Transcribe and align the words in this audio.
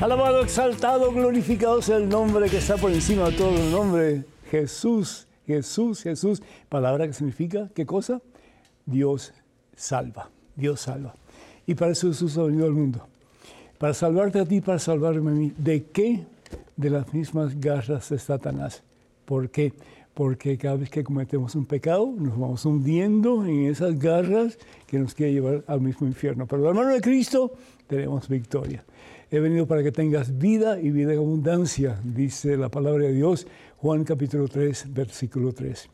Alabado, 0.00 0.42
exaltado, 0.42 1.12
glorificado 1.12 1.82
sea 1.82 1.98
el 1.98 2.08
nombre 2.08 2.48
que 2.48 2.56
está 2.56 2.78
por 2.78 2.90
encima 2.90 3.28
de 3.28 3.32
todo 3.36 3.54
el 3.54 3.70
nombre. 3.70 4.24
Jesús, 4.50 5.26
Jesús, 5.50 6.02
Jesús. 6.02 6.42
Palabra 6.68 7.06
que 7.06 7.12
significa, 7.12 7.68
¿qué 7.74 7.84
cosa? 7.84 8.22
Dios 8.86 9.32
salva, 9.74 10.30
Dios 10.54 10.80
salva. 10.80 11.14
Y 11.66 11.74
para 11.74 11.92
eso 11.92 12.08
Jesús 12.08 12.38
ha 12.38 12.44
venido 12.44 12.66
al 12.66 12.72
mundo. 12.72 13.06
Para 13.78 13.94
salvarte 13.94 14.38
a 14.38 14.44
ti, 14.44 14.60
para 14.60 14.78
salvarme 14.78 15.30
a 15.30 15.34
mí. 15.34 15.52
¿De 15.56 15.84
qué? 15.84 16.24
De 16.76 16.90
las 16.90 17.12
mismas 17.12 17.58
garras 17.60 18.10
de 18.10 18.18
Satanás. 18.18 18.82
¿Por 19.24 19.50
qué? 19.50 19.72
Porque 20.14 20.58
cada 20.58 20.76
vez 20.76 20.90
que 20.90 21.02
cometemos 21.02 21.54
un 21.54 21.64
pecado, 21.64 22.12
nos 22.16 22.38
vamos 22.38 22.64
hundiendo 22.64 23.44
en 23.46 23.66
esas 23.66 23.98
garras 23.98 24.58
que 24.86 24.98
nos 24.98 25.14
quiere 25.14 25.32
llevar 25.32 25.64
al 25.66 25.80
mismo 25.80 26.06
infierno. 26.06 26.46
Pero 26.46 26.62
la 26.62 26.72
mano 26.72 26.90
de 26.90 27.00
Cristo 27.00 27.52
tenemos 27.86 28.28
victoria. 28.28 28.84
He 29.30 29.38
venido 29.38 29.66
para 29.66 29.82
que 29.84 29.92
tengas 29.92 30.38
vida 30.38 30.80
y 30.80 30.90
vida 30.90 31.12
en 31.12 31.18
abundancia, 31.18 32.00
dice 32.02 32.56
la 32.56 32.68
palabra 32.68 33.04
de 33.04 33.12
Dios, 33.12 33.46
Juan 33.82 34.04
capítulo 34.04 34.46
3, 34.46 34.92
versículo 34.92 35.54
3. 35.54 35.88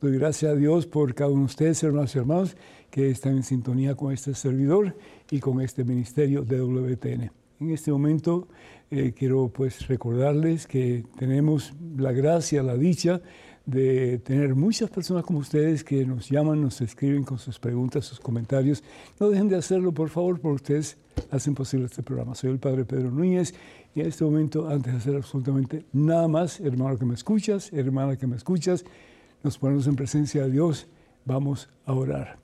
Doy 0.00 0.16
gracias 0.16 0.52
a 0.52 0.54
Dios 0.54 0.86
por 0.86 1.14
cada 1.14 1.28
uno 1.28 1.40
de 1.40 1.44
ustedes, 1.44 1.82
hermanos 1.82 2.14
y 2.14 2.18
hermanos, 2.18 2.56
que 2.90 3.10
están 3.10 3.36
en 3.36 3.42
sintonía 3.42 3.94
con 3.94 4.10
este 4.10 4.34
servidor 4.34 4.96
y 5.30 5.38
con 5.38 5.60
este 5.60 5.84
ministerio 5.84 6.44
de 6.44 6.62
WTN. 6.62 7.30
En 7.60 7.70
este 7.72 7.92
momento 7.92 8.48
eh, 8.90 9.12
quiero 9.14 9.48
pues 9.48 9.86
recordarles 9.86 10.66
que 10.66 11.04
tenemos 11.18 11.74
la 11.98 12.12
gracia, 12.12 12.62
la 12.62 12.74
dicha 12.74 13.20
de 13.66 14.18
tener 14.20 14.54
muchas 14.54 14.88
personas 14.88 15.22
como 15.22 15.40
ustedes 15.40 15.84
que 15.84 16.06
nos 16.06 16.30
llaman, 16.30 16.62
nos 16.62 16.80
escriben 16.80 17.22
con 17.22 17.38
sus 17.38 17.58
preguntas, 17.58 18.06
sus 18.06 18.18
comentarios. 18.18 18.82
No 19.20 19.28
dejen 19.28 19.48
de 19.48 19.56
hacerlo, 19.56 19.92
por 19.92 20.08
favor, 20.08 20.40
porque 20.40 20.54
ustedes 20.54 20.96
hacen 21.30 21.54
posible 21.54 21.84
este 21.84 22.02
programa. 22.02 22.34
Soy 22.34 22.50
el 22.50 22.58
Padre 22.58 22.86
Pedro 22.86 23.10
Núñez 23.10 23.52
y 23.96 24.02
en 24.02 24.08
este 24.08 24.24
momento, 24.24 24.68
antes 24.68 24.92
de 24.92 24.98
hacer 24.98 25.16
absolutamente 25.16 25.86
nada 25.90 26.28
más, 26.28 26.60
hermano 26.60 26.98
que 26.98 27.06
me 27.06 27.14
escuchas, 27.14 27.72
hermana 27.72 28.14
que 28.16 28.26
me 28.26 28.36
escuchas, 28.36 28.84
nos 29.42 29.56
ponemos 29.56 29.86
en 29.86 29.96
presencia 29.96 30.42
de 30.42 30.50
Dios, 30.50 30.86
vamos 31.24 31.70
a 31.86 31.94
orar. 31.94 32.36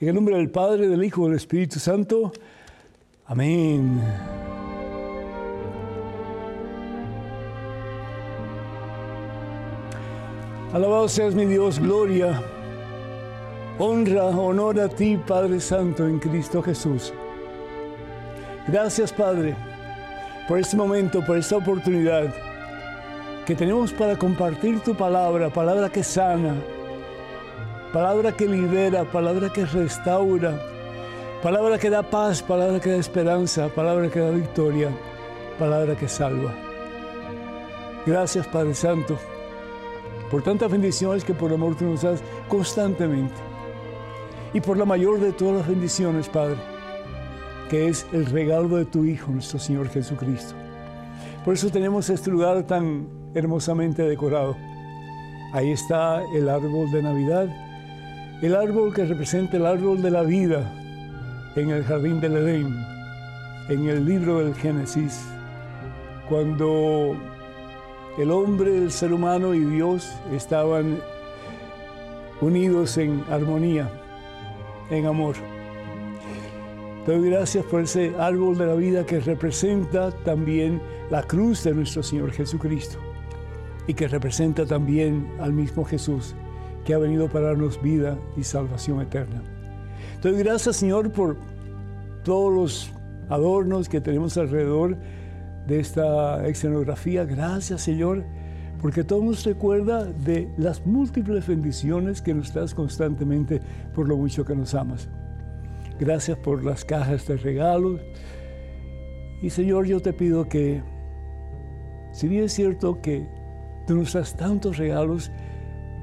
En 0.00 0.08
el 0.08 0.16
nombre 0.16 0.36
del 0.36 0.50
Padre, 0.50 0.88
del 0.88 1.04
Hijo 1.04 1.26
del 1.26 1.36
Espíritu 1.36 1.78
Santo, 1.78 2.32
amén. 3.24 4.00
Alabado 10.72 11.08
seas 11.08 11.36
mi 11.36 11.46
Dios, 11.46 11.78
gloria, 11.78 12.42
honra, 13.78 14.24
honor 14.24 14.80
a 14.80 14.88
ti, 14.88 15.16
Padre 15.24 15.60
Santo, 15.60 16.04
en 16.04 16.18
Cristo 16.18 16.60
Jesús. 16.60 17.14
Gracias, 18.66 19.12
Padre, 19.12 19.54
por 20.48 20.58
este 20.58 20.76
momento, 20.76 21.24
por 21.24 21.36
esta 21.36 21.56
oportunidad 21.56 22.32
que 23.44 23.54
tenemos 23.54 23.92
para 23.92 24.16
compartir 24.16 24.80
tu 24.80 24.94
palabra, 24.94 25.50
palabra 25.50 25.88
que 25.88 26.02
sana, 26.02 26.54
palabra 27.92 28.32
que 28.32 28.46
libera, 28.46 29.04
palabra 29.04 29.52
que 29.52 29.64
restaura, 29.64 30.60
palabra 31.42 31.78
que 31.78 31.90
da 31.90 32.02
paz, 32.02 32.42
palabra 32.42 32.80
que 32.80 32.90
da 32.90 32.96
esperanza, 32.96 33.68
palabra 33.68 34.08
que 34.08 34.20
da 34.20 34.30
victoria, 34.30 34.90
palabra 35.58 35.94
que 35.94 36.08
salva. 36.08 36.52
Gracias, 38.04 38.46
Padre 38.46 38.74
Santo 38.74 39.18
por 40.30 40.42
tantas 40.42 40.70
bendiciones 40.70 41.24
que 41.24 41.34
por 41.34 41.52
amor 41.52 41.76
tú 41.76 41.84
nos 41.84 42.02
das 42.02 42.22
constantemente. 42.48 43.34
Y 44.52 44.60
por 44.60 44.76
la 44.76 44.84
mayor 44.84 45.20
de 45.20 45.32
todas 45.32 45.58
las 45.58 45.68
bendiciones, 45.68 46.28
Padre, 46.28 46.56
que 47.70 47.88
es 47.88 48.06
el 48.12 48.26
regalo 48.26 48.76
de 48.76 48.84
tu 48.84 49.04
Hijo, 49.04 49.32
nuestro 49.32 49.58
Señor 49.58 49.88
Jesucristo. 49.88 50.54
Por 51.44 51.54
eso 51.54 51.70
tenemos 51.70 52.10
este 52.10 52.30
lugar 52.30 52.62
tan 52.64 53.06
hermosamente 53.34 54.02
decorado. 54.02 54.56
Ahí 55.52 55.70
está 55.70 56.22
el 56.34 56.48
árbol 56.48 56.90
de 56.90 57.02
Navidad, 57.02 57.48
el 58.42 58.54
árbol 58.54 58.92
que 58.92 59.04
representa 59.04 59.56
el 59.56 59.66
árbol 59.66 60.02
de 60.02 60.10
la 60.10 60.22
vida 60.22 60.72
en 61.56 61.70
el 61.70 61.84
jardín 61.84 62.20
del 62.20 62.36
Edén, 62.36 62.76
en 63.68 63.88
el 63.88 64.04
libro 64.04 64.40
del 64.44 64.54
Génesis, 64.54 65.26
cuando 66.28 67.16
el 68.18 68.30
hombre, 68.30 68.76
el 68.76 68.90
ser 68.90 69.12
humano 69.12 69.54
y 69.54 69.60
Dios 69.60 70.12
estaban 70.32 70.98
unidos 72.40 72.98
en 72.98 73.24
armonía, 73.30 73.88
en 74.90 75.06
amor. 75.06 75.34
Te 77.06 77.12
doy 77.12 77.30
gracias 77.30 77.64
por 77.66 77.82
ese 77.82 78.12
árbol 78.18 78.58
de 78.58 78.66
la 78.66 78.74
vida 78.74 79.06
que 79.06 79.20
representa 79.20 80.10
también 80.24 80.82
la 81.08 81.22
cruz 81.22 81.62
de 81.62 81.72
nuestro 81.72 82.02
Señor 82.02 82.32
Jesucristo 82.32 82.98
y 83.86 83.94
que 83.94 84.08
representa 84.08 84.66
también 84.66 85.30
al 85.38 85.52
mismo 85.52 85.84
Jesús 85.84 86.34
que 86.84 86.94
ha 86.94 86.98
venido 86.98 87.28
para 87.28 87.46
darnos 87.46 87.80
vida 87.80 88.18
y 88.36 88.42
salvación 88.42 89.00
eterna. 89.00 89.40
Te 90.20 90.32
doy 90.32 90.42
gracias, 90.42 90.74
Señor, 90.74 91.12
por 91.12 91.36
todos 92.24 92.52
los 92.52 92.92
adornos 93.28 93.88
que 93.88 94.00
tenemos 94.00 94.36
alrededor 94.36 94.96
de 95.68 95.78
esta 95.78 96.44
escenografía. 96.48 97.24
Gracias, 97.24 97.82
Señor, 97.82 98.24
porque 98.82 99.04
todo 99.04 99.22
nos 99.22 99.44
recuerda 99.44 100.06
de 100.06 100.52
las 100.58 100.84
múltiples 100.84 101.46
bendiciones 101.46 102.20
que 102.20 102.34
nos 102.34 102.52
das 102.52 102.74
constantemente 102.74 103.60
por 103.94 104.08
lo 104.08 104.16
mucho 104.16 104.44
que 104.44 104.56
nos 104.56 104.74
amas. 104.74 105.08
Gracias 105.98 106.36
por 106.38 106.64
las 106.64 106.84
cajas 106.84 107.26
de 107.26 107.36
regalos. 107.36 108.00
Y 109.42 109.50
Señor, 109.50 109.86
yo 109.86 110.00
te 110.00 110.12
pido 110.12 110.48
que, 110.48 110.82
si 112.12 112.28
bien 112.28 112.44
es 112.44 112.52
cierto 112.52 113.00
que 113.00 113.26
tú 113.86 113.94
nos 113.96 114.12
das 114.12 114.36
tantos 114.36 114.76
regalos, 114.78 115.30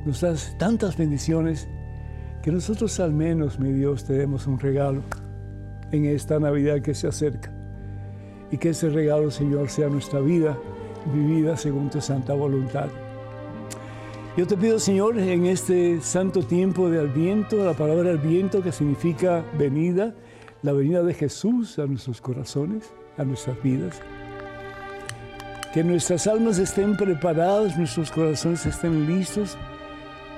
nos 0.05 0.21
das 0.21 0.55
tantas 0.57 0.97
bendiciones, 0.97 1.67
que 2.41 2.51
nosotros 2.51 2.99
al 2.99 3.13
menos, 3.13 3.59
mi 3.59 3.71
Dios, 3.71 4.03
te 4.03 4.13
demos 4.13 4.47
un 4.47 4.59
regalo 4.59 5.01
en 5.91 6.05
esta 6.05 6.39
Navidad 6.39 6.81
que 6.81 6.93
se 6.93 7.07
acerca 7.07 7.53
y 8.51 8.57
que 8.57 8.69
ese 8.69 8.89
regalo, 8.89 9.31
Señor, 9.31 9.69
sea 9.69 9.87
nuestra 9.87 10.19
vida 10.19 10.57
vivida 11.13 11.55
según 11.57 11.89
tu 11.89 12.01
santa 12.01 12.33
voluntad. 12.33 12.89
Yo 14.35 14.47
te 14.47 14.57
pido, 14.57 14.79
Señor, 14.79 15.19
en 15.19 15.45
este 15.45 16.01
santo 16.01 16.41
tiempo 16.41 16.89
de 16.89 16.99
Adviento, 16.99 17.63
la 17.63 17.73
palabra 17.73 18.11
Adviento 18.11 18.63
que 18.63 18.71
significa 18.71 19.43
venida, 19.57 20.15
la 20.63 20.73
venida 20.73 21.03
de 21.03 21.13
Jesús 21.13 21.77
a 21.77 21.85
nuestros 21.85 22.19
corazones, 22.19 22.91
a 23.17 23.23
nuestras 23.23 23.61
vidas. 23.61 24.01
Que 25.73 25.83
nuestras 25.83 26.25
almas 26.25 26.57
estén 26.57 26.97
preparadas, 26.97 27.77
nuestros 27.77 28.11
corazones 28.11 28.65
estén 28.65 29.05
listos 29.05 29.55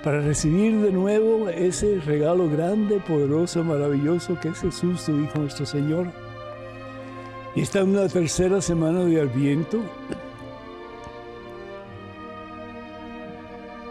para 0.04 0.20
recibir 0.20 0.80
de 0.82 0.92
nuevo 0.92 1.48
ese 1.50 2.00
regalo 2.06 2.50
grande, 2.50 3.00
poderoso, 3.00 3.64
maravilloso 3.64 4.38
que 4.40 4.50
es 4.50 4.60
Jesús, 4.60 5.06
tu 5.06 5.18
Hijo, 5.18 5.40
nuestro 5.40 5.66
Señor 5.66 6.08
y 7.56 7.62
está 7.62 7.80
en 7.80 7.90
una 7.90 8.08
tercera 8.10 8.62
semana 8.62 9.06
de 9.06 9.22
Adviento. 9.22 9.80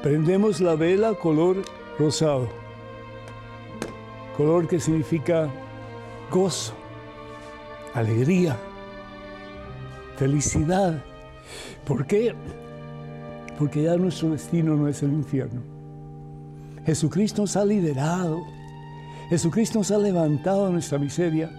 Prendemos 0.04 0.60
la 0.60 0.74
vela 0.74 1.14
color 1.14 1.62
rosado, 1.98 2.46
color 4.36 4.68
que 4.68 4.78
significa 4.78 5.48
gozo, 6.30 6.74
alegría, 7.94 8.54
felicidad. 10.18 11.02
¿Por 11.86 12.06
qué? 12.06 12.34
Porque 13.58 13.84
ya 13.84 13.96
nuestro 13.96 14.28
destino 14.28 14.76
no 14.76 14.88
es 14.88 15.02
el 15.02 15.10
infierno. 15.10 15.62
Jesucristo 16.84 17.40
nos 17.40 17.56
ha 17.56 17.64
liberado. 17.64 18.44
Jesucristo 19.30 19.78
nos 19.78 19.90
ha 19.90 19.96
levantado 19.96 20.66
de 20.66 20.72
nuestra 20.72 20.98
miseria 20.98 21.50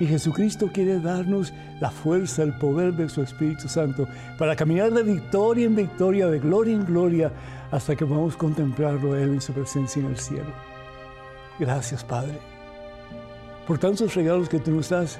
y 0.00 0.06
Jesucristo 0.06 0.70
quiere 0.72 0.98
darnos 1.00 1.52
la 1.80 1.90
fuerza, 1.90 2.42
el 2.42 2.52
poder 2.58 2.94
de 2.94 3.08
su 3.08 3.22
Espíritu 3.22 3.68
Santo 3.68 4.08
para 4.38 4.56
caminar 4.56 4.92
de 4.92 5.02
victoria 5.02 5.66
en 5.66 5.76
victoria, 5.76 6.26
de 6.28 6.40
gloria 6.40 6.74
en 6.74 6.84
gloria, 6.84 7.32
hasta 7.70 7.94
que 7.94 8.04
podamos 8.04 8.36
contemplarlo 8.36 9.12
a 9.12 9.20
Él 9.20 9.34
en 9.34 9.40
su 9.40 9.52
presencia 9.52 10.00
en 10.00 10.06
el 10.06 10.18
cielo. 10.18 10.52
Gracias, 11.58 12.02
Padre, 12.02 12.38
por 13.66 13.78
tantos 13.78 14.14
regalos 14.14 14.48
que 14.48 14.58
tú 14.58 14.72
nos 14.72 14.88
das. 14.88 15.18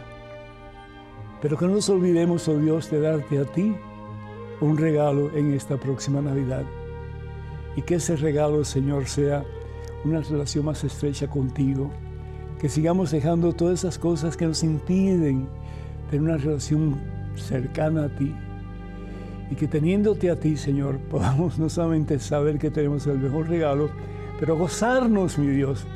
Pero 1.40 1.58
que 1.58 1.66
no 1.66 1.74
nos 1.74 1.88
olvidemos, 1.90 2.48
oh 2.48 2.58
Dios, 2.58 2.90
de 2.90 3.00
darte 3.00 3.38
a 3.38 3.44
ti 3.44 3.76
un 4.60 4.78
regalo 4.78 5.30
en 5.34 5.52
esta 5.52 5.76
próxima 5.76 6.22
Navidad. 6.22 6.64
y 7.76 7.82
que 7.82 7.96
ese 7.96 8.16
regalo, 8.16 8.64
Señor, 8.64 9.06
sea 9.06 9.44
una 10.04 10.20
relación 10.20 10.64
más 10.64 10.84
estrecha 10.84 11.26
contigo, 11.28 11.90
que 12.64 12.70
sigamos 12.70 13.10
dejando 13.10 13.52
todas 13.52 13.80
esas 13.80 13.98
cosas 13.98 14.38
que 14.38 14.46
nos 14.46 14.64
impiden 14.64 15.46
tener 16.08 16.22
una 16.22 16.38
relación 16.38 16.98
cercana 17.36 18.04
a 18.04 18.08
ti 18.08 18.34
y 19.50 19.54
que 19.54 19.68
teniéndote 19.68 20.30
a 20.30 20.40
ti, 20.40 20.56
Señor, 20.56 20.98
podamos 21.10 21.58
no 21.58 21.68
solamente 21.68 22.18
saber 22.18 22.58
que 22.58 22.70
tenemos 22.70 23.06
el 23.06 23.18
mejor 23.18 23.50
regalo, 23.50 23.90
pero 24.40 24.56
gozarnos, 24.56 25.36
mi 25.36 25.48
Dios, 25.48 25.86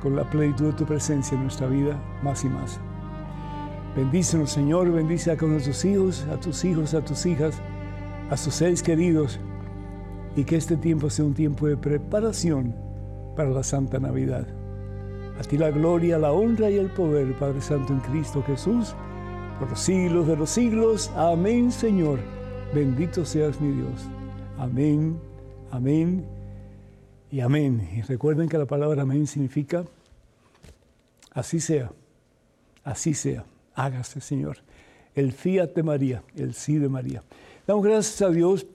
con 0.00 0.14
la 0.14 0.22
plenitud 0.30 0.66
de 0.66 0.72
tu 0.74 0.84
presencia 0.84 1.34
en 1.34 1.42
nuestra 1.42 1.66
vida 1.66 2.00
más 2.22 2.44
y 2.44 2.50
más. 2.50 2.78
Bendícenos, 3.96 4.52
Señor, 4.52 4.92
bendice 4.92 5.32
a 5.32 5.34
nuestros 5.34 5.84
hijos, 5.84 6.24
a 6.30 6.38
tus 6.38 6.64
hijos, 6.64 6.94
a 6.94 7.04
tus 7.04 7.26
hijas, 7.26 7.60
a 8.30 8.36
sus 8.36 8.54
seres 8.54 8.80
queridos, 8.80 9.40
y 10.36 10.44
que 10.44 10.54
este 10.54 10.76
tiempo 10.76 11.10
sea 11.10 11.24
un 11.24 11.34
tiempo 11.34 11.66
de 11.66 11.76
preparación 11.76 12.76
para 13.34 13.50
la 13.50 13.64
Santa 13.64 13.98
Navidad. 13.98 14.55
A 15.38 15.42
ti 15.42 15.58
la 15.58 15.70
gloria, 15.70 16.18
la 16.18 16.32
honra 16.32 16.70
y 16.70 16.76
el 16.76 16.88
poder, 16.88 17.32
Padre 17.34 17.60
Santo 17.60 17.92
en 17.92 18.00
Cristo 18.00 18.42
Jesús, 18.46 18.94
por 19.58 19.68
los 19.68 19.80
siglos 19.80 20.26
de 20.26 20.36
los 20.36 20.50
siglos. 20.50 21.10
Amén, 21.14 21.70
Señor. 21.70 22.18
Bendito 22.74 23.24
seas 23.24 23.60
mi 23.60 23.72
Dios. 23.72 24.06
Amén, 24.58 25.18
amén 25.70 26.24
y 27.30 27.40
amén. 27.40 27.88
Y 27.94 28.02
recuerden 28.02 28.48
que 28.48 28.56
la 28.56 28.66
palabra 28.66 29.02
amén 29.02 29.26
significa 29.26 29.84
así 31.32 31.60
sea, 31.60 31.92
así 32.82 33.12
sea, 33.12 33.44
hágase, 33.74 34.20
Señor. 34.20 34.58
El 35.14 35.32
fiat 35.32 35.74
de 35.74 35.82
María, 35.82 36.22
el 36.34 36.54
sí 36.54 36.78
de 36.78 36.88
María. 36.88 37.22
Damos 37.66 37.84
gracias 37.84 38.22
a 38.22 38.30
Dios, 38.30 38.66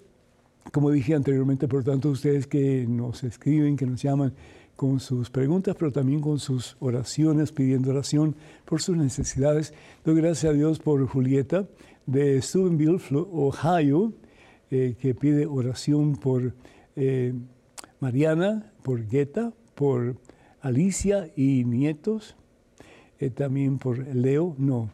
como 0.71 0.91
dije 0.91 1.15
anteriormente, 1.15 1.67
por 1.67 1.83
tanto, 1.83 2.09
ustedes 2.09 2.45
que 2.45 2.85
nos 2.87 3.23
escriben, 3.23 3.75
que 3.75 3.85
nos 3.87 4.01
llaman 4.01 4.33
con 4.81 4.99
sus 4.99 5.29
preguntas, 5.29 5.75
pero 5.77 5.91
también 5.91 6.21
con 6.21 6.39
sus 6.39 6.75
oraciones, 6.79 7.51
pidiendo 7.51 7.91
oración 7.91 8.35
por 8.65 8.81
sus 8.81 8.97
necesidades. 8.97 9.75
Doy 10.03 10.15
gracias 10.15 10.51
a 10.51 10.55
Dios 10.55 10.79
por 10.79 11.05
Julieta 11.05 11.67
de 12.07 12.41
Steubenville, 12.41 12.99
Ohio, 13.31 14.11
eh, 14.71 14.95
que 14.99 15.13
pide 15.13 15.45
oración 15.45 16.15
por 16.15 16.55
eh, 16.95 17.31
Mariana, 17.99 18.73
por 18.81 19.07
Guetta, 19.07 19.53
por 19.75 20.15
Alicia 20.61 21.29
y 21.35 21.63
nietos, 21.63 22.35
eh, 23.19 23.29
también 23.29 23.77
por 23.77 23.99
Leo, 23.99 24.55
no, 24.57 24.89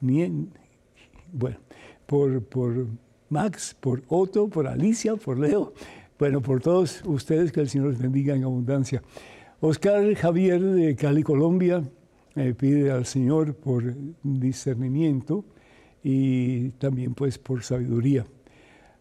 bueno, 0.00 1.58
por, 2.06 2.42
por 2.42 2.86
Max, 3.28 3.76
por 3.78 4.02
Otto, 4.08 4.48
por 4.48 4.66
Alicia, 4.66 5.16
por 5.16 5.38
Leo, 5.38 5.74
bueno, 6.22 6.40
por 6.40 6.60
todos 6.60 7.02
ustedes, 7.04 7.50
que 7.50 7.58
el 7.58 7.68
Señor 7.68 7.88
les 7.88 7.98
bendiga 7.98 8.36
en 8.36 8.44
abundancia. 8.44 9.02
Oscar 9.58 10.14
Javier 10.14 10.62
de 10.62 10.94
Cali, 10.94 11.24
Colombia, 11.24 11.82
eh, 12.36 12.54
pide 12.56 12.92
al 12.92 13.06
Señor 13.06 13.56
por 13.56 13.92
discernimiento 14.22 15.44
y 16.00 16.68
también 16.78 17.14
pues 17.14 17.38
por 17.38 17.64
sabiduría. 17.64 18.24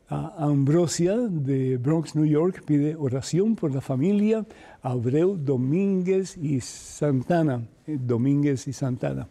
Ambrosia 0.09 1.15
de 1.15 1.77
Bronx, 1.77 2.15
New 2.15 2.25
York, 2.25 2.63
pide 2.65 2.95
oración 2.95 3.56
por 3.56 3.71
la 3.71 3.81
familia 3.81 4.44
Abreu 4.81 5.38
Domínguez 5.38 6.35
y 6.38 6.59
Santana. 6.59 7.67
Eh, 7.85 8.00
Domínguez 8.01 8.67
y 8.67 8.74
Santana. 8.74 9.29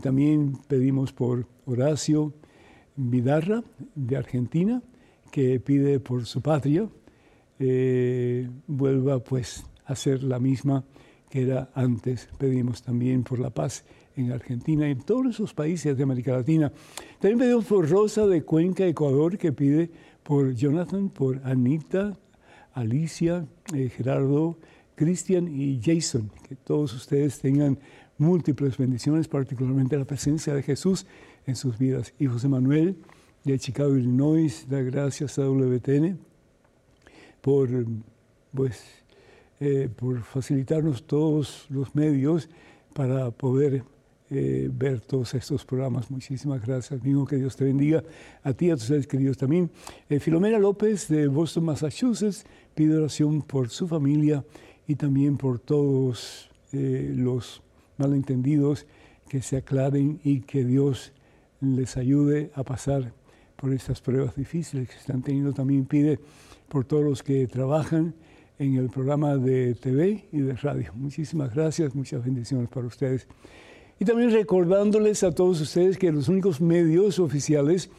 También 0.00 0.56
pedimos 0.66 1.12
por 1.12 1.46
Horacio 1.66 2.32
Vidarra 2.96 3.62
de 3.94 4.16
Argentina, 4.16 4.82
que 5.30 5.60
pide 5.60 6.00
por 6.00 6.24
su 6.24 6.40
patria 6.40 6.88
eh, 7.58 8.48
vuelva 8.66 9.18
pues 9.18 9.64
a 9.84 9.96
ser 9.96 10.22
la 10.22 10.38
misma 10.38 10.84
que 11.28 11.42
era 11.42 11.70
antes. 11.74 12.28
Pedimos 12.38 12.82
también 12.82 13.22
por 13.22 13.38
la 13.38 13.50
paz 13.50 13.84
en 14.16 14.32
Argentina 14.32 14.88
y 14.88 14.92
en 14.92 15.02
todos 15.02 15.26
esos 15.26 15.54
países 15.54 15.96
de 15.96 16.02
América 16.02 16.32
Latina. 16.32 16.72
También 17.20 17.38
pedimos 17.38 17.64
por 17.66 17.88
Rosa 17.88 18.26
de 18.26 18.42
Cuenca, 18.42 18.86
Ecuador, 18.86 19.38
que 19.38 19.52
pide 19.52 19.90
por 20.22 20.54
Jonathan, 20.54 21.08
por 21.08 21.40
Anita, 21.44 22.18
Alicia, 22.72 23.46
eh, 23.74 23.88
Gerardo, 23.88 24.58
Cristian 24.94 25.48
y 25.48 25.80
Jason. 25.82 26.30
Que 26.48 26.56
todos 26.56 26.94
ustedes 26.94 27.38
tengan 27.40 27.78
múltiples 28.18 28.76
bendiciones, 28.76 29.28
particularmente 29.28 29.96
la 29.96 30.04
presencia 30.04 30.54
de 30.54 30.62
Jesús 30.62 31.06
en 31.46 31.56
sus 31.56 31.78
vidas. 31.78 32.12
Y 32.18 32.26
José 32.26 32.48
Manuel 32.48 32.96
de 33.44 33.58
Chicago, 33.58 33.96
Illinois, 33.96 34.66
da 34.68 34.82
gracias 34.82 35.38
a 35.38 35.48
WTN 35.48 36.27
por, 37.48 37.70
pues, 38.52 38.84
eh, 39.58 39.88
por 39.96 40.20
facilitarnos 40.20 41.06
todos 41.06 41.64
los 41.70 41.94
medios 41.94 42.46
para 42.92 43.30
poder 43.30 43.84
eh, 44.28 44.68
ver 44.70 45.00
todos 45.00 45.32
estos 45.32 45.64
programas. 45.64 46.10
Muchísimas 46.10 46.60
gracias, 46.60 47.00
amigo. 47.00 47.24
Que 47.24 47.36
Dios 47.36 47.56
te 47.56 47.64
bendiga. 47.64 48.04
A 48.42 48.52
ti, 48.52 48.70
a 48.70 48.74
tus 48.74 48.84
seres 48.84 49.06
queridos 49.06 49.38
también. 49.38 49.70
Eh, 50.10 50.20
Filomena 50.20 50.58
López 50.58 51.08
de 51.08 51.26
Boston, 51.26 51.64
Massachusetts, 51.64 52.44
pide 52.74 52.98
oración 52.98 53.40
por 53.40 53.70
su 53.70 53.88
familia 53.88 54.44
y 54.86 54.96
también 54.96 55.38
por 55.38 55.58
todos 55.58 56.50
los 56.70 57.62
malentendidos 57.96 58.84
que 59.26 59.40
se 59.40 59.56
aclaren 59.56 60.20
y 60.22 60.40
que 60.40 60.66
Dios 60.66 61.14
les 61.62 61.96
ayude 61.96 62.50
a 62.54 62.62
pasar 62.62 63.14
por 63.56 63.72
estas 63.72 64.02
pruebas 64.02 64.36
difíciles 64.36 64.86
que 64.86 64.96
están 64.96 65.22
teniendo. 65.22 65.54
También 65.54 65.86
pide 65.86 66.20
por 66.68 66.84
todos 66.84 67.04
los 67.04 67.22
que 67.22 67.46
trabajan 67.46 68.14
en 68.58 68.76
el 68.76 68.90
programa 68.90 69.36
de 69.36 69.74
TV 69.74 70.28
y 70.32 70.40
de 70.40 70.54
radio. 70.54 70.92
Muchísimas 70.94 71.54
gracias, 71.54 71.94
muchas 71.94 72.24
bendiciones 72.24 72.68
para 72.68 72.86
ustedes. 72.86 73.28
Y 74.00 74.04
también 74.04 74.30
recordándoles 74.30 75.22
a 75.24 75.32
todos 75.32 75.60
ustedes 75.60 75.98
que 75.98 76.12
los 76.12 76.28
únicos 76.28 76.60
medios 76.60 77.18
oficiales 77.18 77.90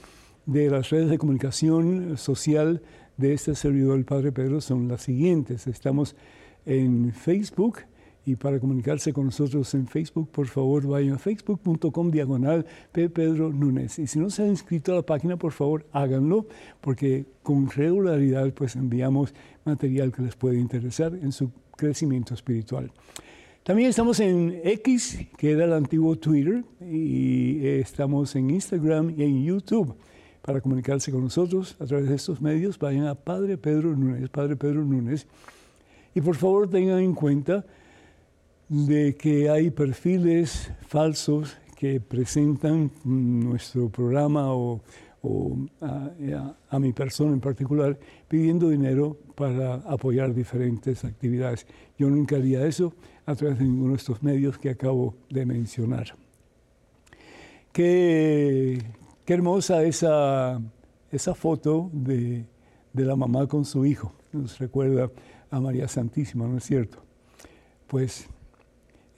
de 0.46 0.70
las 0.70 0.90
redes 0.90 1.10
de 1.10 1.18
comunicación 1.18 2.18
social 2.18 2.82
de 3.18 3.34
este 3.34 3.54
servidor, 3.56 3.98
el 3.98 4.06
Padre 4.06 4.32
Pedro, 4.32 4.62
son 4.62 4.88
las 4.88 5.02
siguientes. 5.04 5.68
Estamos 5.68 6.16
en 6.66 7.12
Facebook, 7.14 7.80
y 8.30 8.36
para 8.36 8.60
comunicarse 8.60 9.12
con 9.12 9.26
nosotros 9.26 9.74
en 9.74 9.88
Facebook, 9.88 10.30
por 10.30 10.46
favor 10.46 10.86
vayan 10.86 11.16
a 11.16 11.18
facebook.com 11.18 12.12
diagonal. 12.12 12.64
Pedro 12.92 13.52
Núñez. 13.52 13.98
Y 13.98 14.06
si 14.06 14.20
no 14.20 14.30
se 14.30 14.44
han 14.44 14.50
inscrito 14.50 14.92
a 14.92 14.98
la 14.98 15.02
página, 15.02 15.36
por 15.36 15.52
favor 15.52 15.88
háganlo, 15.92 16.46
porque 16.80 17.26
con 17.42 17.72
regularidad 17.72 18.54
pues 18.54 18.76
enviamos 18.76 19.34
material 19.66 20.12
que 20.12 20.22
les 20.22 20.36
puede 20.36 20.60
interesar 20.60 21.16
en 21.16 21.32
su 21.32 21.52
crecimiento 21.76 22.36
espiritual. 22.36 22.92
También 23.64 23.90
estamos 23.90 24.20
en 24.20 24.62
X, 24.64 25.18
que 25.36 25.52
era 25.52 25.66
el 25.66 25.74
antiguo 25.74 26.16
Twitter, 26.16 26.64
y 26.82 27.66
estamos 27.66 28.36
en 28.36 28.52
Instagram 28.52 29.16
y 29.18 29.24
en 29.24 29.44
YouTube. 29.44 29.96
Para 30.44 30.62
comunicarse 30.62 31.12
con 31.12 31.24
nosotros 31.24 31.76
a 31.80 31.86
través 31.86 32.10
de 32.10 32.16
estos 32.16 32.42
medios, 32.42 32.78
vayan 32.78 33.08
a 33.08 33.16
Padre 33.16 33.58
Pedro 33.58 33.96
Núñez, 33.96 34.30
Padre 34.30 34.56
Pedro 34.56 34.86
Núñez. 34.86 35.26
Y 36.14 36.22
por 36.22 36.36
favor 36.36 36.70
tengan 36.70 37.00
en 37.00 37.14
cuenta 37.16 37.66
de 38.70 39.16
que 39.16 39.50
hay 39.50 39.72
perfiles 39.72 40.72
falsos 40.88 41.58
que 41.76 42.00
presentan 42.00 42.92
nuestro 43.04 43.90
programa 43.90 44.54
o, 44.54 44.82
a, 45.82 46.80
mi 46.80 46.94
persona 46.94 47.34
en 47.34 47.42
particular 47.42 48.00
pidiendo 48.28 48.70
dinero 48.70 49.18
para 49.36 49.76
apoyar 49.76 50.34
diferentes 50.34 51.04
actividades. 51.04 51.66
Yo 51.98 52.10
nunca 52.10 52.36
haría 52.36 52.66
eso 52.66 52.94
a 53.26 53.36
través 53.36 53.58
de 53.58 53.66
ninguno 53.66 53.94
de 53.94 53.98
estos 53.98 54.22
medios 54.22 54.58
que 54.58 54.70
acabo 54.70 55.16
de 55.30 55.46
mencionar. 55.46 56.16
Qué, 57.72 58.82
qué 59.26 59.34
hermosa 59.34 59.84
esa, 59.84 60.62
esa 61.12 61.34
foto 61.34 61.90
de, 61.92 62.46
de 62.94 63.06
la 63.06 63.16
mamá 63.16 63.48
con 63.48 63.66
su 63.66 63.86
hijo. 63.86 64.14
Nos 64.32 64.60
recuerda 64.60 65.10
a 65.50 65.60
María 65.60 65.88
Santísima, 65.88 66.48
¿no 66.48 66.58
es 66.58 66.64
cierto? 66.66 67.00
Pues 67.88 68.30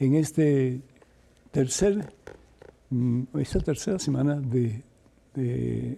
en 0.01 0.15
este 0.15 0.81
tercer, 1.51 2.11
mm, 2.89 3.21
esta 3.39 3.59
tercera 3.59 3.99
semana 3.99 4.41
de, 4.41 4.83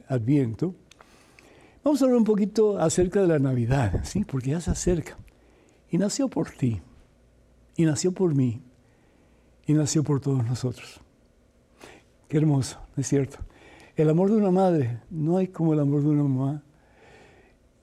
Adviento, 0.10 0.76
vamos 1.84 2.02
a 2.02 2.06
hablar 2.06 2.20
un 2.20 2.26
poquito 2.26 2.78
acerca 2.78 3.22
de 3.22 3.28
la 3.28 3.40
Navidad, 3.40 4.02
¿sí? 4.04 4.26
porque 4.26 4.52
ya 4.52 4.62
se 4.62 4.70
acerca. 4.70 5.18
Y 5.90 5.98
nació 5.98 6.28
por 6.28 6.52
ti, 6.52 6.82
y 7.78 7.86
nació 7.86 8.12
por 8.12 8.36
mí, 8.36 8.62
y 9.66 9.74
nació 9.74 10.04
por 10.04 10.20
todos 10.20 10.46
nosotros. 10.46 11.00
Qué 12.28 12.38
hermoso, 12.38 12.80
es 12.98 13.08
cierto? 13.08 13.38
El 13.96 14.10
amor 14.10 14.30
de 14.30 14.38
una 14.38 14.52
madre, 14.52 15.00
no 15.10 15.38
hay 15.38 15.48
como 15.48 15.74
el 15.74 15.80
amor 15.80 16.04
de 16.04 16.10
una 16.10 16.24
mamá. 16.24 16.64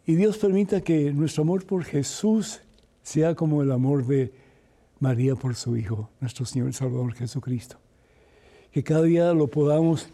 Y 0.05 0.17
Dios 0.17 0.37
permita 0.37 0.83
que 0.83 1.13
nuestro 1.13 1.43
amor 1.45 1.65
por 1.65 1.83
Jesús 1.83 2.61
sea 3.03 3.35
como 3.35 3.63
el 3.63 3.73
amor 3.73 4.07
de 4.07 4.33
María 5.01 5.35
por 5.35 5.55
su 5.55 5.77
Hijo, 5.77 6.11
nuestro 6.21 6.45
Señor 6.45 6.73
Salvador 6.75 7.15
Jesucristo. 7.15 7.79
Que 8.71 8.85
cada 8.85 9.03
día 9.03 9.33
lo 9.33 9.49
podamos, 9.49 10.09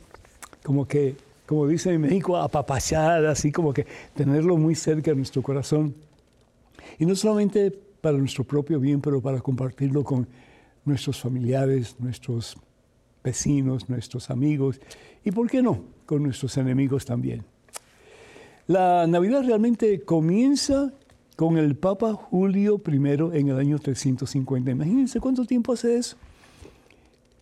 como 0.62 0.86
que, 0.86 1.16
como 1.44 1.66
dice 1.66 1.92
en 1.92 2.00
México, 2.00 2.36
apapachar, 2.36 3.26
así 3.26 3.52
como 3.52 3.74
que 3.74 3.86
tenerlo 4.14 4.56
muy 4.56 4.74
cerca 4.74 5.10
de 5.10 5.16
nuestro 5.16 5.42
corazón 5.42 5.94
Y 6.98 7.04
no 7.04 7.14
solamente 7.16 7.70
para 8.00 8.16
nuestro 8.16 8.44
propio 8.44 8.78
bien, 8.78 9.00
pero 9.00 9.20
para 9.20 9.40
compartirlo 9.40 10.04
con 10.04 10.26
nuestros 10.84 11.20
familiares, 11.20 11.96
nuestros 11.98 12.56
vecinos, 13.24 13.88
nuestros 13.88 14.30
amigos 14.30 14.80
y, 15.24 15.32
¿por 15.32 15.50
qué 15.50 15.60
no?, 15.60 15.82
con 16.06 16.22
nuestros 16.22 16.56
enemigos 16.56 17.04
también. 17.04 17.44
La 18.68 19.06
Navidad 19.08 19.42
realmente 19.44 20.02
comienza 20.02 20.92
con 21.36 21.58
el 21.58 21.76
Papa 21.76 22.14
Julio 22.14 22.80
I 22.84 23.38
en 23.38 23.48
el 23.48 23.58
año 23.58 23.78
350. 23.78 24.70
Imagínense 24.70 25.20
cuánto 25.20 25.44
tiempo 25.44 25.74
hace 25.74 25.98
eso. 25.98 26.16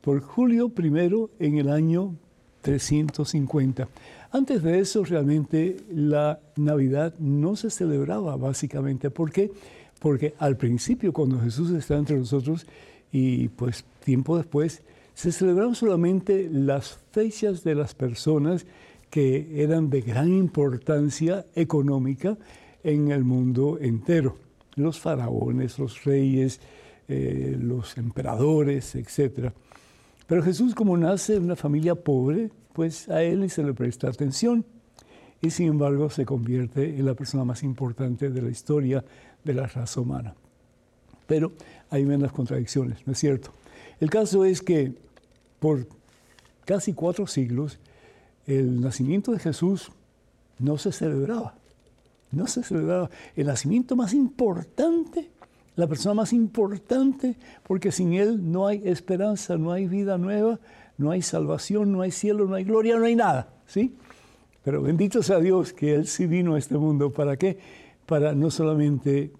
Por 0.00 0.20
Julio 0.20 0.70
I 0.76 1.46
en 1.46 1.58
el 1.58 1.70
año 1.70 2.16
350. 2.62 3.88
Antes 4.32 4.62
de 4.64 4.80
eso, 4.80 5.04
realmente 5.04 5.76
la 5.94 6.40
Navidad 6.56 7.14
no 7.20 7.54
se 7.54 7.70
celebraba 7.70 8.36
básicamente. 8.36 9.10
¿Por 9.10 9.30
qué? 9.30 9.52
Porque 10.00 10.34
al 10.38 10.56
principio, 10.56 11.12
cuando 11.12 11.40
Jesús 11.40 11.70
está 11.70 11.96
entre 11.96 12.18
nosotros, 12.18 12.66
y 13.12 13.48
pues 13.48 13.84
tiempo 14.04 14.36
después, 14.36 14.82
se 15.14 15.30
celebraron 15.30 15.76
solamente 15.76 16.48
las 16.50 16.98
fechas 17.12 17.62
de 17.62 17.76
las 17.76 17.94
personas 17.94 18.66
que 19.08 19.62
eran 19.62 19.88
de 19.88 20.00
gran 20.00 20.32
importancia 20.32 21.46
económica 21.54 22.36
en 22.84 23.10
el 23.10 23.24
mundo 23.24 23.78
entero. 23.80 24.36
Los 24.76 25.00
faraones, 25.00 25.78
los 25.78 26.04
reyes, 26.04 26.60
eh, 27.08 27.56
los 27.60 27.98
emperadores, 27.98 28.94
etc. 28.94 29.52
Pero 30.26 30.42
Jesús, 30.42 30.74
como 30.74 30.96
nace 30.96 31.36
en 31.36 31.44
una 31.44 31.56
familia 31.56 31.94
pobre, 31.94 32.50
pues 32.72 33.08
a 33.08 33.22
él 33.22 33.48
se 33.50 33.62
le 33.62 33.74
presta 33.74 34.08
atención 34.08 34.64
y 35.40 35.50
sin 35.50 35.68
embargo 35.68 36.08
se 36.10 36.24
convierte 36.24 36.96
en 36.96 37.04
la 37.04 37.14
persona 37.14 37.44
más 37.44 37.62
importante 37.62 38.30
de 38.30 38.42
la 38.42 38.50
historia 38.50 39.04
de 39.42 39.54
la 39.54 39.66
raza 39.66 40.00
humana. 40.00 40.34
Pero 41.26 41.52
hay 41.90 42.04
menos 42.04 42.32
contradicciones, 42.32 43.06
¿no 43.06 43.12
es 43.12 43.18
cierto? 43.18 43.50
El 44.00 44.10
caso 44.10 44.44
es 44.44 44.62
que 44.62 44.94
por 45.60 45.86
casi 46.64 46.92
cuatro 46.92 47.26
siglos 47.26 47.78
el 48.46 48.80
nacimiento 48.80 49.32
de 49.32 49.38
Jesús 49.38 49.90
no 50.58 50.78
se 50.78 50.92
celebraba. 50.92 51.54
No 52.34 52.46
se 52.46 52.62
celebraba. 52.62 53.10
El 53.36 53.46
nacimiento 53.46 53.96
más 53.96 54.14
importante, 54.14 55.30
la 55.76 55.86
persona 55.86 56.14
más 56.14 56.32
importante, 56.32 57.36
porque 57.62 57.92
sin 57.92 58.14
Él 58.14 58.50
no 58.50 58.66
hay 58.66 58.82
esperanza, 58.84 59.56
no 59.56 59.72
hay 59.72 59.86
vida 59.86 60.18
nueva, 60.18 60.58
no 60.98 61.10
hay 61.10 61.22
salvación, 61.22 61.92
no 61.92 62.02
hay 62.02 62.10
cielo, 62.10 62.46
no 62.46 62.54
hay 62.54 62.64
gloria, 62.64 62.96
no 62.96 63.04
hay 63.04 63.16
nada. 63.16 63.48
¿sí? 63.66 63.96
Pero 64.62 64.82
bendito 64.82 65.22
sea 65.22 65.40
Dios 65.40 65.72
que 65.72 65.94
Él 65.94 66.06
sí 66.06 66.26
vino 66.26 66.54
a 66.54 66.58
este 66.58 66.76
mundo. 66.76 67.12
¿Para 67.12 67.36
qué? 67.36 67.58
Para 68.06 68.34
no 68.34 68.50
solamente 68.50 69.32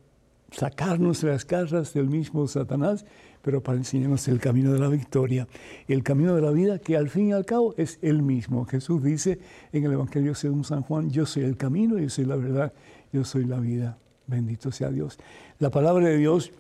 sacarnos 0.51 1.23
las 1.23 1.45
casas 1.45 1.95
del 1.95 2.09
mismo 2.09 2.47
Satanás, 2.47 3.05
pero 3.45 3.63
para 3.63 3.77
enseñarnos 3.77 4.27
el 4.29 4.41
camino 4.41 4.73
de 4.73 4.79
la 4.79 4.89
victoria, 4.89 5.47
el 5.87 6.03
camino 6.03 6.35
de 6.35 6.41
la 6.41 6.51
vida 6.51 6.79
que 6.79 6.97
al 6.97 7.11
fin 7.11 7.29
y 7.29 7.33
al 7.33 7.45
cabo 7.45 7.75
es 7.77 7.99
el 8.01 8.23
mismo. 8.23 8.65
Jesús 8.65 9.03
dice 9.03 9.39
en 9.73 9.85
el 9.85 9.93
Evangelio 9.93 10.35
según 10.35 10.65
San 10.65 10.81
Juan, 10.81 11.11
yo 11.11 11.27
soy 11.27 11.45
el 11.45 11.59
camino, 11.59 11.99
yo 11.99 12.09
soy 12.09 12.25
la 12.25 12.37
verdad, 12.37 12.73
yo 13.13 13.23
soy 13.25 13.45
la 13.45 13.61
vida. 13.61 13.99
Bendito 14.27 14.73
sea 14.73 14.91
Dios. 14.91 15.19
La 15.59 15.71
palabra 15.71 16.09
de 16.09 16.17
Dios 16.17 16.53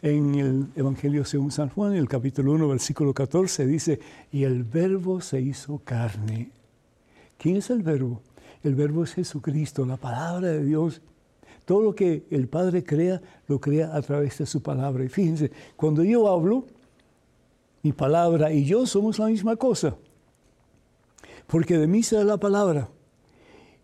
en 0.00 0.36
el 0.36 0.66
Evangelio 0.76 1.24
según 1.24 1.50
San 1.50 1.70
Juan, 1.70 1.94
en 1.94 1.98
el 1.98 2.08
capítulo 2.08 2.52
1, 2.52 2.68
versículo 2.68 3.12
14, 3.12 3.66
dice, 3.66 3.98
y 4.30 4.44
el 4.44 4.62
verbo 4.62 5.20
se 5.20 5.40
hizo 5.40 5.80
carne. 5.84 6.50
¿Quién 7.36 7.56
es 7.56 7.70
el 7.70 7.82
verbo? 7.82 8.22
El 8.62 8.76
verbo 8.76 9.02
es 9.02 9.14
Jesucristo, 9.14 9.84
la 9.84 9.96
palabra 9.96 10.48
de 10.48 10.64
Dios. 10.64 11.02
Todo 11.68 11.82
lo 11.82 11.94
que 11.94 12.24
el 12.30 12.48
Padre 12.48 12.82
crea, 12.82 13.20
lo 13.46 13.60
crea 13.60 13.94
a 13.94 14.00
través 14.00 14.38
de 14.38 14.46
su 14.46 14.62
palabra. 14.62 15.04
Y 15.04 15.10
fíjense, 15.10 15.52
cuando 15.76 16.02
yo 16.02 16.26
hablo, 16.26 16.64
mi 17.82 17.92
palabra 17.92 18.50
y 18.50 18.64
yo 18.64 18.86
somos 18.86 19.18
la 19.18 19.26
misma 19.26 19.54
cosa. 19.54 19.94
Porque 21.46 21.76
de 21.76 21.86
mí 21.86 22.02
será 22.02 22.24
la 22.24 22.38
palabra. 22.38 22.88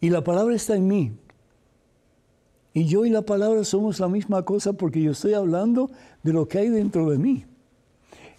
Y 0.01 0.09
la 0.09 0.25
palabra 0.25 0.55
está 0.55 0.75
en 0.77 0.89
mí. 0.89 1.13
Y 2.73 2.87
yo 2.87 3.05
y 3.05 3.11
la 3.11 3.21
palabra 3.21 3.63
somos 3.65 4.01
la 4.01 4.09
misma 4.09 4.47
cosa 4.47 4.73
porque 4.73 5.03
yo 5.03 5.11
estoy 5.11 5.35
hablando 5.35 5.91
de 6.23 6.33
lo 6.33 6.49
que 6.49 6.61
hay 6.61 6.71
dentro 6.71 7.11
de 7.11 7.19
mí. 7.19 7.45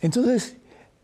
Entonces, 0.01 0.57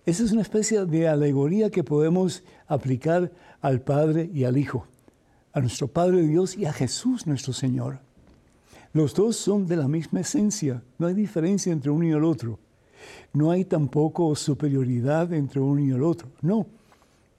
esa 0.08 0.24
es 0.24 0.32
una 0.32 0.42
especie 0.42 0.84
de 0.88 1.08
alegoría 1.08 1.70
que 1.70 1.84
podemos 1.84 2.44
aplicar 2.66 3.32
al 3.62 3.82
Padre 3.82 4.32
y 4.34 4.46
al 4.46 4.58
Hijo, 4.58 4.88
a 5.54 5.60
nuestro 5.60 5.88
Padre 5.90 6.24
Dios 6.24 6.58
y 6.58 6.66
a 6.66 6.74
Jesús 6.74 7.28
nuestro 7.28 7.54
Señor. 7.54 8.00
Los 8.94 9.14
dos 9.14 9.38
son 9.38 9.68
de 9.68 9.78
la 9.78 9.88
misma 9.88 10.22
esencia, 10.22 10.84
no 10.98 11.08
hay 11.08 11.14
diferencia 11.14 11.72
entre 11.72 11.92
uno 11.92 12.06
y 12.06 12.12
el 12.12 12.24
otro. 12.24 12.60
No 13.34 13.50
hay 13.50 13.66
tampoco 13.66 14.36
superioridad 14.36 15.34
entre 15.34 15.60
uno 15.60 15.82
y 15.82 15.90
el 15.90 16.04
otro. 16.04 16.30
No, 16.42 16.68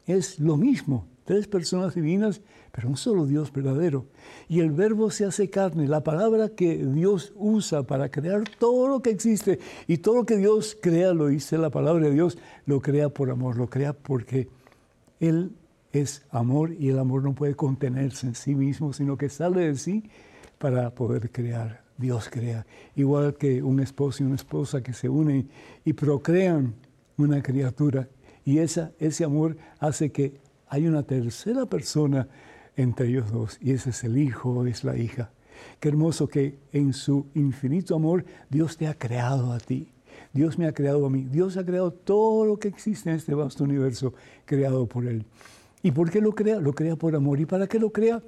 es 0.07 0.39
lo 0.41 0.57
mismo, 0.57 1.07
tres 1.25 1.47
personas 1.47 1.95
divinas 1.95 2.41
pero 2.73 2.89
un 2.89 2.97
solo 2.97 3.27
Dios 3.27 3.53
verdadero. 3.53 4.07
Y 4.49 4.61
el 4.61 4.71
verbo 4.71 5.11
se 5.11 5.27
hace 5.27 5.51
carne, 5.51 5.87
la 5.87 6.03
palabra 6.03 6.49
que 6.49 6.79
Dios 6.79 7.33
usa 7.37 7.83
para 7.83 8.11
crear 8.11 8.45
todo 8.59 8.89
lo 8.89 9.03
que 9.03 9.11
existe 9.11 9.61
y 9.87 9.99
todo 9.99 10.17
lo 10.17 10.27
que 10.27 10.39
Dios 10.39 10.77
crea, 10.81 11.13
lo 11.13 11.27
dice 11.27 11.59
la 11.59 11.71
palabra 11.71 12.07
de 12.07 12.15
Dios, 12.15 12.39
lo 12.65 12.81
crea 12.81 13.11
por 13.11 13.31
amor, 13.31 13.57
lo 13.57 13.69
crea 13.69 13.93
porque 13.93 14.49
Él 15.21 15.53
es 15.93 16.23
amor 16.31 16.73
y 16.73 16.89
el 16.89 16.99
amor 16.99 17.23
no 17.23 17.35
puede 17.35 17.55
contenerse 17.55 18.27
en 18.27 18.35
sí 18.35 18.55
mismo, 18.55 18.95
sino 18.95 19.19
que 19.19 19.29
sale 19.29 19.67
de 19.67 19.77
sí 19.77 20.05
para 20.63 20.95
poder 20.95 21.29
crear. 21.33 21.83
Dios 21.99 22.29
crea, 22.31 22.65
igual 22.95 23.35
que 23.35 23.65
un 23.65 23.81
esposo 23.81 24.23
y 24.23 24.27
una 24.27 24.37
esposa 24.37 24.81
que 24.81 24.93
se 24.93 25.09
unen 25.09 25.49
y 25.85 25.93
procrean 25.93 26.75
una 27.17 27.43
criatura. 27.43 28.09
Y 28.45 28.59
esa, 28.59 28.93
ese 29.01 29.25
amor 29.25 29.57
hace 29.81 30.13
que 30.13 30.41
hay 30.69 30.87
una 30.87 31.03
tercera 31.03 31.67
persona 31.67 32.29
entre 32.77 33.09
ellos 33.09 33.33
dos, 33.33 33.59
y 33.61 33.73
ese 33.73 33.91
es 33.91 34.05
el 34.05 34.17
hijo, 34.17 34.65
es 34.65 34.85
la 34.85 34.97
hija. 34.97 35.33
Qué 35.81 35.89
hermoso 35.89 36.29
que 36.29 36.61
en 36.73 36.93
su 36.93 37.27
infinito 37.35 37.97
amor 37.97 38.25
Dios 38.49 38.77
te 38.77 38.87
ha 38.87 38.95
creado 38.95 39.53
a 39.53 39.59
ti. 39.59 39.89
Dios 40.33 40.59
me 40.59 40.67
ha 40.67 40.73
creado 40.73 41.07
a 41.07 41.11
mí. 41.11 41.27
Dios 41.29 41.57
ha 41.57 41.67
creado 41.67 41.93
todo 41.93 42.47
lo 42.47 42.59
que 42.61 42.69
existe 42.69 43.11
en 43.11 43.17
este 43.17 43.35
vasto 43.35 43.65
universo 43.65 44.15
creado 44.45 44.87
por 44.87 45.09
Él. 45.09 45.25
¿Y 45.83 45.91
por 45.91 46.09
qué 46.09 46.21
lo 46.21 46.33
crea? 46.33 46.61
Lo 46.61 46.73
crea 46.73 46.95
por 46.95 47.17
amor. 47.17 47.41
¿Y 47.41 47.47
para 47.47 47.67
qué 47.67 47.81
lo 47.81 47.91
crea? 47.91 48.23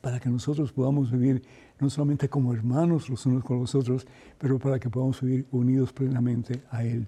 Para 0.00 0.20
que 0.20 0.28
nosotros 0.28 0.72
podamos 0.72 1.10
vivir 1.10 1.42
no 1.80 1.90
solamente 1.90 2.28
como 2.28 2.52
hermanos 2.52 3.08
los 3.08 3.26
unos 3.26 3.44
con 3.44 3.58
los 3.58 3.74
otros, 3.74 4.06
pero 4.38 4.58
para 4.58 4.78
que 4.78 4.90
podamos 4.90 5.20
vivir 5.20 5.46
unidos 5.50 5.92
plenamente 5.92 6.62
a 6.70 6.84
Él. 6.84 7.06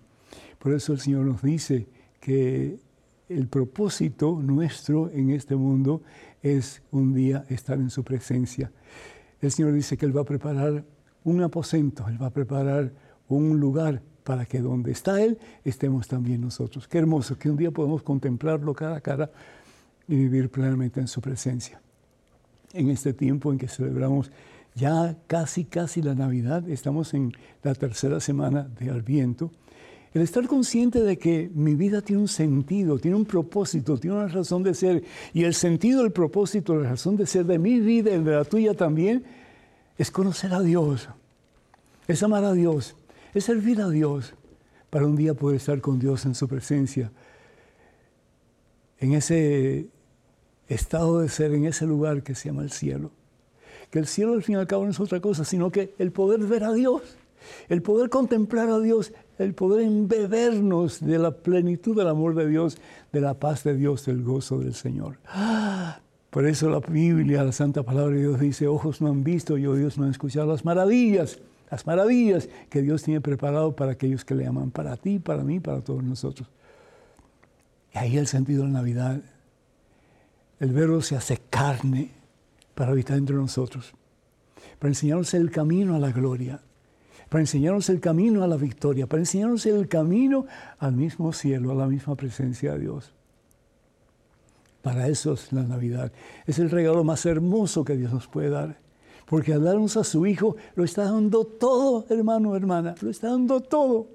Por 0.59 0.73
eso 0.73 0.93
el 0.93 1.01
Señor 1.01 1.25
nos 1.27 1.43
dice 1.43 1.89
que 2.21 2.79
el 3.29 3.47
propósito 3.49 4.41
nuestro 4.43 5.11
en 5.11 5.31
este 5.31 5.55
mundo 5.55 6.03
es 6.43 6.83
un 6.91 7.15
día 7.15 7.45
estar 7.49 7.79
en 7.79 7.91
su 7.91 8.03
presencia. 8.05 8.73
El 9.41 9.51
Señor 9.51 9.73
dice 9.73 9.97
que 9.97 10.07
Él 10.07 10.17
va 10.17 10.23
a 10.23 10.25
preparar 10.25 10.85
un 11.25 11.43
aposento, 11.43 12.09
Él 12.09 12.21
va 12.21 12.27
a 12.27 12.31
preparar 12.31 12.93
un 13.29 13.61
lugar 13.61 14.03
para 14.25 14.47
que 14.47 14.61
donde 14.61 14.93
está 14.93 15.23
Él 15.23 15.39
estemos 15.65 16.09
también 16.09 16.41
nosotros. 16.41 16.89
Qué 16.89 16.99
hermoso 16.99 17.39
que 17.39 17.51
un 17.51 17.57
día 17.57 17.71
podamos 17.71 18.03
contemplarlo 18.03 18.75
cara 18.75 18.97
a 18.97 19.01
cara 19.01 19.31
y 20.07 20.17
vivir 20.17 20.51
plenamente 20.51 21.01
en 21.01 21.09
su 21.09 21.21
presencia. 21.21 21.81
En 22.73 22.91
este 22.91 23.13
tiempo 23.13 23.51
en 23.53 23.59
que 23.59 23.69
celebramos 23.69 24.31
ya 24.75 25.17
casi, 25.27 25.65
casi 25.65 26.03
la 26.03 26.15
Navidad, 26.15 26.69
estamos 26.69 27.15
en 27.15 27.33
la 27.63 27.75
tercera 27.75 28.21
semana 28.21 28.69
de 28.79 28.91
Adviento, 28.91 29.51
el 30.15 30.23
estar 30.23 30.47
consciente 30.47 31.03
de 31.03 31.19
que 31.19 31.51
mi 31.55 31.75
vida 31.75 32.01
tiene 32.01 32.23
un 32.23 32.29
sentido, 32.29 32.99
tiene 32.99 33.17
un 33.17 33.25
propósito, 33.25 33.99
tiene 33.99 34.17
una 34.17 34.29
razón 34.29 34.63
de 34.63 34.75
ser, 34.75 35.05
y 35.35 35.45
el 35.45 35.55
sentido, 35.55 36.05
el 36.05 36.13
propósito, 36.13 36.77
la 36.77 36.91
razón 36.91 37.17
de 37.17 37.27
ser 37.27 37.45
de 37.45 37.59
mi 37.59 37.81
vida 37.81 38.15
y 38.15 38.23
de 38.23 38.31
la 38.33 38.45
tuya 38.45 38.75
también, 38.75 39.25
es 39.99 40.11
conocer 40.11 40.55
a 40.55 40.61
Dios, 40.61 41.09
es 42.07 42.23
amar 42.23 42.45
a 42.45 42.53
Dios, 42.53 42.97
es 43.35 43.45
servir 43.45 43.81
a 43.81 43.89
Dios, 43.89 44.35
para 44.91 45.07
un 45.07 45.17
día 45.17 45.35
poder 45.35 45.57
estar 45.57 45.81
con 45.81 45.99
Dios 45.99 46.25
en 46.25 46.35
su 46.35 46.49
presencia, 46.49 47.11
en 49.01 49.13
ese 49.13 49.89
estado 50.69 51.21
de 51.21 51.29
ser, 51.29 51.53
en 51.55 51.65
ese 51.65 51.87
lugar 51.87 52.23
que 52.23 52.35
se 52.35 52.49
llama 52.49 52.63
el 52.63 52.71
cielo. 52.71 53.11
Que 53.91 53.99
el 53.99 54.07
cielo 54.07 54.35
al 54.35 54.43
fin 54.43 54.57
y 54.57 54.59
al 54.59 54.67
cabo 54.67 54.85
no 54.85 54.91
es 54.91 55.01
otra 55.01 55.21
cosa, 55.21 55.45
sino 55.45 55.71
que 55.71 55.95
el 55.99 56.13
poder 56.13 56.41
ver 56.41 56.65
a 56.65 56.73
Dios, 56.73 57.03
el 57.69 57.83
poder 57.83 58.11
contemplar 58.11 58.69
a 58.69 58.79
Dios, 58.79 59.13
el 59.39 59.55
poder 59.55 59.87
embebernos 59.87 61.01
de 61.01 61.19
la 61.19 61.31
plenitud 61.31 61.97
del 61.97 62.09
amor 62.09 62.35
de 62.35 62.47
Dios, 62.49 62.79
de 63.13 63.21
la 63.21 63.35
paz 63.35 63.65
de 63.65 63.75
Dios, 63.75 64.05
del 64.05 64.23
gozo 64.23 64.59
del 64.59 64.75
Señor. 64.75 65.19
Por 66.31 66.47
eso 66.47 66.69
la 66.69 66.81
Biblia, 66.81 67.45
la 67.45 67.53
Santa 67.53 67.83
Palabra 67.83 68.15
de 68.15 68.21
Dios 68.21 68.41
dice, 68.41 68.67
ojos 68.67 69.01
no 69.01 69.09
han 69.09 69.25
visto 69.25 69.57
y 69.57 69.67
oídos 69.67 69.97
no 69.97 70.05
han 70.05 70.11
escuchado 70.11 70.47
las 70.47 70.65
maravillas, 70.65 71.39
las 71.71 71.87
maravillas 71.87 72.49
que 72.69 72.83
Dios 72.83 73.03
tiene 73.03 73.21
preparado 73.21 73.75
para 73.75 73.93
aquellos 73.93 74.25
que 74.25 74.35
le 74.35 74.47
aman, 74.47 74.71
para 74.71 74.97
ti, 74.97 75.19
para 75.19 75.43
mí, 75.43 75.61
para 75.61 75.81
todos 75.81 76.03
nosotros. 76.03 76.49
Y 77.95 77.99
ahí 77.99 78.19
el 78.19 78.27
sentido 78.27 78.65
de 78.65 78.71
Navidad. 78.71 79.21
El 80.61 80.73
verbo 80.73 81.01
se 81.01 81.17
hace 81.17 81.39
carne 81.51 82.11
para 82.75 82.93
habitar 82.93 83.17
entre 83.17 83.37
nosotros. 83.37 83.93
para 84.79 84.91
enseñarnos 84.91 85.35
el 85.35 85.51
camino 85.51 85.97
a 85.97 85.99
la 85.99 86.13
gloria, 86.13 86.61
para 87.29 87.41
enseñarnos 87.41 87.89
el 87.89 88.01
camino 88.01 88.45
a 88.45 88.47
la 88.47 88.57
victoria, 88.57 89.07
para 89.07 89.21
enseñarnos 89.21 89.67
el 89.67 89.89
camino 89.89 90.47
al 90.79 90.93
mismo 90.93 91.33
cielo, 91.33 91.73
a 91.73 91.75
la 91.75 91.87
misma 91.87 92.15
presencia 92.15 92.73
de 92.75 92.81
Dios. 92.81 93.13
Para 94.83 95.09
eso 95.09 95.33
es 95.33 95.53
la 95.53 95.65
Navidad. 95.65 96.13
Es 96.47 96.59
el 96.59 96.71
regalo 96.71 97.03
más 97.05 97.27
hermoso 97.27 97.85
que 97.85 97.97
Dios 97.97 98.13
nos 98.13 98.29
puede 98.29 98.51
dar. 98.51 98.79
Porque 99.27 99.53
al 99.53 99.65
darnos 99.65 99.97
a 99.97 100.05
su 100.05 100.25
Hijo, 100.27 100.57
lo 100.75 100.85
está 100.85 101.05
dando 101.05 101.45
todo, 101.45 102.07
hermano, 102.09 102.57
hermana, 102.57 102.95
lo 103.01 103.11
está 103.11 103.29
dando 103.29 103.61
todo. 103.61 104.07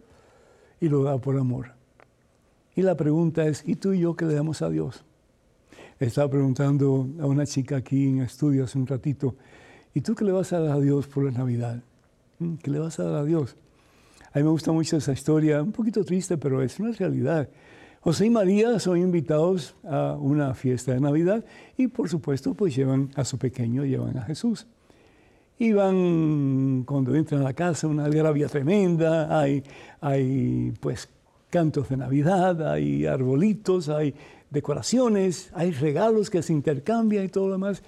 Y 0.79 0.87
lo 0.87 1.03
da 1.03 1.17
por 1.17 1.37
amor. 1.37 1.73
Y 2.75 2.81
la 2.81 2.95
pregunta 2.95 3.45
es, 3.45 3.63
¿y 3.67 3.75
tú 3.75 3.93
y 3.93 3.99
yo 3.99 4.15
qué 4.15 4.25
le 4.25 4.33
damos 4.33 4.61
a 4.61 4.69
Dios? 4.69 5.03
Estaba 6.03 6.29
preguntando 6.29 7.07
a 7.21 7.25
una 7.25 7.45
chica 7.45 7.77
aquí 7.77 8.09
en 8.09 8.23
estudio 8.23 8.65
hace 8.65 8.77
un 8.77 8.85
ratito, 8.85 9.37
¿y 9.93 10.01
tú 10.01 10.15
qué 10.15 10.25
le 10.25 10.33
vas 10.33 10.51
a 10.51 10.59
dar 10.59 10.75
a 10.75 10.79
Dios 10.81 11.07
por 11.07 11.23
la 11.23 11.31
Navidad? 11.31 11.81
¿Mm? 12.39 12.55
¿Qué 12.55 12.71
le 12.71 12.79
vas 12.79 12.99
a 12.99 13.03
dar 13.05 13.15
a 13.21 13.23
Dios? 13.23 13.55
A 14.33 14.37
mí 14.37 14.43
me 14.43 14.49
gusta 14.49 14.73
mucho 14.73 14.97
esa 14.97 15.13
historia, 15.13 15.63
un 15.63 15.71
poquito 15.71 16.03
triste, 16.03 16.37
pero 16.37 16.61
es 16.61 16.77
una 16.77 16.91
realidad. 16.91 17.47
José 18.01 18.25
y 18.25 18.29
María 18.29 18.79
son 18.79 18.97
invitados 18.97 19.75
a 19.85 20.17
una 20.19 20.53
fiesta 20.55 20.91
de 20.91 20.99
Navidad 20.99 21.45
y 21.77 21.87
por 21.87 22.09
supuesto 22.09 22.53
pues 22.53 22.75
llevan 22.75 23.09
a 23.15 23.23
su 23.23 23.37
pequeño, 23.37 23.85
llevan 23.85 24.17
a 24.17 24.23
Jesús. 24.23 24.67
Y 25.57 25.71
van, 25.71 26.83
cuando 26.85 27.15
entran 27.15 27.39
a 27.39 27.43
la 27.45 27.53
casa, 27.53 27.87
una 27.87 28.03
algarabía 28.03 28.49
tremenda, 28.49 29.39
hay, 29.39 29.63
hay 30.01 30.73
pues 30.81 31.07
cantos 31.49 31.87
de 31.87 31.95
Navidad, 31.95 32.73
hay 32.73 33.05
arbolitos, 33.05 33.87
hay 33.87 34.13
decoraciones, 34.53 35.49
hay 35.53 35.71
regalos 35.71 36.29
que 36.29 36.43
se 36.43 36.53
intercambian 36.53 37.25
y 37.25 37.27
todo 37.27 37.47
lo 37.47 37.53
demás. 37.53 37.81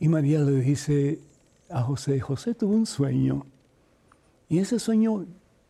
Y 0.00 0.08
María 0.08 0.40
le 0.40 0.60
dice 0.60 1.20
a 1.68 1.82
José, 1.82 2.18
José 2.20 2.54
tuvo 2.54 2.74
un 2.74 2.86
sueño. 2.86 3.46
Y 4.48 4.58
ese 4.58 4.78
sueño 4.78 5.26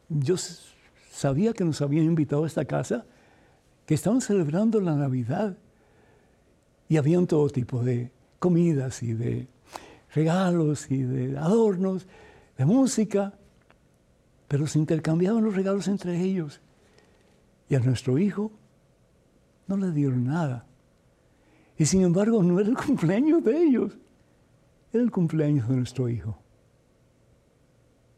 yo 0.09 0.37
sabía 1.11 1.53
que 1.53 1.65
nos 1.65 1.83
habían 1.83 2.05
invitado 2.07 2.45
a 2.45 2.47
esta 2.47 2.65
casa, 2.65 3.05
que 3.87 3.95
estaban 3.95 4.21
celebrando 4.21 4.81
la 4.81 4.95
Navidad 4.95 5.59
y 6.89 6.97
habían 6.97 7.27
todo 7.27 7.51
tipo 7.51 7.83
de 7.83 8.13
comidas 8.39 9.03
y 9.03 9.15
de 9.15 9.49
regalos 10.15 10.91
y 10.91 11.03
de 11.03 11.37
adornos, 11.37 12.07
de 12.57 12.65
música, 12.65 13.35
pero 14.47 14.69
se 14.69 14.79
intercambiaban 14.79 15.43
los 15.43 15.57
regalos 15.57 15.89
entre 15.89 16.21
ellos. 16.21 16.61
Y 17.69 17.75
a 17.75 17.81
nuestro 17.81 18.17
hijo 18.19 18.53
no 19.67 19.77
le 19.77 19.91
dieron 19.93 20.25
nada. 20.25 20.67
Y 21.77 21.87
sin 21.87 22.03
embargo 22.03 22.43
no 22.43 22.61
era 22.61 22.69
el 22.69 22.77
cumpleaños 22.87 23.43
de 23.45 23.63
ellos, 23.63 23.99
era 24.93 25.03
el 25.03 25.11
cumpleaños 25.11 25.69
de 25.69 25.77
nuestro 25.77 26.09
hijo. 26.09 26.39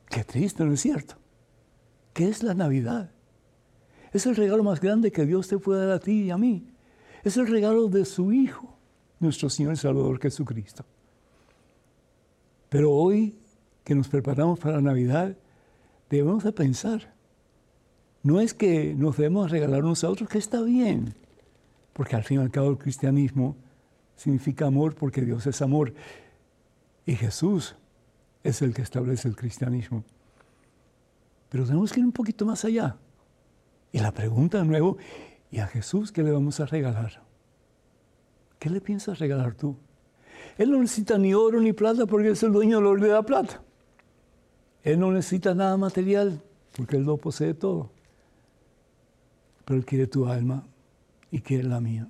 Qué 0.08 0.24
triste, 0.24 0.64
¿no 0.64 0.72
es 0.72 0.80
cierto? 0.80 1.16
¿Qué 2.12 2.28
es 2.28 2.42
la 2.42 2.54
Navidad? 2.54 3.10
Es 4.12 4.26
el 4.26 4.36
regalo 4.36 4.62
más 4.62 4.80
grande 4.80 5.12
que 5.12 5.26
Dios 5.26 5.48
te 5.48 5.58
puede 5.58 5.86
dar 5.86 5.96
a 5.96 6.00
ti 6.00 6.22
y 6.22 6.30
a 6.30 6.38
mí. 6.38 6.70
Es 7.24 7.36
el 7.36 7.46
regalo 7.46 7.88
de 7.88 8.04
su 8.04 8.32
Hijo, 8.32 8.78
nuestro 9.18 9.50
Señor 9.50 9.74
y 9.74 9.76
Salvador 9.76 10.20
Jesucristo. 10.20 10.84
Pero 12.68 12.92
hoy 12.92 13.36
que 13.86 13.94
nos 13.94 14.08
preparamos 14.08 14.58
para 14.58 14.76
la 14.76 14.82
Navidad, 14.82 15.36
debemos 16.10 16.42
de 16.42 16.52
pensar. 16.52 17.14
No 18.24 18.40
es 18.40 18.52
que 18.52 18.94
nos 18.94 19.16
debemos 19.16 19.52
regalar 19.52 19.84
a 19.84 20.08
otros, 20.08 20.28
que 20.28 20.38
está 20.38 20.60
bien, 20.62 21.14
porque 21.96 22.14
al 22.14 22.24
fin 22.24 22.40
y 22.40 22.42
al 22.42 22.50
cabo 22.50 22.68
el 22.68 22.76
cristianismo 22.76 23.56
significa 24.16 24.66
amor 24.66 24.94
porque 24.94 25.22
Dios 25.22 25.46
es 25.46 25.62
amor. 25.62 25.94
Y 27.06 27.14
Jesús 27.14 27.74
es 28.44 28.60
el 28.60 28.74
que 28.74 28.82
establece 28.82 29.26
el 29.28 29.34
cristianismo. 29.34 30.04
Pero 31.48 31.64
tenemos 31.64 31.90
que 31.90 32.00
ir 32.00 32.06
un 32.06 32.12
poquito 32.12 32.44
más 32.44 32.66
allá. 32.66 32.98
Y 33.92 34.00
la 34.00 34.12
pregunta 34.12 34.58
de 34.58 34.66
nuevo, 34.66 34.98
¿y 35.50 35.60
a 35.60 35.68
Jesús 35.68 36.12
qué 36.12 36.22
le 36.22 36.32
vamos 36.32 36.60
a 36.60 36.66
regalar? 36.66 37.22
¿Qué 38.58 38.68
le 38.68 38.82
piensas 38.82 39.18
regalar 39.18 39.54
tú? 39.54 39.74
Él 40.58 40.72
no 40.72 40.78
necesita 40.82 41.16
ni 41.16 41.32
oro 41.32 41.62
ni 41.62 41.72
plata 41.72 42.04
porque 42.04 42.28
es 42.28 42.42
el 42.42 42.52
dueño 42.52 42.76
del 42.76 42.88
oro 42.88 43.02
de 43.02 43.08
la 43.08 43.22
plata. 43.22 43.62
Él 44.82 45.00
no 45.00 45.10
necesita 45.12 45.54
nada 45.54 45.78
material 45.78 46.42
porque 46.76 46.96
Él 46.96 47.04
lo 47.04 47.16
posee 47.16 47.54
todo. 47.54 47.90
Pero 49.64 49.78
Él 49.78 49.86
quiere 49.86 50.06
tu 50.06 50.26
alma 50.26 50.62
y 51.30 51.40
quiere 51.40 51.64
la 51.64 51.80
mía. 51.80 52.08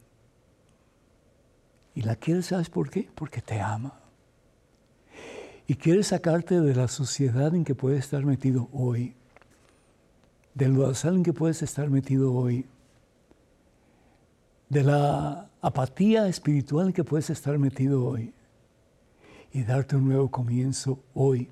Y 1.94 2.02
la 2.02 2.16
quiere, 2.16 2.42
¿sabes 2.42 2.68
por 2.68 2.90
qué? 2.90 3.08
Porque 3.14 3.40
te 3.40 3.60
ama. 3.60 4.00
Y 5.66 5.74
quiere 5.74 6.02
sacarte 6.02 6.60
de 6.60 6.74
la 6.74 6.88
sociedad 6.88 7.54
en 7.54 7.64
que 7.64 7.74
puedes 7.74 8.04
estar 8.04 8.24
metido 8.24 8.68
hoy 8.72 9.16
del 10.56 10.72
lodazal 10.72 11.16
en 11.16 11.22
que 11.22 11.34
puedes 11.34 11.62
estar 11.62 11.90
metido 11.90 12.32
hoy, 12.32 12.64
de 14.70 14.82
la 14.82 15.50
apatía 15.60 16.28
espiritual 16.28 16.86
en 16.86 16.92
que 16.94 17.04
puedes 17.04 17.28
estar 17.28 17.58
metido 17.58 18.06
hoy 18.06 18.32
y 19.52 19.64
darte 19.64 19.96
un 19.96 20.06
nuevo 20.06 20.30
comienzo 20.30 21.04
hoy, 21.12 21.50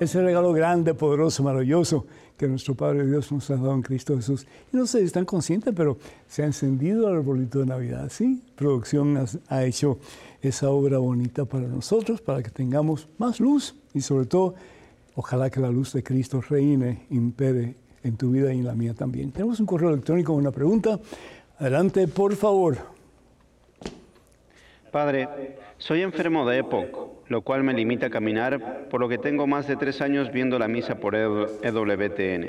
ese 0.00 0.20
regalo 0.20 0.52
grande, 0.52 0.92
poderoso, 0.92 1.44
maravilloso 1.44 2.04
que 2.36 2.48
nuestro 2.48 2.74
Padre 2.74 3.06
Dios 3.06 3.30
nos 3.30 3.48
ha 3.50 3.54
dado 3.54 3.74
en 3.74 3.82
Cristo 3.82 4.16
Jesús. 4.16 4.44
Y 4.72 4.76
no 4.76 4.86
sé 4.86 4.98
si 4.98 5.04
están 5.04 5.24
conscientes, 5.24 5.72
pero 5.76 5.98
se 6.26 6.42
ha 6.42 6.46
encendido 6.46 7.08
el 7.08 7.18
arbolito 7.18 7.60
de 7.60 7.66
Navidad, 7.66 8.10
¿sí? 8.10 8.42
Producción 8.56 9.24
ha, 9.48 9.64
hecho 9.64 9.98
esa 10.40 10.70
obra 10.70 10.98
bonita 10.98 11.44
para 11.44 11.68
nosotros, 11.68 12.20
para 12.20 12.42
que 12.42 12.50
tengamos 12.50 13.08
más 13.18 13.38
luz 13.38 13.76
y 13.94 14.00
sobre 14.00 14.26
todo, 14.26 14.54
ojalá 15.14 15.48
que 15.48 15.60
la 15.60 15.70
luz 15.70 15.92
de 15.92 16.02
Cristo 16.02 16.40
reine, 16.40 17.06
impere 17.10 17.76
en 18.02 18.16
tu 18.16 18.32
vida 18.32 18.52
y 18.52 18.58
en 18.58 18.64
la 18.64 18.74
mía 18.74 18.94
también. 18.94 19.30
Tenemos 19.30 19.60
un 19.60 19.66
correo 19.66 19.90
electrónico 19.90 20.32
una 20.32 20.50
pregunta. 20.50 20.98
Adelante, 21.58 22.08
por 22.08 22.34
favor. 22.34 22.91
Padre, 24.92 25.56
soy 25.78 26.02
enfermo 26.02 26.46
de 26.46 26.58
EPOC, 26.58 27.30
lo 27.30 27.40
cual 27.40 27.64
me 27.64 27.72
limita 27.72 28.08
a 28.08 28.10
caminar, 28.10 28.88
por 28.90 29.00
lo 29.00 29.08
que 29.08 29.16
tengo 29.16 29.46
más 29.46 29.66
de 29.66 29.76
tres 29.76 30.02
años 30.02 30.30
viendo 30.30 30.58
la 30.58 30.68
misa 30.68 30.96
por 30.96 31.16
EWTN. 31.16 32.46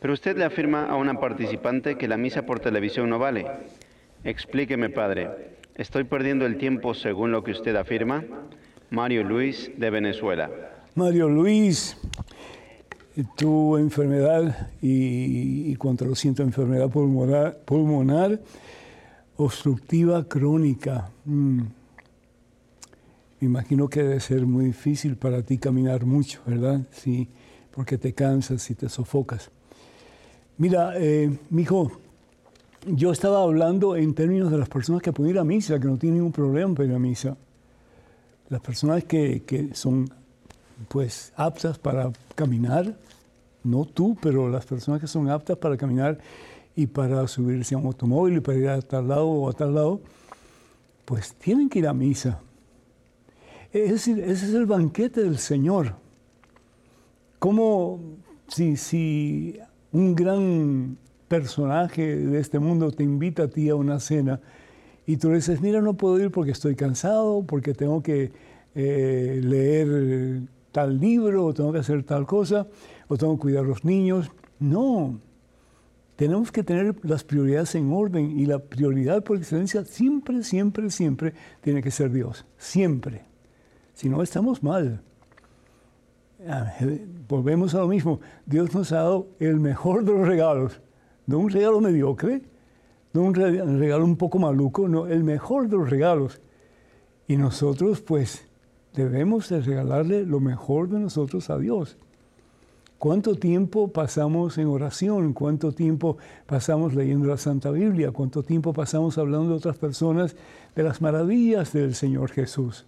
Pero 0.00 0.12
usted 0.12 0.36
le 0.36 0.44
afirma 0.44 0.84
a 0.84 0.96
una 0.96 1.18
participante 1.18 1.96
que 1.96 2.08
la 2.08 2.18
misa 2.18 2.44
por 2.44 2.60
televisión 2.60 3.08
no 3.08 3.18
vale. 3.18 3.46
Explíqueme, 4.22 4.90
padre, 4.90 5.30
¿estoy 5.76 6.04
perdiendo 6.04 6.44
el 6.44 6.58
tiempo 6.58 6.92
según 6.92 7.32
lo 7.32 7.42
que 7.42 7.52
usted 7.52 7.74
afirma? 7.74 8.22
Mario 8.90 9.24
Luis, 9.24 9.70
de 9.78 9.88
Venezuela. 9.88 10.50
Mario 10.94 11.30
Luis, 11.30 11.96
tu 13.38 13.78
enfermedad 13.78 14.68
y, 14.82 15.72
y 15.72 15.78
lo 15.80 16.14
siento, 16.14 16.42
enfermedad 16.42 16.90
pulmonar 16.90 18.40
obstructiva 19.44 20.24
crónica. 20.28 21.10
Mm. 21.24 21.60
Me 23.40 23.46
imagino 23.46 23.88
que 23.88 24.02
debe 24.02 24.20
ser 24.20 24.44
muy 24.44 24.66
difícil 24.66 25.16
para 25.16 25.42
ti 25.42 25.56
caminar 25.56 26.04
mucho, 26.04 26.42
¿verdad? 26.46 26.82
Sí, 26.90 27.28
porque 27.70 27.96
te 27.96 28.12
cansas 28.12 28.70
y 28.70 28.74
te 28.74 28.88
sofocas. 28.90 29.50
Mira, 30.58 30.92
eh, 30.96 31.38
hijo, 31.56 31.90
yo 32.86 33.12
estaba 33.12 33.42
hablando 33.42 33.96
en 33.96 34.12
términos 34.14 34.50
de 34.50 34.58
las 34.58 34.68
personas 34.68 35.00
que 35.00 35.12
pueden 35.12 35.30
ir 35.34 35.38
a 35.38 35.44
misa, 35.44 35.80
que 35.80 35.86
no 35.86 35.96
tienen 35.96 36.18
ningún 36.18 36.32
problema 36.32 36.74
para 36.74 36.88
ir 36.90 36.94
a 36.94 36.98
misa. 36.98 37.36
Las 38.50 38.60
personas 38.60 39.04
que, 39.04 39.42
que 39.44 39.74
son 39.74 40.10
pues 40.88 41.32
aptas 41.36 41.78
para 41.78 42.12
caminar, 42.34 42.94
no 43.64 43.86
tú, 43.86 44.18
pero 44.20 44.50
las 44.50 44.66
personas 44.66 45.00
que 45.00 45.06
son 45.06 45.30
aptas 45.30 45.56
para 45.56 45.78
caminar 45.78 46.18
y 46.80 46.86
para 46.86 47.28
subirse 47.28 47.74
a 47.74 47.78
un 47.78 47.86
automóvil 47.86 48.38
y 48.38 48.40
para 48.40 48.58
ir 48.58 48.68
a 48.68 48.80
tal 48.80 49.08
lado 49.08 49.28
o 49.28 49.50
a 49.50 49.52
tal 49.52 49.74
lado, 49.74 50.00
pues 51.04 51.34
tienen 51.34 51.68
que 51.68 51.80
ir 51.80 51.86
a 51.86 51.92
misa. 51.92 52.40
Es 53.70 53.90
decir, 53.90 54.18
ese 54.18 54.46
es 54.46 54.54
el 54.54 54.64
banquete 54.64 55.22
del 55.22 55.36
Señor. 55.36 55.96
Como 57.38 58.00
si, 58.48 58.78
si 58.78 59.58
un 59.92 60.14
gran 60.14 60.96
personaje 61.28 62.16
de 62.16 62.40
este 62.40 62.58
mundo 62.58 62.90
te 62.92 63.02
invita 63.02 63.42
a 63.42 63.48
ti 63.48 63.68
a 63.68 63.74
una 63.74 64.00
cena 64.00 64.40
y 65.06 65.18
tú 65.18 65.28
le 65.28 65.36
dices, 65.36 65.60
mira, 65.60 65.82
no 65.82 65.94
puedo 65.94 66.18
ir 66.18 66.30
porque 66.30 66.52
estoy 66.52 66.76
cansado, 66.76 67.42
porque 67.42 67.74
tengo 67.74 68.02
que 68.02 68.32
eh, 68.74 69.40
leer 69.44 70.44
tal 70.72 70.98
libro, 70.98 71.44
o 71.44 71.52
tengo 71.52 71.72
que 71.72 71.80
hacer 71.80 72.04
tal 72.04 72.26
cosa, 72.26 72.68
o 73.08 73.18
tengo 73.18 73.34
que 73.36 73.40
cuidar 73.40 73.64
a 73.64 73.68
los 73.68 73.84
niños. 73.84 74.30
No, 74.58 75.20
tenemos 76.20 76.52
que 76.52 76.62
tener 76.62 76.94
las 77.02 77.24
prioridades 77.24 77.74
en 77.76 77.90
orden 77.94 78.38
y 78.38 78.44
la 78.44 78.58
prioridad 78.58 79.24
por 79.24 79.38
excelencia 79.38 79.86
siempre, 79.86 80.42
siempre, 80.42 80.90
siempre 80.90 81.32
tiene 81.62 81.82
que 81.82 81.90
ser 81.90 82.12
Dios, 82.12 82.44
siempre. 82.58 83.24
Si 83.94 84.10
no, 84.10 84.22
estamos 84.22 84.62
mal. 84.62 85.00
Ah, 86.46 86.74
eh, 86.78 87.06
volvemos 87.26 87.74
a 87.74 87.78
lo 87.78 87.88
mismo. 87.88 88.20
Dios 88.44 88.74
nos 88.74 88.92
ha 88.92 88.96
dado 88.96 89.28
el 89.38 89.60
mejor 89.60 90.04
de 90.04 90.12
los 90.12 90.28
regalos. 90.28 90.82
No 91.24 91.38
un 91.38 91.48
regalo 91.48 91.80
mediocre, 91.80 92.42
no 93.14 93.22
un 93.22 93.34
regalo 93.34 94.04
un 94.04 94.16
poco 94.16 94.38
maluco, 94.38 94.88
no, 94.88 95.06
el 95.06 95.24
mejor 95.24 95.70
de 95.70 95.78
los 95.78 95.88
regalos. 95.88 96.42
Y 97.28 97.38
nosotros 97.38 98.02
pues 98.02 98.46
debemos 98.92 99.48
de 99.48 99.62
regalarle 99.62 100.26
lo 100.26 100.38
mejor 100.38 100.90
de 100.90 100.98
nosotros 100.98 101.48
a 101.48 101.56
Dios. 101.56 101.96
¿Cuánto 103.00 103.34
tiempo 103.34 103.88
pasamos 103.88 104.58
en 104.58 104.68
oración? 104.68 105.32
¿Cuánto 105.32 105.72
tiempo 105.72 106.18
pasamos 106.46 106.94
leyendo 106.94 107.26
la 107.26 107.38
Santa 107.38 107.72
Biblia? 107.72 108.12
¿Cuánto 108.12 108.44
tiempo 108.44 108.72
pasamos 108.72 109.18
hablando 109.18 109.50
de 109.50 109.56
otras 109.56 109.76
personas 109.76 110.36
de 110.76 110.82
las 110.84 111.00
maravillas 111.00 111.72
del 111.72 111.96
Señor 111.96 112.30
Jesús? 112.30 112.84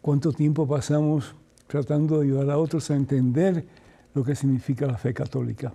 ¿Cuánto 0.00 0.32
tiempo 0.32 0.66
pasamos 0.66 1.34
tratando 1.66 2.18
de 2.18 2.26
ayudar 2.26 2.50
a 2.50 2.58
otros 2.58 2.90
a 2.90 2.94
entender 2.94 3.64
lo 4.14 4.22
que 4.22 4.34
significa 4.34 4.86
la 4.86 4.98
fe 4.98 5.14
católica. 5.14 5.72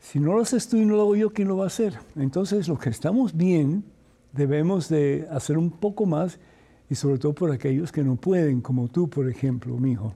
Si 0.00 0.20
no 0.20 0.34
lo 0.34 0.40
haces 0.40 0.68
tú 0.68 0.76
y 0.76 0.84
no 0.84 0.96
lo 0.96 1.02
hago 1.02 1.16
yo, 1.16 1.30
¿quién 1.30 1.48
lo 1.48 1.56
va 1.56 1.64
a 1.64 1.66
hacer? 1.66 1.98
Entonces, 2.16 2.68
los 2.68 2.78
que 2.78 2.90
estamos 2.90 3.36
bien, 3.36 3.84
debemos 4.32 4.88
de 4.88 5.26
hacer 5.30 5.58
un 5.58 5.70
poco 5.70 6.06
más 6.06 6.38
y 6.88 6.94
sobre 6.94 7.18
todo 7.18 7.32
por 7.32 7.50
aquellos 7.50 7.92
que 7.92 8.04
no 8.04 8.16
pueden, 8.16 8.60
como 8.60 8.88
tú, 8.88 9.08
por 9.08 9.28
ejemplo, 9.28 9.76
mi 9.78 9.92
hijo. 9.92 10.14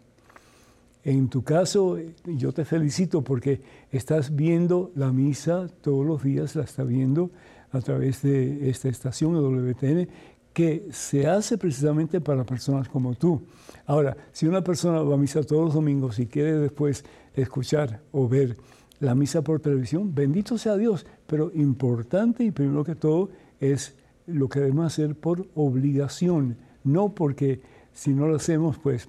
En 1.07 1.29
tu 1.29 1.45
caso, 1.45 1.99
yo 2.25 2.51
te 2.51 2.65
felicito 2.65 3.23
porque 3.23 3.61
estás 3.93 4.35
viendo 4.35 4.91
la 4.97 5.13
misa 5.13 5.69
todos 5.81 6.05
los 6.05 6.25
días, 6.25 6.57
la 6.57 6.65
estás 6.65 6.85
viendo 6.85 7.31
a 7.71 7.81
través 7.81 8.23
de 8.23 8.69
esta 8.69 8.89
estación 8.89 9.35
de 9.35 9.39
WTN, 9.39 10.09
que 10.53 10.89
se 10.91 11.29
hace 11.29 11.59
precisamente 11.59 12.21
para 12.21 12.43
personas 12.43 12.89
como 12.89 13.15
tú. 13.15 13.41
Ahora, 13.87 14.17
si 14.33 14.49
una 14.49 14.65
persona 14.65 15.01
va 15.01 15.15
a 15.15 15.17
misa 15.17 15.45
todos 15.45 15.67
los 15.67 15.75
domingos 15.75 16.19
y 16.19 16.27
quiere 16.27 16.59
después 16.59 17.05
escuchar 17.37 18.01
o 18.11 18.29
ver 18.29 18.57
la 18.99 19.15
misa 19.15 19.43
por 19.43 19.61
televisión, 19.61 20.13
bendito 20.13 20.59
sea 20.59 20.77
Dios, 20.77 21.07
pero 21.29 21.53
importante 21.55 22.43
y 22.43 22.51
primero 22.51 22.83
que 22.83 22.97
todo 22.97 23.31
es 23.61 23.95
lo 24.27 24.49
que 24.49 24.59
debemos 24.59 24.87
hacer 24.87 25.15
por 25.15 25.47
obligación, 25.55 26.57
no 26.83 27.15
porque 27.15 27.61
si 27.93 28.13
no 28.13 28.27
lo 28.27 28.35
hacemos, 28.35 28.77
pues 28.79 29.09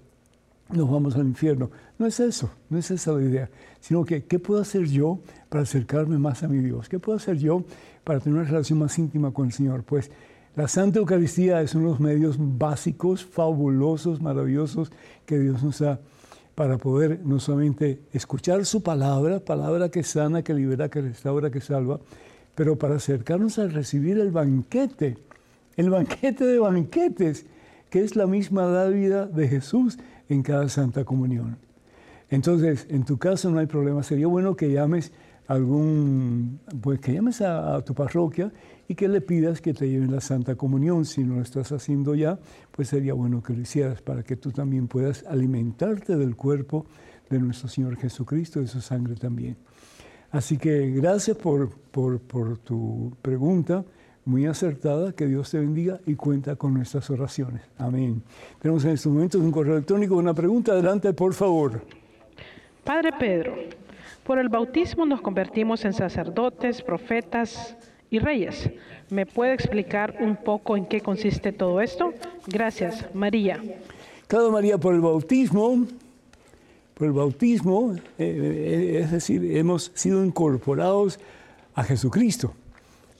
nos 0.69 0.89
vamos 0.89 1.15
al 1.15 1.25
infierno. 1.25 1.69
No 1.97 2.06
es 2.06 2.19
eso, 2.19 2.49
no 2.69 2.77
es 2.77 2.91
esa 2.91 3.13
la 3.13 3.21
idea, 3.21 3.49
sino 3.80 4.03
que 4.06 4.25
¿qué 4.25 4.39
puedo 4.39 4.62
hacer 4.62 4.86
yo 4.86 5.19
para 5.49 5.63
acercarme 5.63 6.17
más 6.17 6.43
a 6.43 6.47
mi 6.47 6.60
Dios? 6.60 6.89
¿Qué 6.89 6.99
puedo 6.99 7.17
hacer 7.17 7.38
yo 7.38 7.63
para 8.03 8.19
tener 8.19 8.39
una 8.39 8.47
relación 8.47 8.80
más 8.80 8.97
íntima 8.97 9.32
con 9.32 9.47
el 9.47 9.53
Señor? 9.53 9.84
Pues 9.84 10.12
la 10.56 10.67
Santa 10.67 10.99
Eucaristía 10.99 11.62
es 11.62 11.75
uno 11.75 11.86
de 11.86 11.91
los 11.91 11.99
medios 11.99 12.36
básicos, 12.39 13.23
fabulosos, 13.25 14.21
maravillosos 14.21 14.91
que 15.25 15.39
Dios 15.39 15.63
nos 15.63 15.80
da 15.80 15.99
para 16.56 16.80
poder 16.80 17.19
no 17.23 17.39
solamente 17.39 18.01
escuchar 18.12 18.65
su 18.65 18.82
palabra, 18.82 19.39
palabra 19.39 19.89
que 19.89 20.01
sana, 20.01 20.41
que 20.41 20.56
libera, 20.56 20.89
que 20.89 21.01
restaura, 21.01 21.51
que 21.51 21.62
salva, 21.62 21.99
pero 22.56 22.75
para 22.75 22.95
acercarnos 22.95 23.60
a 23.60 23.67
recibir 23.67 24.17
el 24.17 24.32
banquete, 24.32 25.17
el 25.75 25.91
banquete 25.91 26.45
de 26.45 26.58
banquetes, 26.58 27.45
que 27.91 28.03
es 28.03 28.15
la 28.15 28.25
misma 28.25 28.65
dávida 28.65 29.27
de 29.27 29.47
Jesús 29.47 29.99
en 30.29 30.43
cada 30.43 30.67
Santa 30.69 31.03
Comunión. 31.03 31.57
Entonces, 32.29 32.87
en 32.89 33.05
tu 33.05 33.17
caso 33.17 33.49
no 33.49 33.59
hay 33.59 33.67
problema. 33.67 34.03
Sería 34.03 34.27
bueno 34.27 34.55
que 34.55 34.71
llames 34.71 35.11
algún, 35.47 36.59
pues 36.81 36.99
que 36.99 37.13
llames 37.13 37.41
a 37.41 37.81
tu 37.85 37.93
parroquia 37.93 38.51
y 38.87 38.95
que 38.95 39.07
le 39.07 39.21
pidas 39.21 39.61
que 39.61 39.73
te 39.73 39.89
lleven 39.89 40.11
la 40.11 40.21
Santa 40.21 40.55
Comunión. 40.55 41.05
Si 41.05 41.23
no 41.23 41.35
lo 41.35 41.41
estás 41.41 41.71
haciendo 41.71 42.15
ya, 42.15 42.39
pues 42.71 42.89
sería 42.89 43.13
bueno 43.13 43.41
que 43.41 43.53
lo 43.53 43.61
hicieras 43.61 44.01
para 44.01 44.23
que 44.23 44.35
tú 44.35 44.51
también 44.51 44.87
puedas 44.87 45.23
alimentarte 45.25 46.17
del 46.17 46.35
cuerpo 46.35 46.85
de 47.29 47.39
nuestro 47.39 47.69
Señor 47.69 47.97
Jesucristo, 47.97 48.59
de 48.59 48.67
su 48.67 48.81
sangre 48.81 49.15
también. 49.15 49.57
Así 50.31 50.57
que 50.57 50.91
gracias 50.91 51.37
por, 51.37 51.69
por, 51.69 52.19
por 52.19 52.57
tu 52.57 53.15
pregunta, 53.21 53.85
muy 54.27 54.45
acertada, 54.45 55.13
que 55.13 55.25
Dios 55.25 55.49
te 55.51 55.59
bendiga 55.59 55.99
y 56.05 56.15
cuenta 56.15 56.55
con 56.55 56.73
nuestras 56.73 57.09
oraciones. 57.09 57.61
Amén. 57.77 58.21
Tenemos 58.61 58.85
en 58.85 58.91
estos 58.91 59.11
momentos 59.11 59.41
un 59.41 59.51
correo 59.51 59.73
electrónico, 59.73 60.15
una 60.15 60.33
pregunta, 60.33 60.73
adelante 60.73 61.13
por 61.13 61.33
favor. 61.33 61.81
Padre 62.83 63.11
Pedro, 63.17 63.55
por 64.23 64.37
el 64.37 64.49
bautismo 64.49 65.05
nos 65.05 65.21
convertimos 65.21 65.83
en 65.85 65.93
sacerdotes, 65.93 66.81
profetas, 66.81 67.75
y 68.09 68.19
reyes. 68.19 68.69
¿Me 69.09 69.25
puede 69.25 69.53
explicar 69.53 70.17
un 70.19 70.35
poco 70.35 70.77
en 70.77 70.85
qué 70.85 71.01
consiste 71.01 71.51
todo 71.51 71.81
esto? 71.81 72.13
Gracias, 72.47 73.05
María. 73.13 73.61
Claro, 74.27 74.51
María, 74.51 74.77
por 74.77 74.93
el 74.93 75.01
bautismo, 75.01 75.85
por 76.93 77.07
el 77.07 77.13
bautismo, 77.13 77.93
eh, 77.95 77.99
eh, 78.17 78.99
es 79.03 79.11
decir, 79.11 79.57
hemos 79.57 79.91
sido 79.93 80.23
incorporados 80.23 81.19
a 81.75 81.83
Jesucristo. 81.83 82.53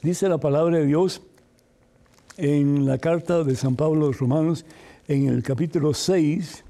Dice 0.04 0.30
la 0.30 0.38
palabra 0.38 0.78
de 0.78 0.86
Dios 0.86 1.24
en 2.38 2.86
la 2.86 3.00
carta 3.00 3.44
de 3.44 3.56
San 3.56 3.76
Pablo 3.76 4.06
a 4.06 4.08
los 4.10 4.20
Romanos, 4.20 4.64
en 5.08 5.28
el 5.28 5.42
capítulo 5.42 5.92
6, 5.92 6.64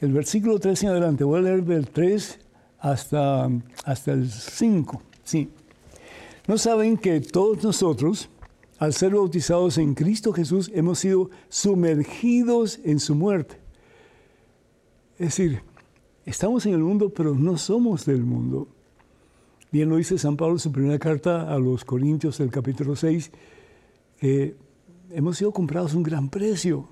el 0.00 0.12
versículo 0.12 0.60
3 0.60 0.84
en 0.84 0.88
adelante. 0.90 1.24
Voy 1.24 1.40
a 1.40 1.42
leer 1.42 1.64
del 1.64 1.88
3 1.88 2.38
hasta, 2.78 3.50
hasta 3.84 4.12
el 4.12 4.30
5. 4.30 5.02
Sí. 5.24 5.50
¿No 6.46 6.56
saben 6.56 6.96
que 6.96 7.20
todos 7.20 7.64
nosotros, 7.64 8.28
al 8.78 8.92
ser 8.94 9.14
bautizados 9.14 9.76
en 9.78 9.94
Cristo 9.94 10.32
Jesús, 10.32 10.70
hemos 10.74 11.00
sido 11.00 11.30
sumergidos 11.48 12.78
en 12.84 13.00
su 13.00 13.16
muerte? 13.16 13.56
Es 15.18 15.36
decir, 15.36 15.60
estamos 16.24 16.66
en 16.66 16.74
el 16.74 16.80
mundo, 16.80 17.10
pero 17.10 17.34
no 17.34 17.58
somos 17.58 18.06
del 18.06 18.22
mundo. 18.22 18.68
Bien 19.74 19.88
lo 19.88 19.96
dice 19.96 20.18
San 20.18 20.36
Pablo 20.36 20.54
en 20.54 20.60
su 20.60 20.70
primera 20.70 21.00
carta 21.00 21.52
a 21.52 21.58
los 21.58 21.84
Corintios, 21.84 22.38
del 22.38 22.48
capítulo 22.52 22.94
6, 22.94 23.32
que 24.20 24.56
hemos 25.10 25.36
sido 25.36 25.50
comprados 25.50 25.94
a 25.94 25.96
un 25.96 26.04
gran 26.04 26.28
precio. 26.28 26.88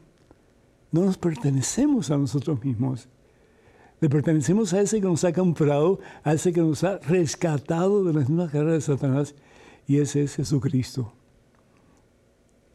No 0.91 1.05
nos 1.05 1.17
pertenecemos 1.17 2.11
a 2.11 2.19
nosotros 2.19 2.65
mismos. 2.65 3.09
Le 4.01 4.09
pertenecemos 4.09 4.75
a 4.75 4.81
ese 4.81 5.01
que 5.01 5.07
nos 5.07 5.23
ha 5.23 5.33
comprado, 5.33 6.01
a 6.25 6.33
ese 6.33 6.53
que 6.53 6.61
nos 6.61 6.83
ha 6.83 6.99
rescatado 6.99 8.03
de 8.03 8.15
las 8.15 8.29
mismas 8.29 8.51
carreras 8.51 8.85
de 8.85 8.95
Satanás, 8.97 9.37
y 9.87 9.99
ese 9.99 10.25
es 10.25 10.35
Jesucristo. 10.35 11.13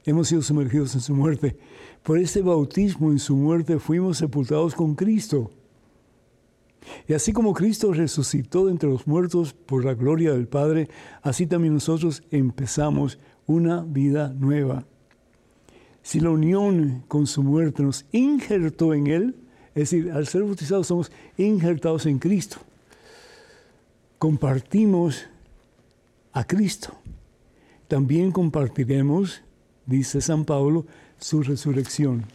Hemos 0.06 0.30
sido 0.30 0.42
sumergidos 0.42 0.96
en 0.96 1.02
su 1.02 1.14
muerte. 1.16 1.60
Por 2.04 2.18
este 2.18 2.42
bautismo 2.42 3.12
en 3.12 3.20
su 3.20 3.36
muerte 3.36 3.78
fuimos 3.78 4.20
sepultados 4.20 4.74
con 4.74 4.96
Cristo. 4.96 5.52
Y 7.08 7.14
así 7.14 7.34
como 7.34 7.54
Cristo 7.54 7.94
resucitó 7.94 8.70
entre 8.70 8.90
los 8.90 9.08
muertos 9.08 9.54
por 9.54 9.86
la 9.86 9.94
gloria 9.94 10.34
del 10.34 10.48
Padre, 10.48 10.90
así 11.22 11.48
también 11.48 11.74
nosotros 11.74 12.24
empezamos 12.32 13.20
una 13.46 13.84
vida 13.84 14.34
nueva. 14.38 14.86
Si 16.02 16.20
la 16.20 16.30
unión 16.30 17.04
con 17.08 17.28
su 17.28 17.44
muerte 17.44 17.84
nos 17.84 18.06
injertó 18.12 18.94
en 18.94 19.08
Él, 19.08 19.36
es 19.76 19.92
decir, 19.92 20.12
al 20.12 20.26
ser 20.28 20.44
bautizados 20.44 20.88
somos 20.88 21.12
injertados 21.38 22.06
en 22.06 22.18
Cristo. 22.18 22.58
Compartimos 24.18 25.26
a 26.34 26.44
Cristo. 26.46 26.94
también 27.88 28.32
compartiremos, 28.32 29.42
dice 29.86 30.20
San 30.20 30.46
Pablo, 30.46 30.86
su 31.20 31.42
resurrección. 31.42 32.26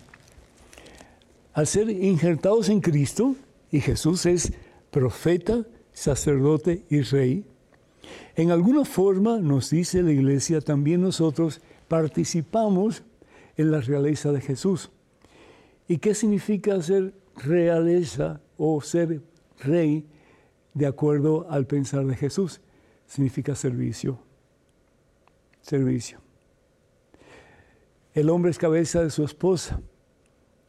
Al 1.52 1.66
ser 1.66 1.90
injertados 1.90 2.68
en 2.68 2.80
Cristo, 2.80 3.36
y 3.72 3.80
Jesús 3.80 4.26
es 4.26 4.52
profeta, 4.90 5.66
sacerdote 5.92 6.84
y 6.88 7.00
rey, 7.00 7.44
en 8.36 8.50
alguna 8.50 8.84
forma, 8.84 9.38
nos 9.38 9.70
dice 9.70 10.02
la 10.02 10.12
iglesia, 10.12 10.60
también 10.60 11.00
nosotros 11.00 11.60
participamos 11.88 13.02
en 13.56 13.70
la 13.70 13.80
realeza 13.80 14.32
de 14.32 14.40
Jesús. 14.40 14.90
¿Y 15.88 15.98
qué 15.98 16.14
significa 16.14 16.80
ser 16.82 17.14
realeza 17.36 18.40
o 18.56 18.80
ser 18.80 19.20
rey 19.60 20.06
de 20.74 20.86
acuerdo 20.86 21.46
al 21.50 21.66
pensar 21.66 22.06
de 22.06 22.16
Jesús? 22.16 22.60
Significa 23.06 23.54
servicio. 23.54 24.18
Servicio. 25.60 26.20
El 28.14 28.30
hombre 28.30 28.50
es 28.50 28.58
cabeza 28.58 29.02
de 29.02 29.10
su 29.10 29.24
esposa, 29.24 29.80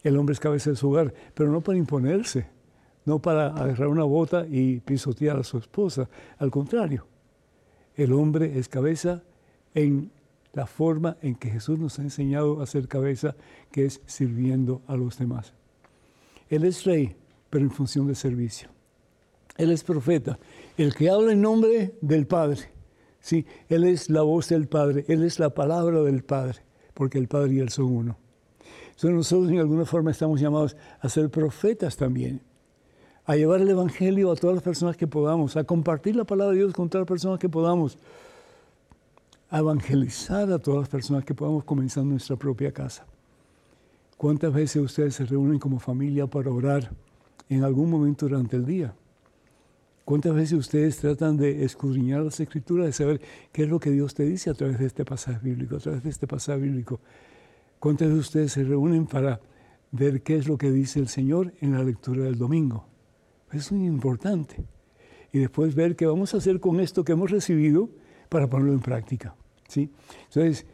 el 0.03 0.17
hombre 0.17 0.33
es 0.33 0.39
cabeza 0.39 0.69
de 0.69 0.75
su 0.75 0.89
hogar, 0.89 1.13
pero 1.33 1.51
no 1.51 1.61
para 1.61 1.77
imponerse, 1.77 2.47
no 3.05 3.19
para 3.19 3.47
agarrar 3.47 3.87
una 3.87 4.03
bota 4.03 4.45
y 4.49 4.79
pisotear 4.79 5.37
a 5.37 5.43
su 5.43 5.57
esposa, 5.57 6.09
al 6.37 6.51
contrario, 6.51 7.05
el 7.95 8.13
hombre 8.13 8.57
es 8.57 8.69
cabeza 8.69 9.23
en 9.73 10.11
la 10.53 10.65
forma 10.67 11.17
en 11.21 11.35
que 11.35 11.49
Jesús 11.49 11.79
nos 11.79 11.97
ha 11.99 12.03
enseñado 12.03 12.61
a 12.61 12.67
ser 12.67 12.87
cabeza, 12.87 13.35
que 13.71 13.85
es 13.85 14.01
sirviendo 14.05 14.81
a 14.87 14.95
los 14.95 15.17
demás. 15.17 15.53
Él 16.49 16.63
es 16.63 16.83
rey, 16.83 17.15
pero 17.49 17.65
en 17.65 17.71
función 17.71 18.07
de 18.07 18.15
servicio. 18.15 18.69
Él 19.57 19.71
es 19.71 19.83
profeta, 19.83 20.39
el 20.77 20.93
que 20.95 21.09
habla 21.09 21.33
en 21.33 21.41
nombre 21.41 21.95
del 22.01 22.27
Padre. 22.27 22.69
Sí, 23.19 23.45
Él 23.69 23.83
es 23.83 24.09
la 24.09 24.21
voz 24.21 24.49
del 24.49 24.67
Padre, 24.67 25.05
Él 25.07 25.23
es 25.23 25.39
la 25.39 25.51
palabra 25.51 26.01
del 26.01 26.23
Padre, 26.23 26.59
porque 26.93 27.17
el 27.17 27.27
Padre 27.27 27.53
y 27.53 27.59
Él 27.59 27.69
son 27.69 27.85
uno. 27.85 28.17
Entonces 28.87 29.11
nosotros 29.11 29.51
en 29.51 29.59
alguna 29.59 29.85
forma 29.85 30.11
estamos 30.11 30.39
llamados 30.39 30.75
a 30.99 31.09
ser 31.09 31.29
profetas 31.29 31.97
también, 31.97 32.41
a 33.25 33.35
llevar 33.35 33.61
el 33.61 33.69
Evangelio 33.69 34.31
a 34.31 34.35
todas 34.35 34.55
las 34.55 34.63
personas 34.63 34.97
que 34.97 35.07
podamos, 35.07 35.55
a 35.55 35.63
compartir 35.63 36.15
la 36.15 36.25
palabra 36.25 36.51
de 36.53 36.59
Dios 36.59 36.73
con 36.73 36.89
todas 36.89 37.03
las 37.03 37.07
personas 37.07 37.39
que 37.39 37.49
podamos, 37.49 37.97
a 39.49 39.59
evangelizar 39.59 40.51
a 40.51 40.59
todas 40.59 40.81
las 40.81 40.89
personas 40.89 41.23
que 41.23 41.33
podamos 41.33 41.63
comenzar 41.63 42.03
nuestra 42.03 42.35
propia 42.35 42.71
casa. 42.71 43.05
¿Cuántas 44.17 44.53
veces 44.53 44.81
ustedes 44.81 45.15
se 45.15 45.25
reúnen 45.25 45.59
como 45.59 45.79
familia 45.79 46.27
para 46.27 46.49
orar 46.49 46.91
en 47.49 47.63
algún 47.63 47.89
momento 47.89 48.27
durante 48.27 48.55
el 48.55 48.65
día? 48.65 48.93
¿Cuántas 50.05 50.33
veces 50.33 50.53
ustedes 50.59 50.97
tratan 50.97 51.37
de 51.37 51.63
escudriñar 51.63 52.21
las 52.21 52.39
escrituras, 52.39 52.87
de 52.87 52.93
saber 52.93 53.21
qué 53.51 53.63
es 53.63 53.69
lo 53.69 53.79
que 53.79 53.91
Dios 53.91 54.13
te 54.13 54.23
dice 54.23 54.49
a 54.49 54.53
través 54.53 54.79
de 54.79 54.85
este 54.85 55.05
pasaje 55.05 55.39
bíblico, 55.41 55.77
a 55.77 55.79
través 55.79 56.03
de 56.03 56.09
este 56.09 56.27
pasaje 56.27 56.59
bíblico? 56.59 56.99
¿Cuántas 57.79 58.09
veces 58.09 58.25
ustedes 58.25 58.51
se 58.51 58.63
reúnen 58.63 59.05
para 59.05 59.39
ver 59.91 60.21
qué 60.23 60.35
es 60.35 60.47
lo 60.47 60.57
que 60.57 60.71
dice 60.71 60.99
el 60.99 61.07
Señor 61.07 61.53
en 61.61 61.73
la 61.73 61.83
lectura 61.83 62.23
del 62.23 62.37
domingo? 62.37 62.92
Es 63.53 63.71
muy 63.71 63.87
importante. 63.87 64.65
Y 65.31 65.39
después 65.39 65.75
ver 65.75 65.95
qué 65.95 66.05
vamos 66.05 66.33
a 66.33 66.37
hacer 66.37 66.59
con 66.59 66.79
esto 66.79 67.03
que 67.03 67.11
hemos 67.11 67.31
recibido 67.31 67.89
para 68.29 68.49
ponerlo 68.49 68.73
en 68.73 68.79
práctica. 68.79 69.35
¿sí? 69.67 69.91
Entonces, 70.25 70.65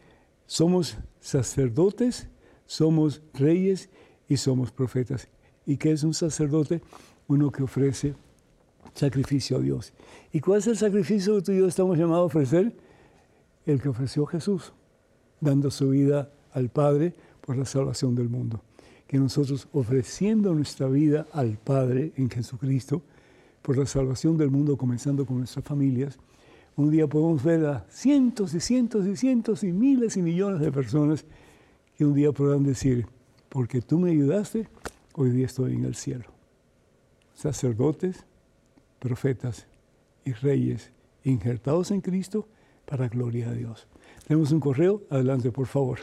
somos 0.46 0.98
sacerdotes, 1.20 2.28
somos 2.66 3.22
reyes 3.34 3.90
y 4.28 4.36
somos 4.36 4.72
profetas. 4.72 5.28
¿Y 5.66 5.76
qué 5.76 5.92
es 5.92 6.02
un 6.02 6.14
sacerdote? 6.14 6.82
Uno 7.28 7.50
que 7.50 7.62
ofrece 7.62 8.14
sacrificio 8.94 9.58
a 9.58 9.60
Dios. 9.60 9.92
¿Y 10.32 10.40
cuál 10.40 10.58
es 10.58 10.66
el 10.66 10.76
sacrificio 10.76 11.36
que 11.36 11.42
tú 11.42 11.52
y 11.52 11.58
yo 11.58 11.68
estamos 11.68 11.96
llamados 11.98 12.22
a 12.22 12.26
ofrecer? 12.26 12.76
El 13.66 13.80
que 13.80 13.88
ofreció 13.88 14.26
Jesús, 14.26 14.72
dando 15.40 15.70
su 15.70 15.90
vida 15.90 16.32
al 16.52 16.70
Padre 16.70 17.14
por 17.40 17.56
la 17.56 17.64
salvación 17.64 18.14
del 18.14 18.28
mundo 18.28 18.62
que 19.10 19.18
nosotros 19.18 19.66
ofreciendo 19.72 20.54
nuestra 20.54 20.86
vida 20.86 21.26
al 21.32 21.58
Padre 21.58 22.12
en 22.14 22.30
Jesucristo, 22.30 23.02
por 23.60 23.76
la 23.76 23.84
salvación 23.84 24.36
del 24.36 24.52
mundo, 24.52 24.76
comenzando 24.76 25.26
con 25.26 25.38
nuestras 25.38 25.64
familias, 25.64 26.16
un 26.76 26.92
día 26.92 27.08
podemos 27.08 27.42
ver 27.42 27.66
a 27.66 27.84
cientos 27.88 28.54
y 28.54 28.60
cientos 28.60 29.04
y 29.08 29.16
cientos 29.16 29.64
y 29.64 29.72
miles 29.72 30.16
y 30.16 30.22
millones 30.22 30.60
de 30.60 30.70
personas 30.70 31.24
que 31.98 32.04
un 32.04 32.14
día 32.14 32.30
podrán 32.30 32.62
decir, 32.62 33.04
porque 33.48 33.82
tú 33.82 33.98
me 33.98 34.12
ayudaste, 34.12 34.68
hoy 35.14 35.30
día 35.30 35.46
estoy 35.46 35.74
en 35.74 35.86
el 35.86 35.96
cielo. 35.96 36.26
Sacerdotes, 37.34 38.24
profetas 39.00 39.66
y 40.24 40.34
reyes 40.34 40.92
injertados 41.24 41.90
en 41.90 42.00
Cristo 42.00 42.46
para 42.84 43.08
gloria 43.08 43.50
de 43.50 43.56
Dios. 43.56 43.88
Tenemos 44.28 44.52
un 44.52 44.60
correo, 44.60 45.02
adelante 45.10 45.50
por 45.50 45.66
favor. 45.66 45.98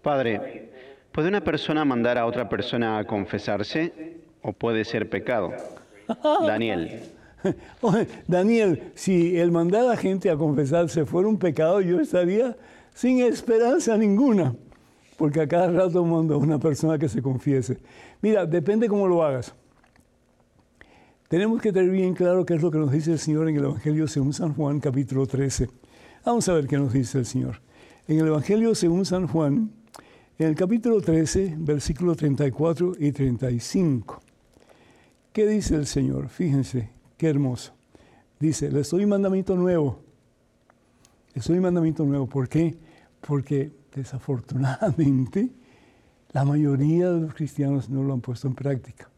Padre, 0.00 0.70
¿Puede 1.16 1.28
una 1.28 1.40
persona 1.40 1.82
mandar 1.86 2.18
a 2.18 2.26
otra 2.26 2.46
persona 2.46 2.98
a 2.98 3.04
confesarse 3.06 4.18
o 4.42 4.52
puede 4.52 4.84
ser 4.84 5.08
pecado? 5.08 5.50
Daniel. 6.46 7.04
Daniel, 8.28 8.92
si 8.94 9.38
el 9.38 9.50
mandar 9.50 9.90
a 9.90 9.96
gente 9.96 10.28
a 10.28 10.36
confesarse 10.36 11.06
fuera 11.06 11.26
un 11.26 11.38
pecado, 11.38 11.80
yo 11.80 12.00
estaría 12.00 12.54
sin 12.92 13.22
esperanza 13.22 13.96
ninguna, 13.96 14.54
porque 15.16 15.40
a 15.40 15.48
cada 15.48 15.72
rato 15.72 16.04
mando 16.04 16.34
a 16.34 16.36
una 16.36 16.58
persona 16.58 16.98
que 16.98 17.08
se 17.08 17.22
confiese. 17.22 17.78
Mira, 18.20 18.44
depende 18.44 18.86
cómo 18.86 19.08
lo 19.08 19.24
hagas. 19.24 19.54
Tenemos 21.28 21.62
que 21.62 21.72
tener 21.72 21.88
bien 21.88 22.12
claro 22.12 22.44
qué 22.44 22.56
es 22.56 22.60
lo 22.60 22.70
que 22.70 22.76
nos 22.76 22.92
dice 22.92 23.12
el 23.12 23.18
Señor 23.18 23.48
en 23.48 23.56
el 23.56 23.64
Evangelio 23.64 24.06
según 24.06 24.34
San 24.34 24.52
Juan, 24.52 24.80
capítulo 24.80 25.26
13. 25.26 25.70
Vamos 26.26 26.46
a 26.50 26.52
ver 26.52 26.66
qué 26.66 26.76
nos 26.76 26.92
dice 26.92 27.16
el 27.16 27.24
Señor. 27.24 27.62
En 28.06 28.20
el 28.20 28.26
Evangelio 28.26 28.74
según 28.74 29.06
San 29.06 29.26
Juan, 29.28 29.70
en 30.38 30.48
el 30.48 30.54
capítulo 30.54 31.00
13, 31.00 31.54
versículos 31.58 32.18
34 32.18 32.92
y 32.98 33.10
35, 33.10 34.20
¿qué 35.32 35.46
dice 35.46 35.76
el 35.76 35.86
Señor? 35.86 36.28
Fíjense, 36.28 36.90
qué 37.16 37.28
hermoso. 37.28 37.72
Dice, 38.38 38.70
les 38.70 38.90
doy 38.90 39.04
un 39.04 39.10
mandamiento 39.10 39.56
nuevo. 39.56 40.00
Les 41.34 41.46
doy 41.46 41.56
un 41.56 41.62
mandamiento 41.62 42.04
nuevo. 42.04 42.26
¿Por 42.26 42.50
qué? 42.50 42.76
Porque 43.26 43.72
desafortunadamente 43.94 45.50
la 46.32 46.44
mayoría 46.44 47.10
de 47.10 47.20
los 47.20 47.34
cristianos 47.34 47.88
no 47.88 48.02
lo 48.02 48.12
han 48.12 48.20
puesto 48.20 48.46
en 48.46 48.54
práctica. 48.54 49.08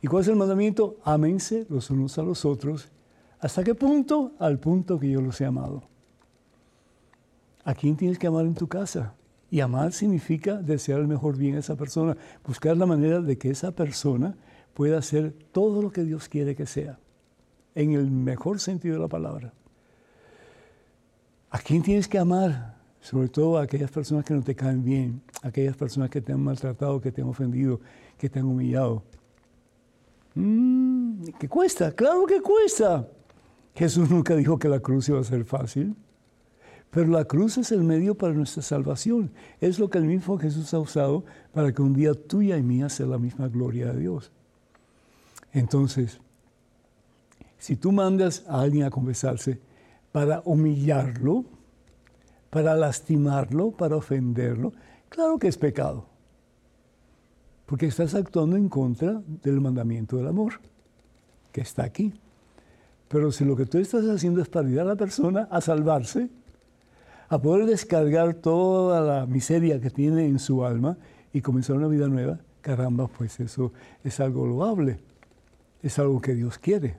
¿Y 0.00 0.06
cuál 0.06 0.22
es 0.22 0.28
el 0.28 0.36
mandamiento? 0.36 0.96
Ámense 1.04 1.66
los 1.68 1.90
unos 1.90 2.16
a 2.18 2.22
los 2.22 2.46
otros. 2.46 2.88
¿Hasta 3.38 3.62
qué 3.62 3.74
punto? 3.74 4.32
Al 4.38 4.58
punto 4.58 4.98
que 4.98 5.10
yo 5.10 5.20
los 5.20 5.38
he 5.42 5.44
amado. 5.44 5.82
¿A 7.64 7.74
quién 7.74 7.96
tienes 7.96 8.18
que 8.18 8.26
amar 8.26 8.46
en 8.46 8.54
tu 8.54 8.66
casa? 8.66 9.14
Y 9.50 9.60
amar 9.60 9.92
significa 9.92 10.56
desear 10.56 11.00
el 11.00 11.08
mejor 11.08 11.36
bien 11.36 11.56
a 11.56 11.58
esa 11.58 11.76
persona, 11.76 12.16
buscar 12.46 12.76
la 12.76 12.86
manera 12.86 13.20
de 13.20 13.36
que 13.36 13.50
esa 13.50 13.72
persona 13.72 14.36
pueda 14.74 14.98
hacer 14.98 15.34
todo 15.52 15.82
lo 15.82 15.90
que 15.90 16.04
Dios 16.04 16.28
quiere 16.28 16.54
que 16.54 16.66
sea, 16.66 16.98
en 17.74 17.92
el 17.92 18.10
mejor 18.10 18.60
sentido 18.60 18.94
de 18.94 19.00
la 19.00 19.08
palabra. 19.08 19.52
¿A 21.50 21.58
quién 21.58 21.82
tienes 21.82 22.06
que 22.06 22.18
amar? 22.18 22.76
Sobre 23.00 23.28
todo 23.28 23.58
a 23.58 23.62
aquellas 23.62 23.90
personas 23.90 24.24
que 24.24 24.34
no 24.34 24.42
te 24.42 24.54
caen 24.54 24.84
bien, 24.84 25.20
aquellas 25.42 25.76
personas 25.76 26.10
que 26.10 26.20
te 26.20 26.32
han 26.32 26.40
maltratado, 26.40 27.00
que 27.00 27.10
te 27.10 27.22
han 27.22 27.28
ofendido, 27.28 27.80
que 28.16 28.28
te 28.28 28.38
han 28.38 28.46
humillado. 28.46 29.02
Mm, 30.34 31.24
¿Qué 31.38 31.48
cuesta? 31.48 31.90
Claro 31.92 32.24
que 32.26 32.40
cuesta. 32.40 33.08
Jesús 33.74 34.08
nunca 34.10 34.36
dijo 34.36 34.58
que 34.58 34.68
la 34.68 34.78
cruz 34.78 35.08
iba 35.08 35.18
a 35.18 35.24
ser 35.24 35.44
fácil. 35.44 35.96
Pero 36.90 37.06
la 37.06 37.24
cruz 37.24 37.56
es 37.58 37.70
el 37.70 37.84
medio 37.84 38.16
para 38.16 38.34
nuestra 38.34 38.62
salvación. 38.62 39.30
Es 39.60 39.78
lo 39.78 39.88
que 39.88 39.98
el 39.98 40.04
mismo 40.04 40.38
Jesús 40.38 40.74
ha 40.74 40.80
usado 40.80 41.24
para 41.52 41.72
que 41.72 41.82
un 41.82 41.94
día 41.94 42.14
tuya 42.14 42.56
y 42.56 42.62
mía 42.62 42.88
sea 42.88 43.06
la 43.06 43.18
misma 43.18 43.48
gloria 43.48 43.92
de 43.92 44.00
Dios. 44.00 44.32
Entonces, 45.52 46.20
si 47.58 47.76
tú 47.76 47.92
mandas 47.92 48.44
a 48.48 48.60
alguien 48.60 48.84
a 48.84 48.90
confesarse 48.90 49.60
para 50.10 50.42
humillarlo, 50.44 51.44
para 52.50 52.74
lastimarlo, 52.74 53.70
para 53.70 53.96
ofenderlo, 53.96 54.72
claro 55.08 55.38
que 55.38 55.46
es 55.46 55.56
pecado. 55.56 56.06
Porque 57.66 57.86
estás 57.86 58.16
actuando 58.16 58.56
en 58.56 58.68
contra 58.68 59.22
del 59.42 59.60
mandamiento 59.60 60.16
del 60.16 60.26
amor, 60.26 60.54
que 61.52 61.60
está 61.60 61.84
aquí. 61.84 62.12
Pero 63.06 63.30
si 63.30 63.44
lo 63.44 63.54
que 63.54 63.66
tú 63.66 63.78
estás 63.78 64.04
haciendo 64.06 64.42
es 64.42 64.48
para 64.48 64.66
ayudar 64.66 64.86
a 64.86 64.90
la 64.90 64.96
persona 64.96 65.46
a 65.50 65.60
salvarse, 65.60 66.30
a 67.30 67.40
poder 67.40 67.64
descargar 67.64 68.34
toda 68.34 69.00
la 69.00 69.24
miseria 69.24 69.80
que 69.80 69.88
tiene 69.88 70.26
en 70.26 70.40
su 70.40 70.64
alma 70.64 70.98
y 71.32 71.40
comenzar 71.40 71.76
una 71.76 71.86
vida 71.86 72.08
nueva, 72.08 72.40
caramba, 72.60 73.06
pues 73.06 73.38
eso 73.38 73.72
es 74.02 74.18
algo 74.18 74.44
loable, 74.46 74.98
es 75.80 76.00
algo 76.00 76.20
que 76.20 76.34
Dios 76.34 76.58
quiere, 76.58 76.96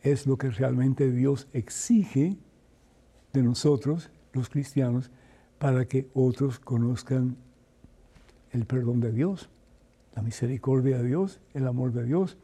es 0.00 0.26
lo 0.26 0.38
que 0.38 0.48
realmente 0.48 1.12
Dios 1.12 1.46
exige 1.52 2.38
de 3.34 3.42
nosotros, 3.42 4.10
los 4.32 4.48
cristianos, 4.48 5.10
para 5.58 5.84
que 5.84 6.08
otros 6.14 6.58
conozcan 6.58 7.36
el 8.50 8.64
perdón 8.64 9.00
de 9.00 9.12
Dios, 9.12 9.50
la 10.14 10.22
misericordia 10.22 10.96
de 10.96 11.04
Dios, 11.04 11.38
el 11.52 11.66
amor 11.66 11.92
de 11.92 12.04
Dios 12.04 12.38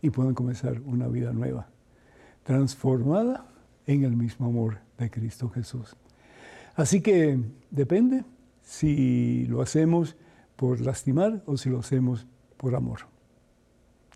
y 0.00 0.10
puedan 0.10 0.34
comenzar 0.34 0.80
una 0.80 1.06
vida 1.06 1.32
nueva, 1.32 1.68
transformada 2.42 3.46
en 3.86 4.02
el 4.02 4.16
mismo 4.16 4.46
amor 4.46 4.78
de 4.98 5.08
Cristo 5.08 5.48
Jesús. 5.48 5.96
Así 6.74 7.00
que 7.00 7.38
depende 7.70 8.24
si 8.62 9.46
lo 9.46 9.62
hacemos 9.62 10.16
por 10.56 10.80
lastimar 10.80 11.42
o 11.46 11.56
si 11.56 11.70
lo 11.70 11.78
hacemos 11.80 12.26
por 12.56 12.74
amor. 12.74 13.00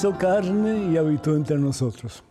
Hizo 0.00 0.16
carne 0.16 0.90
y 0.90 0.96
habitó 0.96 1.36
entre 1.36 1.58
nosotros. 1.58 2.24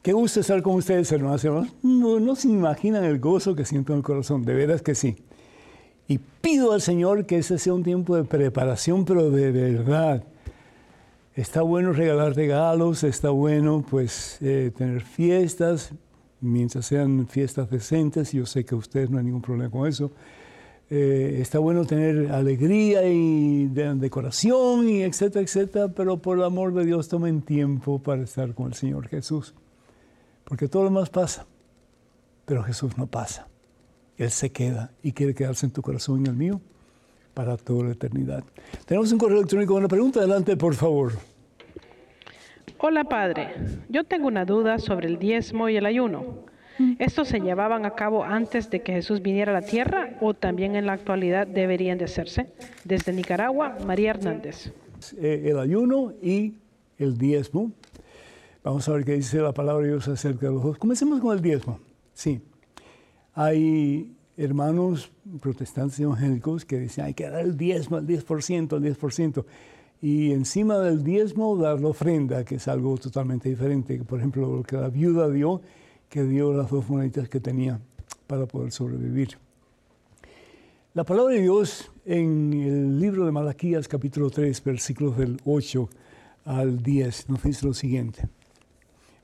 Qué 0.00 0.14
gusto 0.14 0.40
estar 0.40 0.62
con 0.62 0.76
ustedes, 0.76 1.12
hermanos 1.12 1.44
y 1.44 1.46
hermanos. 1.46 1.74
No, 1.82 2.18
no 2.20 2.36
se 2.36 2.48
imaginan 2.48 3.04
el 3.04 3.18
gozo 3.18 3.54
que 3.54 3.66
siento 3.66 3.92
en 3.92 3.98
el 3.98 4.02
corazón, 4.02 4.46
de 4.46 4.54
veras 4.54 4.80
que 4.80 4.94
sí. 4.94 5.14
Y 6.08 6.16
pido 6.40 6.72
al 6.72 6.80
Señor 6.80 7.26
que 7.26 7.36
ese 7.36 7.58
sea 7.58 7.74
un 7.74 7.82
tiempo 7.82 8.16
de 8.16 8.24
preparación, 8.24 9.04
pero 9.04 9.30
de 9.30 9.52
verdad. 9.52 10.24
Está 11.34 11.60
bueno 11.60 11.92
regalar 11.92 12.34
regalos, 12.34 13.04
está 13.04 13.28
bueno 13.28 13.84
pues 13.90 14.38
eh, 14.40 14.72
tener 14.74 15.02
fiestas, 15.02 15.92
mientras 16.40 16.86
sean 16.86 17.26
fiestas 17.28 17.68
decentes, 17.68 18.32
yo 18.32 18.46
sé 18.46 18.64
que 18.64 18.74
ustedes 18.74 19.10
no 19.10 19.18
hay 19.18 19.24
ningún 19.24 19.42
problema 19.42 19.70
con 19.70 19.86
eso. 19.86 20.12
Eh, 20.90 21.38
está 21.40 21.58
bueno 21.58 21.86
tener 21.86 22.30
alegría 22.32 23.04
y 23.06 23.66
decoración 23.68 24.88
y 24.88 25.02
etcétera, 25.02 25.42
etcétera, 25.42 25.88
pero 25.88 26.18
por 26.18 26.36
el 26.38 26.44
amor 26.44 26.74
de 26.74 26.84
Dios 26.84 27.08
tomen 27.08 27.40
tiempo 27.40 27.98
para 27.98 28.22
estar 28.22 28.54
con 28.54 28.66
el 28.66 28.74
Señor 28.74 29.08
Jesús. 29.08 29.54
Porque 30.44 30.68
todo 30.68 30.82
lo 30.82 30.90
demás 30.90 31.08
pasa, 31.08 31.46
pero 32.44 32.62
Jesús 32.62 32.98
no 32.98 33.06
pasa. 33.06 33.48
Él 34.18 34.30
se 34.30 34.50
queda 34.50 34.90
y 35.02 35.12
quiere 35.12 35.34
quedarse 35.34 35.64
en 35.64 35.72
tu 35.72 35.80
corazón 35.80 36.18
y 36.18 36.24
en 36.24 36.26
el 36.26 36.36
mío 36.36 36.60
para 37.34 37.56
toda 37.56 37.84
la 37.84 37.92
eternidad. 37.92 38.44
Tenemos 38.84 39.10
un 39.12 39.18
correo 39.18 39.38
electrónico 39.38 39.72
con 39.72 39.82
una 39.82 39.88
pregunta. 39.88 40.20
Adelante, 40.20 40.56
por 40.56 40.74
favor. 40.74 41.12
Hola, 42.78 43.04
Padre. 43.04 43.54
Yo 43.88 44.04
tengo 44.04 44.26
una 44.26 44.44
duda 44.44 44.78
sobre 44.78 45.08
el 45.08 45.18
diezmo 45.18 45.68
y 45.68 45.76
el 45.76 45.86
ayuno. 45.86 46.51
¿Estos 46.98 47.28
se 47.28 47.40
llevaban 47.40 47.84
a 47.84 47.94
cabo 47.94 48.24
antes 48.24 48.70
de 48.70 48.80
que 48.80 48.92
Jesús 48.92 49.22
viniera 49.22 49.52
a 49.52 49.60
la 49.60 49.66
tierra 49.66 50.16
o 50.20 50.34
también 50.34 50.74
en 50.76 50.86
la 50.86 50.94
actualidad 50.94 51.46
deberían 51.46 51.98
de 51.98 52.06
hacerse? 52.06 52.46
Desde 52.84 53.12
Nicaragua, 53.12 53.76
María 53.86 54.10
Hernández. 54.10 54.72
Eh, 55.18 55.44
el 55.46 55.58
ayuno 55.58 56.12
y 56.22 56.54
el 56.98 57.18
diezmo. 57.18 57.72
Vamos 58.62 58.88
a 58.88 58.92
ver 58.92 59.04
qué 59.04 59.14
dice 59.14 59.38
la 59.38 59.52
palabra 59.52 59.82
de 59.84 59.92
Dios 59.92 60.08
acerca 60.08 60.46
de 60.46 60.52
los 60.52 60.62
dos. 60.62 60.78
Comencemos 60.78 61.20
con 61.20 61.36
el 61.36 61.42
diezmo. 61.42 61.80
Sí, 62.14 62.40
hay 63.34 64.14
hermanos 64.36 65.10
protestantes 65.40 65.98
y 66.00 66.04
evangélicos 66.04 66.64
que 66.64 66.78
dicen 66.78 67.04
hay 67.04 67.14
que 67.14 67.28
dar 67.28 67.40
el 67.40 67.56
diezmo, 67.56 67.98
el 67.98 68.06
10%, 68.06 68.76
el 68.76 68.96
10%. 68.96 69.44
Y 70.00 70.32
encima 70.32 70.78
del 70.78 71.04
diezmo 71.04 71.56
dar 71.56 71.80
la 71.80 71.88
ofrenda, 71.88 72.44
que 72.44 72.56
es 72.56 72.66
algo 72.66 72.96
totalmente 72.98 73.48
diferente. 73.48 74.02
Por 74.04 74.18
ejemplo, 74.18 74.56
lo 74.56 74.62
que 74.62 74.76
la 74.76 74.88
viuda 74.88 75.28
dio 75.28 75.60
que 76.12 76.24
dio 76.24 76.52
las 76.52 76.68
dos 76.68 76.90
moneditas 76.90 77.26
que 77.30 77.40
tenía 77.40 77.80
para 78.26 78.44
poder 78.44 78.70
sobrevivir. 78.70 79.38
La 80.92 81.04
palabra 81.04 81.32
de 81.32 81.40
Dios 81.40 81.90
en 82.04 82.52
el 82.52 83.00
libro 83.00 83.24
de 83.24 83.32
Malaquías 83.32 83.88
capítulo 83.88 84.28
3, 84.28 84.62
versículos 84.62 85.16
del 85.16 85.40
8 85.46 85.88
al 86.44 86.82
10, 86.82 87.30
nos 87.30 87.42
dice 87.42 87.64
lo 87.64 87.72
siguiente. 87.72 88.28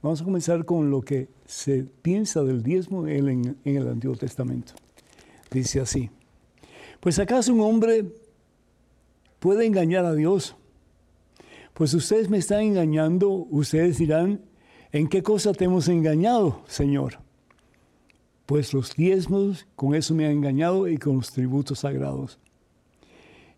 Vamos 0.01 0.23
a 0.23 0.25
comenzar 0.25 0.65
con 0.65 0.91
lo 0.91 1.03
que 1.03 1.29
se 1.45 1.85
piensa 2.01 2.43
del 2.43 2.63
diezmo 2.63 3.07
en, 3.07 3.59
en 3.63 3.77
el 3.77 3.87
Antiguo 3.87 4.17
Testamento. 4.17 4.73
Dice 5.51 5.83
así, 5.83 6.09
pues 7.01 7.19
acaso 7.19 7.53
un 7.53 7.61
hombre 7.61 8.07
puede 9.41 9.67
engañar 9.67 10.07
a 10.07 10.15
Dios. 10.15 10.57
Pues 11.75 11.93
ustedes 11.93 12.31
me 12.31 12.39
están 12.39 12.63
engañando, 12.63 13.29
ustedes 13.29 13.99
dirán, 13.99 14.48
¿En 14.91 15.09
qué 15.09 15.23
cosa 15.23 15.53
te 15.53 15.67
hemos 15.67 15.87
engañado, 15.89 16.63
Señor? 16.67 17.19
Pues 18.47 18.73
los 18.73 18.95
diezmos, 18.97 19.67
con 19.77 19.95
eso 19.95 20.15
me 20.15 20.25
han 20.25 20.33
engañado 20.33 20.89
y 20.89 20.97
con 20.97 21.17
los 21.17 21.31
tributos 21.31 21.81
sagrados. 21.81 22.39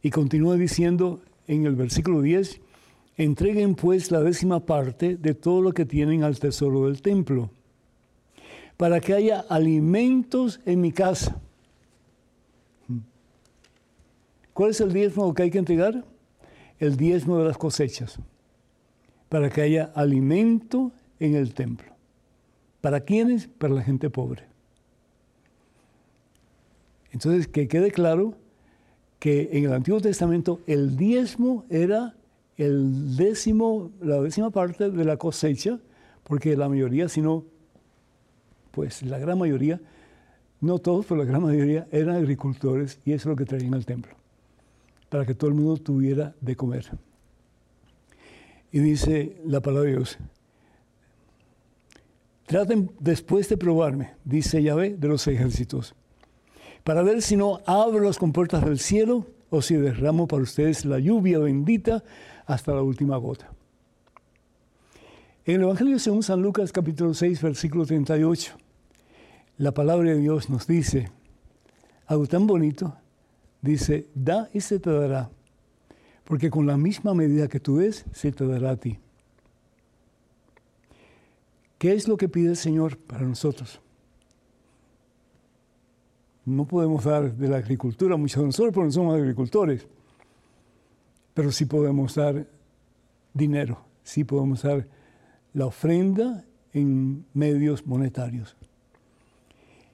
Y 0.02 0.10
continúa 0.10 0.56
diciendo 0.56 1.20
en 1.46 1.66
el 1.66 1.76
versículo 1.76 2.20
10, 2.20 2.60
entreguen 3.16 3.76
pues 3.76 4.10
la 4.10 4.20
décima 4.22 4.66
parte 4.66 5.16
de 5.16 5.34
todo 5.34 5.62
lo 5.62 5.72
que 5.72 5.84
tienen 5.84 6.24
al 6.24 6.40
tesoro 6.40 6.86
del 6.86 7.00
templo, 7.00 7.50
para 8.76 8.98
que 8.98 9.14
haya 9.14 9.40
alimentos 9.48 10.58
en 10.66 10.80
mi 10.80 10.90
casa. 10.90 11.40
¿Cuál 14.52 14.70
es 14.70 14.80
el 14.80 14.92
diezmo 14.92 15.32
que 15.32 15.44
hay 15.44 15.50
que 15.52 15.58
entregar? 15.58 16.04
El 16.80 16.96
diezmo 16.96 17.38
de 17.38 17.44
las 17.44 17.56
cosechas, 17.56 18.18
para 19.28 19.48
que 19.48 19.62
haya 19.62 19.92
alimento 19.94 20.90
en 21.20 21.36
el 21.36 21.54
templo. 21.54 21.92
¿Para 22.80 23.00
quiénes? 23.00 23.46
Para 23.46 23.74
la 23.74 23.82
gente 23.82 24.10
pobre. 24.10 24.44
Entonces, 27.12 27.46
que 27.46 27.68
quede 27.68 27.90
claro 27.90 28.34
que 29.18 29.50
en 29.52 29.64
el 29.64 29.72
Antiguo 29.72 30.00
Testamento 30.00 30.60
el 30.66 30.96
diezmo 30.96 31.64
era 31.68 32.14
el 32.56 33.16
décimo, 33.16 33.90
la 34.00 34.20
décima 34.20 34.50
parte 34.50 34.90
de 34.90 35.04
la 35.04 35.16
cosecha, 35.16 35.78
porque 36.24 36.56
la 36.56 36.68
mayoría, 36.68 37.08
sino, 37.08 37.44
pues 38.70 39.02
la 39.02 39.18
gran 39.18 39.38
mayoría, 39.38 39.80
no 40.60 40.78
todos, 40.78 41.06
pero 41.06 41.22
la 41.22 41.24
gran 41.24 41.42
mayoría 41.42 41.86
eran 41.90 42.16
agricultores 42.16 42.98
y 43.04 43.12
eso 43.12 43.28
es 43.28 43.32
lo 43.32 43.36
que 43.36 43.46
traían 43.46 43.74
al 43.74 43.86
templo, 43.86 44.14
para 45.08 45.24
que 45.24 45.34
todo 45.34 45.48
el 45.48 45.56
mundo 45.56 45.78
tuviera 45.78 46.34
de 46.40 46.54
comer. 46.54 46.86
Y 48.72 48.78
dice 48.78 49.36
la 49.44 49.60
palabra 49.60 49.90
de 49.90 49.96
Dios, 49.96 50.18
Traten 52.50 52.90
después 52.98 53.48
de 53.48 53.56
probarme, 53.56 54.14
dice 54.24 54.60
Yahvé 54.60 54.96
de 54.96 55.06
los 55.06 55.24
ejércitos, 55.28 55.94
para 56.82 57.04
ver 57.04 57.22
si 57.22 57.36
no 57.36 57.60
abro 57.64 58.00
las 58.00 58.18
compuertas 58.18 58.64
del 58.64 58.80
cielo 58.80 59.24
o 59.50 59.62
si 59.62 59.76
derramo 59.76 60.26
para 60.26 60.42
ustedes 60.42 60.84
la 60.84 60.98
lluvia 60.98 61.38
bendita 61.38 62.02
hasta 62.46 62.74
la 62.74 62.82
última 62.82 63.16
gota. 63.18 63.52
En 65.44 65.54
el 65.54 65.62
Evangelio 65.62 66.00
según 66.00 66.24
San 66.24 66.42
Lucas 66.42 66.72
capítulo 66.72 67.14
6 67.14 67.40
versículo 67.40 67.86
38, 67.86 68.56
la 69.58 69.70
palabra 69.70 70.10
de 70.10 70.18
Dios 70.18 70.50
nos 70.50 70.66
dice, 70.66 71.08
algo 72.06 72.26
tan 72.26 72.48
bonito, 72.48 72.96
dice, 73.62 74.08
da 74.16 74.50
y 74.52 74.60
se 74.60 74.80
te 74.80 74.90
dará, 74.90 75.30
porque 76.24 76.50
con 76.50 76.66
la 76.66 76.76
misma 76.76 77.14
medida 77.14 77.46
que 77.46 77.60
tú 77.60 77.76
des, 77.76 78.06
se 78.10 78.32
te 78.32 78.44
dará 78.44 78.72
a 78.72 78.76
ti. 78.76 78.98
¿Qué 81.80 81.94
es 81.94 82.06
lo 82.06 82.18
que 82.18 82.28
pide 82.28 82.50
el 82.50 82.56
Señor 82.58 82.98
para 82.98 83.24
nosotros? 83.24 83.80
No 86.44 86.66
podemos 86.66 87.04
dar 87.04 87.34
de 87.34 87.48
la 87.48 87.56
agricultura 87.56 88.18
muchos 88.18 88.42
de 88.42 88.46
nosotros 88.48 88.74
porque 88.74 88.84
no 88.88 88.92
somos 88.92 89.14
agricultores, 89.14 89.86
pero 91.32 91.50
sí 91.50 91.64
podemos 91.64 92.14
dar 92.14 92.46
dinero, 93.32 93.80
sí 94.02 94.24
podemos 94.24 94.60
dar 94.60 94.86
la 95.54 95.64
ofrenda 95.64 96.44
en 96.74 97.24
medios 97.32 97.86
monetarios. 97.86 98.54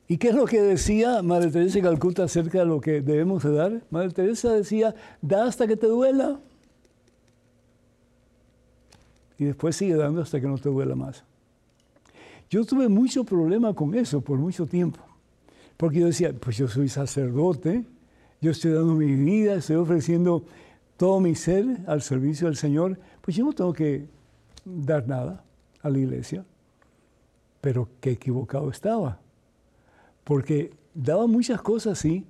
¿Y 0.09 0.17
qué 0.17 0.31
es 0.31 0.35
lo 0.35 0.47
que 0.47 0.61
decía 0.61 1.23
Madre 1.23 1.53
Teresa 1.53 1.77
de 1.77 1.83
Calcuta 1.83 2.25
acerca 2.25 2.59
de 2.59 2.67
lo 2.67 2.81
que 2.81 3.01
debemos 3.01 3.45
de 3.45 3.53
dar? 3.53 3.85
Madre 3.91 4.11
Teresa 4.11 4.53
decía, 4.53 4.93
da 5.23 5.47
hasta 5.47 5.69
que 5.69 5.77
te 5.77 5.87
duela. 5.87 6.41
Y 9.39 9.45
después 9.45 9.77
sigue 9.77 9.95
dando 9.95 10.21
hasta 10.21 10.41
que 10.41 10.49
no 10.49 10.59
te 10.59 10.69
duela 10.69 10.97
más. 10.97 11.23
Yo 12.49 12.65
tuve 12.65 12.89
mucho 12.89 13.25
problema 13.25 13.75
con 13.75 13.95
eso 13.95 14.21
por 14.21 14.39
mucho 14.39 14.67
tiempo, 14.67 15.01
porque 15.77 16.01
yo 16.01 16.07
decía, 16.07 16.33
pues 16.33 16.57
yo 16.57 16.69
soy 16.69 16.89
sacerdote, 16.89 17.85
yo 18.41 18.51
estoy 18.51 18.73
dando 18.73 18.95
mi 18.95 19.15
vida, 19.15 19.55
estoy 19.55 19.77
ofreciendo 19.77 20.45
todo 20.97 21.21
mi 21.21 21.35
ser 21.35 21.81
al 21.87 22.03
servicio 22.03 22.47
del 22.47 22.57
Señor, 22.57 22.99
pues 23.21 23.37
yo 23.37 23.45
no 23.45 23.53
tengo 23.53 23.73
que 23.73 24.07
dar 24.65 25.07
nada 25.07 25.45
a 25.83 25.91
la 25.91 25.99
iglesia. 25.99 26.45
Pero 27.61 27.89
qué 28.01 28.13
equivocado 28.13 28.71
estaba. 28.71 29.21
Porque 30.25 30.73
daba 30.95 31.27
muchas 31.27 31.61
cosas, 31.63 31.99
sí, 31.99 32.25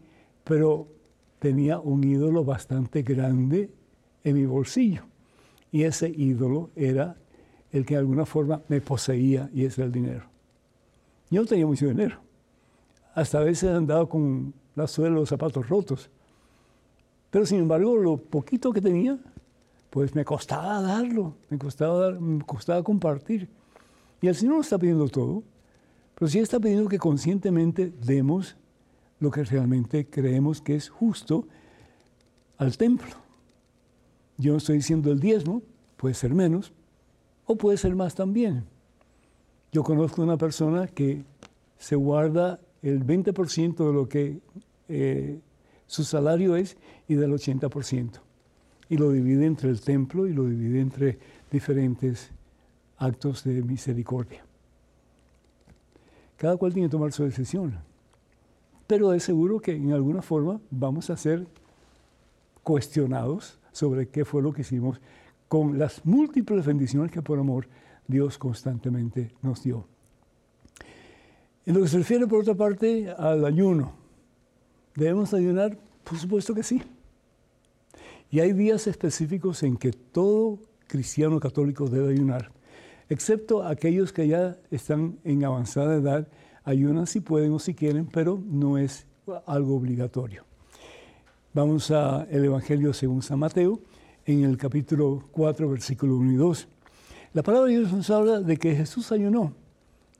pero 0.45 0.89
tenía 1.39 1.79
un 1.79 2.05
ídolo 2.05 2.45
bastante 2.45 3.03
grande 3.03 3.71
en 4.25 4.35
mi 4.35 4.47
bolsillo. 4.47 5.03
Y 5.71 5.83
ese 5.83 6.09
ídolo 6.09 6.71
era 6.75 7.17
el 7.77 7.87
que 7.87 7.95
de 7.95 8.01
alguna 8.01 8.27
forma 8.27 8.63
me 8.69 8.81
poseía 8.81 9.51
y 9.53 9.65
es 9.65 9.79
el 9.79 9.93
dinero. 9.93 10.25
Yo 11.31 11.43
no 11.43 11.47
tenía 11.47 11.67
mucho 11.67 11.87
dinero. 11.87 12.21
Hasta 13.15 13.39
a 13.39 13.45
veces 13.45 13.71
andaba 13.71 14.09
con 14.09 14.55
la 14.75 14.87
suela 14.87 15.17
los 15.17 15.29
zapatos 15.29 15.69
rotos. 15.69 16.11
Pero 17.31 17.45
sin 17.47 17.59
embargo, 17.59 17.97
lo 17.97 18.17
poquito 18.17 18.73
que 18.73 18.81
tenía, 18.81 19.19
pues 19.91 20.15
me 20.15 20.25
costaba 20.25 20.81
darlo, 20.81 21.35
me 21.51 21.59
costaba, 21.59 22.13
me 22.13 22.45
costaba 22.45 22.83
compartir. 22.83 23.49
Y 24.21 24.29
el 24.29 24.35
Señor 24.35 24.57
no 24.57 24.61
está 24.61 24.79
pidiendo 24.79 25.09
todo, 25.09 25.43
pero 26.15 26.29
sí 26.29 26.39
está 26.39 26.59
pidiendo 26.59 26.89
que 26.89 26.99
conscientemente 26.99 27.93
demos 28.03 28.57
lo 29.19 29.31
que 29.31 29.45
realmente 29.45 30.07
creemos 30.09 30.61
que 30.61 30.77
es 30.77 30.89
justo 30.89 31.47
al 32.59 32.77
templo. 32.77 33.15
Yo 34.39 34.53
no 34.53 34.59
estoy 34.59 34.77
diciendo 34.77 35.11
el 35.11 35.21
diezmo, 35.21 35.63
puede 35.97 36.15
ser 36.15 36.35
menos, 36.35 36.73
o 37.47 37.57
puede 37.57 37.79
ser 37.79 37.95
más 37.95 38.15
también. 38.15 38.65
Yo 39.73 39.83
conozco 39.83 40.23
una 40.23 40.37
persona 40.37 40.87
que 40.89 41.25
se 41.79 41.97
guarda 41.97 42.61
el 42.83 43.05
20% 43.05 43.87
de 43.87 43.93
lo 43.93 44.09
que 44.09 44.41
eh, 44.89 45.41
su 45.87 46.05
salario 46.05 46.57
es 46.57 46.77
y 47.09 47.15
del 47.15 47.33
80%. 47.33 48.21
Y 48.89 48.97
lo 48.97 49.11
divide 49.11 49.47
entre 49.47 49.71
el 49.71 49.81
templo 49.81 50.27
y 50.27 50.33
lo 50.33 50.45
divide 50.45 50.81
entre 50.81 51.19
diferentes 51.51 52.31
actos 52.99 53.45
de 53.45 53.63
misericordia. 53.63 54.45
Cada 56.37 56.57
cual 56.57 56.73
tiene 56.73 56.89
que 56.89 56.93
tomar 56.93 57.13
su 57.13 57.25
decisión. 57.25 57.79
Pero 58.87 59.13
es 59.13 59.25
seguro 59.25 59.59
que 59.59 59.73
en 59.73 59.93
alguna 59.93 60.23
forma 60.23 60.61
vamos 60.71 61.11
a 61.11 61.17
ser 61.17 61.47
cuestionados 62.63 63.59
sobre 63.73 64.09
qué 64.09 64.25
fue 64.25 64.43
lo 64.43 64.53
que 64.53 64.63
hicimos 64.63 65.01
con 65.49 65.79
las 65.79 66.05
múltiples 66.05 66.65
bendiciones 66.65 67.11
que 67.11 67.23
por 67.23 67.39
amor 67.39 67.69
Dios 68.07 68.39
constantemente 68.39 69.33
nos 69.43 69.63
dio. 69.63 69.87
En 71.65 71.75
lo 71.75 71.83
que 71.83 71.89
se 71.89 71.99
refiere, 71.99 72.27
por 72.27 72.41
otra 72.41 72.55
parte, 72.55 73.11
al 73.11 73.45
ayuno, 73.45 73.93
¿debemos 74.95 75.35
ayunar? 75.35 75.77
Por 76.05 76.19
supuesto 76.19 76.55
que 76.55 76.63
sí. 76.63 76.83
Y 78.31 78.41
hay 78.41 78.53
días 78.53 78.87
específicos 78.87 79.63
en 79.63 79.77
que 79.77 79.93
todo 79.93 80.59
cristiano 80.87 81.41
católico 81.41 81.89
debe 81.89 82.13
ayunar, 82.13 82.53
excepto 83.09 83.65
aquellos 83.65 84.13
que 84.13 84.29
ya 84.29 84.57
están 84.71 85.19
en 85.25 85.45
avanzada 85.45 85.97
edad, 85.97 86.29
ayunan 86.65 87.07
si 87.07 87.21
pueden 87.21 87.53
o 87.53 87.59
si 87.59 87.75
quieren, 87.75 88.07
pero 88.07 88.41
no 88.45 88.79
es 88.79 89.07
algo 89.47 89.77
obligatorio. 89.77 90.45
Vamos 91.53 91.91
al 91.91 92.27
Evangelio 92.31 92.93
según 92.93 93.23
San 93.23 93.39
Mateo, 93.39 93.81
en 94.27 94.45
el 94.45 94.57
capítulo 94.57 95.23
4, 95.31 95.71
versículo 95.71 96.17
1 96.17 96.33
y 96.33 96.37
2. 96.37 96.69
La 97.33 97.43
palabra 97.43 97.69
de 97.69 97.79
Dios 97.79 97.93
nos 97.93 98.11
habla 98.11 98.41
de 98.41 98.57
que 98.57 98.75
Jesús 98.75 99.13
ayunó. 99.13 99.55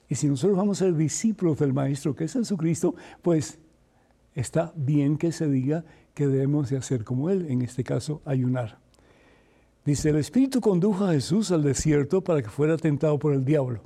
Y 0.09 0.15
si 0.15 0.27
nosotros 0.27 0.57
vamos 0.57 0.81
a 0.81 0.85
ser 0.85 0.95
discípulos 0.95 1.59
del 1.59 1.73
Maestro, 1.73 2.15
que 2.15 2.23
es 2.23 2.33
Jesucristo, 2.33 2.95
pues 3.21 3.59
está 4.33 4.71
bien 4.75 5.17
que 5.17 5.33
se 5.33 5.47
diga 5.47 5.83
que 6.13 6.27
debemos 6.27 6.69
de 6.69 6.77
hacer 6.77 7.03
como 7.03 7.29
Él, 7.29 7.47
en 7.49 7.61
este 7.61 7.83
caso, 7.83 8.21
ayunar. 8.23 8.79
Dice, 9.83 10.09
el 10.09 10.17
Espíritu 10.17 10.61
condujo 10.61 11.05
a 11.05 11.11
Jesús 11.11 11.51
al 11.51 11.63
desierto 11.63 12.23
para 12.23 12.41
que 12.41 12.49
fuera 12.49 12.77
tentado 12.77 13.19
por 13.19 13.33
el 13.33 13.43
diablo. 13.43 13.81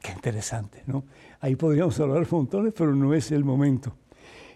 Qué 0.00 0.12
interesante, 0.12 0.82
¿no? 0.86 1.04
Ahí 1.40 1.56
podríamos 1.56 1.98
hablar 2.00 2.26
montones, 2.30 2.72
pero 2.76 2.94
no 2.94 3.12
es 3.12 3.30
el 3.32 3.44
momento. 3.44 3.94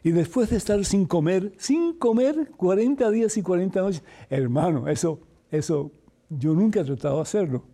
Y 0.04 0.12
después 0.12 0.50
de 0.50 0.56
estar 0.56 0.84
sin 0.84 1.06
comer, 1.06 1.52
sin 1.56 1.94
comer 1.94 2.50
40 2.56 3.10
días 3.10 3.36
y 3.38 3.42
40 3.42 3.80
noches, 3.80 4.04
hermano, 4.28 4.86
eso, 4.86 5.18
eso 5.50 5.90
yo 6.28 6.52
nunca 6.52 6.80
he 6.80 6.84
tratado 6.84 7.16
de 7.16 7.22
hacerlo. 7.22 7.64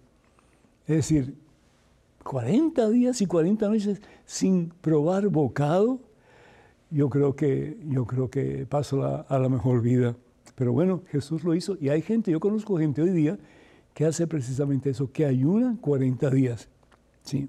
Es 0.86 0.96
decir, 0.96 1.34
40 2.22 2.88
días 2.90 3.20
y 3.20 3.26
40 3.26 3.68
noches 3.68 4.00
sin 4.24 4.70
probar 4.80 5.26
bocado, 5.26 5.98
yo 6.90 7.10
creo 7.10 7.34
que, 7.34 7.76
yo 7.88 8.06
creo 8.06 8.30
que 8.30 8.64
paso 8.64 9.04
a 9.28 9.38
la 9.38 9.48
mejor 9.48 9.82
vida. 9.82 10.16
Pero 10.54 10.72
bueno, 10.72 11.02
Jesús 11.08 11.42
lo 11.42 11.54
hizo 11.54 11.76
y 11.80 11.88
hay 11.88 12.00
gente, 12.00 12.30
yo 12.30 12.38
conozco 12.38 12.78
gente 12.78 13.02
hoy 13.02 13.10
día 13.10 13.38
que 13.92 14.04
hace 14.04 14.28
precisamente 14.28 14.90
eso, 14.90 15.10
que 15.10 15.24
ayunan 15.24 15.76
40 15.76 16.30
días. 16.30 16.68
¿sí? 17.24 17.48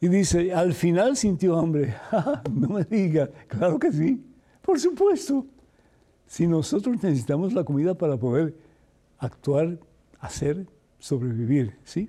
Y 0.00 0.08
dice, 0.08 0.52
al 0.52 0.74
final 0.74 1.16
sintió 1.16 1.58
hambre. 1.58 1.94
no 2.52 2.68
me 2.68 2.84
diga, 2.84 3.30
claro 3.48 3.78
que 3.78 3.90
sí, 3.90 4.22
por 4.62 4.78
supuesto. 4.78 5.46
Si 6.26 6.46
nosotros 6.46 7.02
necesitamos 7.02 7.52
la 7.52 7.64
comida 7.64 7.94
para 7.94 8.16
poder 8.16 8.54
actuar, 9.18 9.78
hacer, 10.20 10.66
sobrevivir, 10.98 11.76
¿sí? 11.84 12.08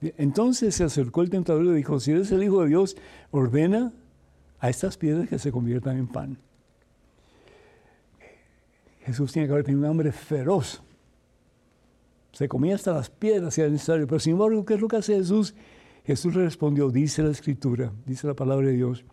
Entonces 0.00 0.74
se 0.74 0.84
acercó 0.84 1.22
el 1.22 1.30
tentador 1.30 1.62
y 1.64 1.68
le 1.68 1.74
dijo, 1.74 2.00
si 2.00 2.10
eres 2.10 2.32
el 2.32 2.42
Hijo 2.42 2.62
de 2.62 2.68
Dios, 2.68 2.96
ordena 3.30 3.92
a 4.58 4.68
estas 4.68 4.96
piedras 4.96 5.28
que 5.28 5.38
se 5.38 5.52
conviertan 5.52 5.98
en 5.98 6.08
pan. 6.08 6.38
Jesús 9.04 9.32
tiene 9.32 9.46
que 9.46 9.52
haber 9.52 9.64
tenido 9.64 9.84
un 9.84 9.90
hambre 9.90 10.12
feroz. 10.12 10.82
Se 12.32 12.48
comía 12.48 12.74
hasta 12.74 12.92
las 12.94 13.10
piedras 13.10 13.54
si 13.54 13.60
era 13.60 13.70
necesario, 13.70 14.06
pero 14.06 14.18
sin 14.18 14.32
embargo, 14.32 14.64
¿qué 14.64 14.74
es 14.74 14.80
lo 14.80 14.88
que 14.88 14.96
hace 14.96 15.16
Jesús? 15.16 15.54
Jesús 16.04 16.34
respondió, 16.34 16.90
dice 16.90 17.22
la 17.22 17.30
escritura, 17.30 17.92
dice 18.06 18.26
la 18.26 18.34
palabra 18.34 18.66
de 18.66 18.74
Dios, 18.74 19.04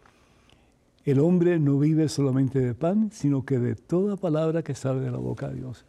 el 1.05 1.19
hombre 1.19 1.59
no 1.59 1.79
vive 1.79 2.09
solamente 2.09 2.59
de 2.59 2.73
pan, 2.73 3.09
sino 3.11 3.45
que 3.45 3.59
de 3.59 3.75
toda 3.75 4.17
palabra 4.17 4.63
que 4.63 4.75
sale 4.75 4.99
de 5.01 5.11
la 5.11 5.17
boca 5.17 5.49
de 5.49 5.55
Dios. 5.55 5.85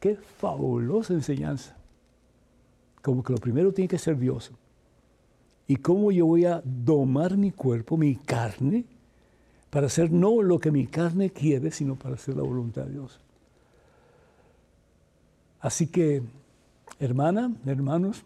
Qué 0.00 0.16
fabulosa 0.16 1.12
enseñanza. 1.14 1.76
Como 3.02 3.22
que 3.22 3.32
lo 3.32 3.38
primero 3.38 3.72
tiene 3.72 3.88
que 3.88 3.98
ser 3.98 4.18
Dios. 4.18 4.50
Y 5.66 5.76
cómo 5.76 6.10
yo 6.10 6.26
voy 6.26 6.46
a 6.46 6.62
domar 6.64 7.36
mi 7.36 7.52
cuerpo, 7.52 7.96
mi 7.96 8.16
carne, 8.16 8.84
para 9.70 9.86
hacer 9.86 10.10
no 10.10 10.42
lo 10.42 10.58
que 10.58 10.72
mi 10.72 10.86
carne 10.86 11.30
quiere, 11.30 11.70
sino 11.70 11.94
para 11.94 12.16
hacer 12.16 12.36
la 12.36 12.42
voluntad 12.42 12.84
de 12.84 12.92
Dios. 12.92 13.20
Así 15.60 15.86
que, 15.86 16.22
hermana, 16.98 17.54
hermanos, 17.66 18.24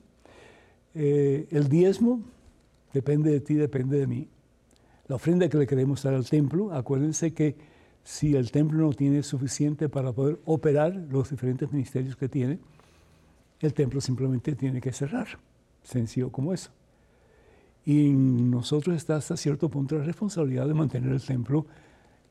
eh, 0.95 1.47
el 1.51 1.69
diezmo 1.69 2.23
depende 2.93 3.31
de 3.31 3.41
ti, 3.41 3.55
depende 3.55 3.99
de 3.99 4.07
mí. 4.07 4.29
La 5.09 5.17
ofrenda 5.17 5.49
que 5.49 5.59
le 5.59 5.67
queremos 5.67 6.03
dar 6.03 6.15
al 6.15 6.29
templo, 6.29 6.73
acuérdense 6.73 7.33
que 7.35 7.57
si 8.05 8.37
el 8.37 8.51
templo 8.51 8.79
no 8.87 8.93
tiene 8.93 9.23
suficiente 9.23 9.89
para 9.89 10.13
poder 10.13 10.41
operar 10.45 10.95
los 10.95 11.31
diferentes 11.31 11.73
ministerios 11.73 12.17
que 12.17 12.29
tiene, 12.29 12.59
el 13.61 13.75
templo 13.75 14.01
simplemente 14.01 14.55
tiene 14.55 14.81
que 14.81 14.93
cerrar, 14.93 15.27
sencillo 15.83 16.31
como 16.31 16.53
eso. 16.53 16.71
Y 17.87 18.11
nosotros 18.11 18.97
está 18.97 19.17
hasta 19.17 19.37
cierto 19.37 19.69
punto 19.69 19.99
la 19.99 20.05
responsabilidad 20.05 20.67
de 20.67 20.75
mantener 20.75 21.13
el 21.13 21.23
templo 21.23 21.67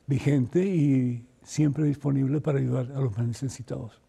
vigente 0.06 0.64
y 0.64 1.24
siempre 1.42 1.84
disponible 1.84 2.40
para 2.40 2.58
ayudar 2.58 2.90
a 2.92 3.00
los 3.00 3.16
más 3.16 3.26
necesitados. 3.26 4.00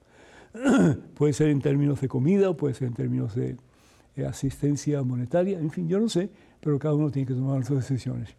puede 1.15 1.33
ser 1.33 1.49
en 1.49 1.61
términos 1.61 2.01
de 2.01 2.07
comida, 2.07 2.55
puede 2.55 2.73
ser 2.73 2.87
en 2.87 2.93
términos 2.93 3.35
de 3.35 3.57
asistencia 4.27 5.01
monetaria, 5.03 5.59
en 5.59 5.71
fin, 5.71 5.87
yo 5.87 5.99
no 5.99 6.07
sé, 6.07 6.29
pero 6.61 6.79
cada 6.79 6.95
uno 6.95 7.11
tiene 7.11 7.27
que 7.27 7.33
tomar 7.33 7.63
sus 7.65 7.77
decisiones. 7.77 8.29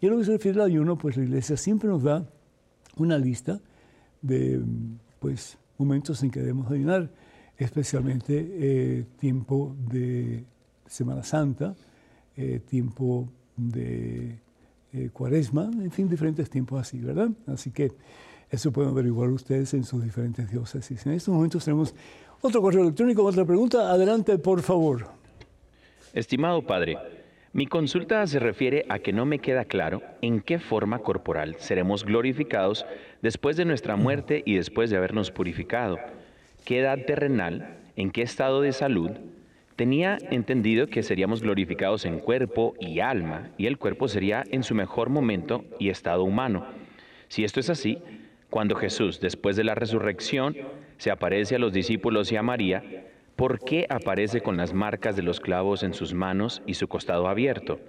Y 0.00 0.06
en 0.06 0.12
lo 0.12 0.18
que 0.18 0.24
se 0.24 0.32
refiere 0.32 0.60
al 0.60 0.66
ayuno, 0.66 0.98
pues 0.98 1.16
la 1.16 1.22
iglesia 1.22 1.56
siempre 1.56 1.88
nos 1.88 2.02
da 2.02 2.26
una 2.96 3.18
lista 3.18 3.60
de 4.20 4.60
pues, 5.20 5.58
momentos 5.78 6.22
en 6.22 6.30
que 6.30 6.40
debemos 6.40 6.70
ayunar, 6.70 7.10
especialmente 7.56 8.48
eh, 8.50 9.04
tiempo 9.18 9.76
de 9.90 10.44
Semana 10.86 11.22
Santa, 11.22 11.76
eh, 12.36 12.60
tiempo 12.66 13.28
de 13.56 14.38
cuaresma, 15.12 15.70
en 15.72 15.90
fin, 15.90 16.06
diferentes 16.06 16.50
tiempos 16.50 16.80
así, 16.80 16.98
¿verdad? 16.98 17.30
Así 17.46 17.70
que 17.70 17.92
eso 18.52 18.70
pueden 18.70 18.90
averiguar 18.90 19.30
ustedes 19.30 19.72
en 19.72 19.82
sus 19.82 20.04
diferentes 20.04 20.50
diócesis. 20.50 21.06
En 21.06 21.12
estos 21.12 21.34
momentos 21.34 21.64
tenemos 21.64 21.94
otro 22.42 22.60
correo 22.60 22.82
electrónico, 22.82 23.24
otra 23.24 23.46
pregunta. 23.46 23.90
Adelante, 23.90 24.36
por 24.38 24.60
favor. 24.60 25.06
Estimado 26.12 26.60
padre, 26.60 26.98
mi 27.54 27.66
consulta 27.66 28.26
se 28.26 28.38
refiere 28.38 28.84
a 28.90 28.98
que 28.98 29.14
no 29.14 29.24
me 29.24 29.38
queda 29.38 29.64
claro 29.64 30.02
en 30.20 30.42
qué 30.42 30.58
forma 30.58 30.98
corporal 30.98 31.56
seremos 31.60 32.04
glorificados 32.04 32.84
después 33.22 33.56
de 33.56 33.64
nuestra 33.64 33.96
muerte 33.96 34.42
y 34.44 34.56
después 34.56 34.90
de 34.90 34.98
habernos 34.98 35.30
purificado. 35.30 35.98
¿Qué 36.66 36.80
edad 36.80 36.98
terrenal? 37.06 37.78
¿En 37.96 38.10
qué 38.10 38.20
estado 38.20 38.60
de 38.60 38.72
salud? 38.72 39.12
Tenía 39.76 40.18
entendido 40.30 40.88
que 40.88 41.02
seríamos 41.02 41.40
glorificados 41.40 42.04
en 42.04 42.18
cuerpo 42.18 42.74
y 42.78 43.00
alma, 43.00 43.48
y 43.56 43.64
el 43.64 43.78
cuerpo 43.78 44.08
sería 44.08 44.44
en 44.50 44.62
su 44.62 44.74
mejor 44.74 45.08
momento 45.08 45.64
y 45.78 45.88
estado 45.88 46.22
humano. 46.22 46.66
Si 47.28 47.44
esto 47.44 47.60
es 47.60 47.70
así, 47.70 47.98
Cuando 48.52 48.76
Jesús, 48.76 49.18
después 49.18 49.56
de 49.56 49.64
la 49.64 49.74
resurrección, 49.74 50.54
se 50.98 51.10
aparece 51.10 51.54
a 51.54 51.58
los 51.58 51.72
discípulos 51.72 52.30
y 52.32 52.36
a 52.36 52.42
María, 52.42 53.08
¿por 53.34 53.58
qué 53.58 53.86
aparece 53.88 54.42
con 54.42 54.58
las 54.58 54.74
marcas 54.74 55.16
de 55.16 55.22
los 55.22 55.40
clavos 55.40 55.82
en 55.82 55.94
sus 55.94 56.12
manos 56.12 56.60
y 56.66 56.74
su 56.74 56.86
costado 56.86 57.28
abierto? 57.28 57.80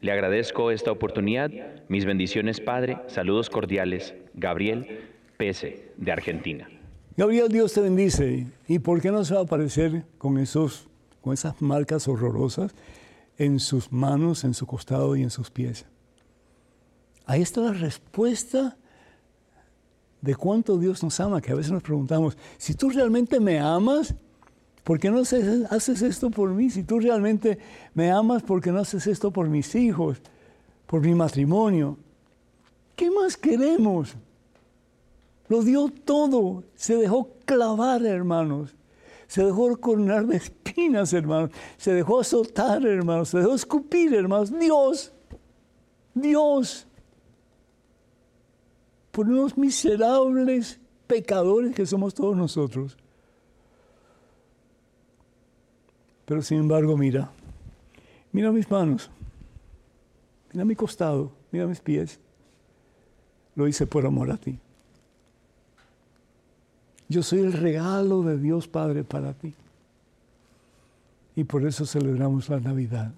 Le 0.00 0.12
agradezco 0.12 0.70
esta 0.70 0.92
oportunidad. 0.92 1.50
Mis 1.88 2.04
bendiciones, 2.04 2.60
Padre. 2.60 2.98
Saludos 3.08 3.50
cordiales. 3.50 4.14
Gabriel 4.34 5.00
Pese, 5.38 5.90
de 5.96 6.12
Argentina. 6.12 6.68
Gabriel, 7.16 7.48
Dios 7.48 7.72
te 7.72 7.80
bendice. 7.80 8.46
¿Y 8.68 8.78
por 8.78 9.00
qué 9.00 9.10
no 9.10 9.24
se 9.24 9.34
va 9.34 9.40
a 9.40 9.42
aparecer 9.42 10.04
con, 10.18 10.38
esos, 10.38 10.86
con 11.20 11.34
esas 11.34 11.60
marcas 11.60 12.06
horrorosas 12.06 12.76
en 13.38 13.58
sus 13.58 13.90
manos, 13.90 14.44
en 14.44 14.54
su 14.54 14.68
costado 14.68 15.16
y 15.16 15.24
en 15.24 15.30
sus 15.30 15.50
pies? 15.50 15.84
Ahí 17.26 17.42
está 17.42 17.60
la 17.60 17.72
respuesta 17.72 18.76
de 20.26 20.34
cuánto 20.34 20.76
Dios 20.76 21.04
nos 21.04 21.20
ama, 21.20 21.40
que 21.40 21.52
a 21.52 21.54
veces 21.54 21.70
nos 21.70 21.84
preguntamos, 21.84 22.36
si 22.58 22.74
tú 22.74 22.90
realmente 22.90 23.38
me 23.38 23.60
amas, 23.60 24.12
¿por 24.82 24.98
qué 24.98 25.08
no 25.08 25.20
haces 25.20 26.02
esto 26.02 26.30
por 26.30 26.50
mí? 26.50 26.68
Si 26.68 26.82
tú 26.82 26.98
realmente 26.98 27.58
me 27.94 28.10
amas, 28.10 28.42
¿por 28.42 28.60
qué 28.60 28.72
no 28.72 28.80
haces 28.80 29.06
esto 29.06 29.30
por 29.30 29.48
mis 29.48 29.72
hijos, 29.76 30.20
por 30.86 31.00
mi 31.00 31.14
matrimonio? 31.14 31.96
¿Qué 32.96 33.08
más 33.08 33.36
queremos? 33.36 34.16
Lo 35.48 35.62
dio 35.62 35.88
todo, 36.04 36.64
se 36.74 36.96
dejó 36.96 37.30
clavar, 37.44 38.04
hermanos. 38.04 38.74
Se 39.28 39.44
dejó 39.44 39.76
coronar 39.76 40.26
de 40.26 40.38
espinas, 40.38 41.12
hermanos. 41.12 41.50
Se 41.76 41.92
dejó 41.92 42.20
azotar, 42.20 42.84
hermanos. 42.84 43.28
Se 43.28 43.38
dejó 43.38 43.54
escupir, 43.54 44.12
hermanos. 44.12 44.56
Dios, 44.58 45.12
Dios 46.14 46.85
por 49.16 49.30
unos 49.30 49.56
miserables 49.56 50.78
pecadores 51.06 51.74
que 51.74 51.86
somos 51.86 52.12
todos 52.12 52.36
nosotros. 52.36 52.98
Pero 56.26 56.42
sin 56.42 56.58
embargo, 56.58 56.98
mira, 56.98 57.30
mira 58.30 58.52
mis 58.52 58.70
manos, 58.70 59.10
mira 60.52 60.66
mi 60.66 60.76
costado, 60.76 61.32
mira 61.50 61.66
mis 61.66 61.80
pies. 61.80 62.20
Lo 63.54 63.66
hice 63.66 63.86
por 63.86 64.04
amor 64.04 64.30
a 64.30 64.36
ti. 64.36 64.58
Yo 67.08 67.22
soy 67.22 67.38
el 67.38 67.54
regalo 67.54 68.22
de 68.22 68.36
Dios 68.36 68.68
Padre 68.68 69.02
para 69.02 69.32
ti. 69.32 69.54
Y 71.34 71.44
por 71.44 71.66
eso 71.66 71.86
celebramos 71.86 72.50
la 72.50 72.60
Navidad. 72.60 73.14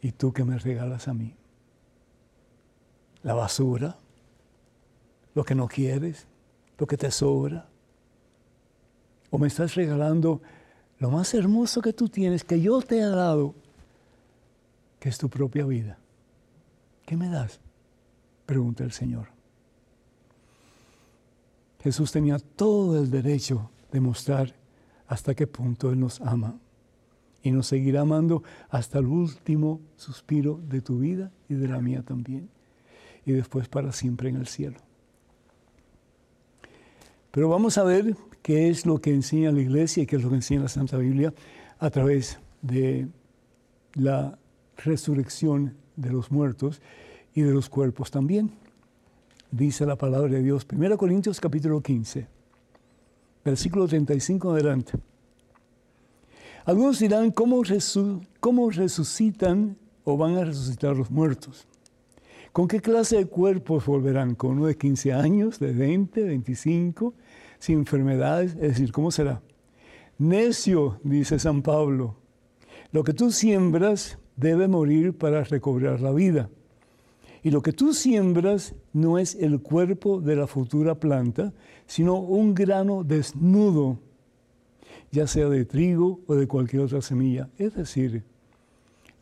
Y 0.00 0.12
tú 0.12 0.32
que 0.32 0.42
me 0.42 0.58
regalas 0.58 1.06
a 1.06 1.12
mí. 1.12 1.34
La 3.22 3.34
basura, 3.34 3.98
lo 5.34 5.44
que 5.44 5.54
no 5.54 5.68
quieres, 5.68 6.26
lo 6.78 6.86
que 6.86 6.96
te 6.96 7.10
sobra. 7.10 7.68
O 9.30 9.38
me 9.38 9.48
estás 9.48 9.74
regalando 9.74 10.42
lo 10.98 11.10
más 11.10 11.34
hermoso 11.34 11.80
que 11.80 11.92
tú 11.92 12.08
tienes, 12.08 12.44
que 12.44 12.60
yo 12.60 12.80
te 12.82 12.98
he 12.98 13.06
dado, 13.06 13.54
que 15.00 15.08
es 15.08 15.18
tu 15.18 15.28
propia 15.28 15.64
vida. 15.64 15.98
¿Qué 17.06 17.16
me 17.16 17.28
das? 17.28 17.60
Pregunta 18.46 18.84
el 18.84 18.92
Señor. 18.92 19.28
Jesús 21.82 22.12
tenía 22.12 22.38
todo 22.38 22.98
el 22.98 23.10
derecho 23.10 23.70
de 23.90 24.00
mostrar 24.00 24.54
hasta 25.08 25.34
qué 25.34 25.46
punto 25.46 25.90
Él 25.90 25.98
nos 25.98 26.20
ama 26.20 26.56
y 27.42 27.50
nos 27.50 27.66
seguirá 27.66 28.02
amando 28.02 28.42
hasta 28.70 28.98
el 28.98 29.06
último 29.06 29.80
suspiro 29.96 30.60
de 30.68 30.80
tu 30.80 31.00
vida 31.00 31.32
y 31.48 31.54
de 31.54 31.68
la 31.68 31.80
mía 31.80 32.02
también, 32.02 32.48
y 33.26 33.32
después 33.32 33.68
para 33.68 33.92
siempre 33.92 34.28
en 34.28 34.36
el 34.36 34.46
cielo. 34.46 34.78
Pero 37.32 37.48
vamos 37.48 37.78
a 37.78 37.82
ver 37.82 38.14
qué 38.42 38.68
es 38.68 38.84
lo 38.84 39.00
que 39.00 39.10
enseña 39.10 39.50
la 39.52 39.60
iglesia 39.62 40.02
y 40.02 40.06
qué 40.06 40.16
es 40.16 40.22
lo 40.22 40.28
que 40.28 40.36
enseña 40.36 40.60
la 40.60 40.68
Santa 40.68 40.98
Biblia 40.98 41.32
a 41.78 41.88
través 41.88 42.38
de 42.60 43.08
la 43.94 44.38
resurrección 44.76 45.74
de 45.96 46.12
los 46.12 46.30
muertos 46.30 46.82
y 47.34 47.40
de 47.40 47.52
los 47.52 47.70
cuerpos 47.70 48.10
también. 48.10 48.52
Dice 49.50 49.86
la 49.86 49.96
palabra 49.96 50.30
de 50.30 50.42
Dios, 50.42 50.66
1 50.70 50.98
Corintios 50.98 51.40
capítulo 51.40 51.80
15, 51.80 52.26
versículo 53.42 53.88
35 53.88 54.50
adelante. 54.50 54.92
Algunos 56.66 56.98
dirán, 56.98 57.30
¿cómo, 57.30 57.62
¿cómo 58.40 58.70
resucitan 58.70 59.78
o 60.04 60.18
van 60.18 60.36
a 60.36 60.44
resucitar 60.44 60.94
los 60.94 61.10
muertos? 61.10 61.66
¿Con 62.52 62.68
qué 62.68 62.80
clase 62.80 63.16
de 63.16 63.24
cuerpos 63.24 63.86
volverán? 63.86 64.34
¿Con 64.34 64.58
uno 64.58 64.66
de 64.66 64.76
15 64.76 65.14
años, 65.14 65.58
de 65.58 65.72
20, 65.72 66.22
25, 66.22 67.14
sin 67.58 67.78
enfermedades? 67.78 68.52
Es 68.56 68.60
decir, 68.72 68.92
¿cómo 68.92 69.10
será? 69.10 69.40
Necio, 70.18 71.00
dice 71.02 71.38
San 71.38 71.62
Pablo, 71.62 72.16
lo 72.90 73.04
que 73.04 73.14
tú 73.14 73.30
siembras 73.30 74.18
debe 74.36 74.68
morir 74.68 75.16
para 75.16 75.44
recobrar 75.44 76.02
la 76.02 76.12
vida. 76.12 76.50
Y 77.42 77.50
lo 77.50 77.62
que 77.62 77.72
tú 77.72 77.94
siembras 77.94 78.74
no 78.92 79.18
es 79.18 79.34
el 79.34 79.62
cuerpo 79.62 80.20
de 80.20 80.36
la 80.36 80.46
futura 80.46 80.94
planta, 80.94 81.54
sino 81.86 82.16
un 82.16 82.54
grano 82.54 83.02
desnudo, 83.02 83.98
ya 85.10 85.26
sea 85.26 85.48
de 85.48 85.64
trigo 85.64 86.20
o 86.26 86.34
de 86.34 86.46
cualquier 86.46 86.82
otra 86.82 87.00
semilla. 87.00 87.48
Es 87.56 87.74
decir, 87.74 88.24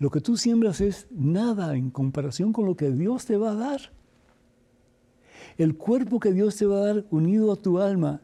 lo 0.01 0.11
que 0.11 0.21
tú 0.21 0.37
siembras 0.37 0.81
es 0.81 1.07
nada 1.13 1.77
en 1.77 1.91
comparación 1.91 2.53
con 2.53 2.67
lo 2.67 2.75
que 2.75 2.91
Dios 2.91 3.27
te 3.27 3.37
va 3.37 3.53
a 3.53 3.55
dar. 3.55 3.81
El 5.57 5.77
cuerpo 5.77 6.19
que 6.19 6.33
Dios 6.33 6.57
te 6.57 6.67
va 6.67 6.79
a 6.79 6.87
dar 6.87 7.05
unido 7.11 7.53
a 7.53 7.57
tu 7.57 7.79
alma, 7.79 8.21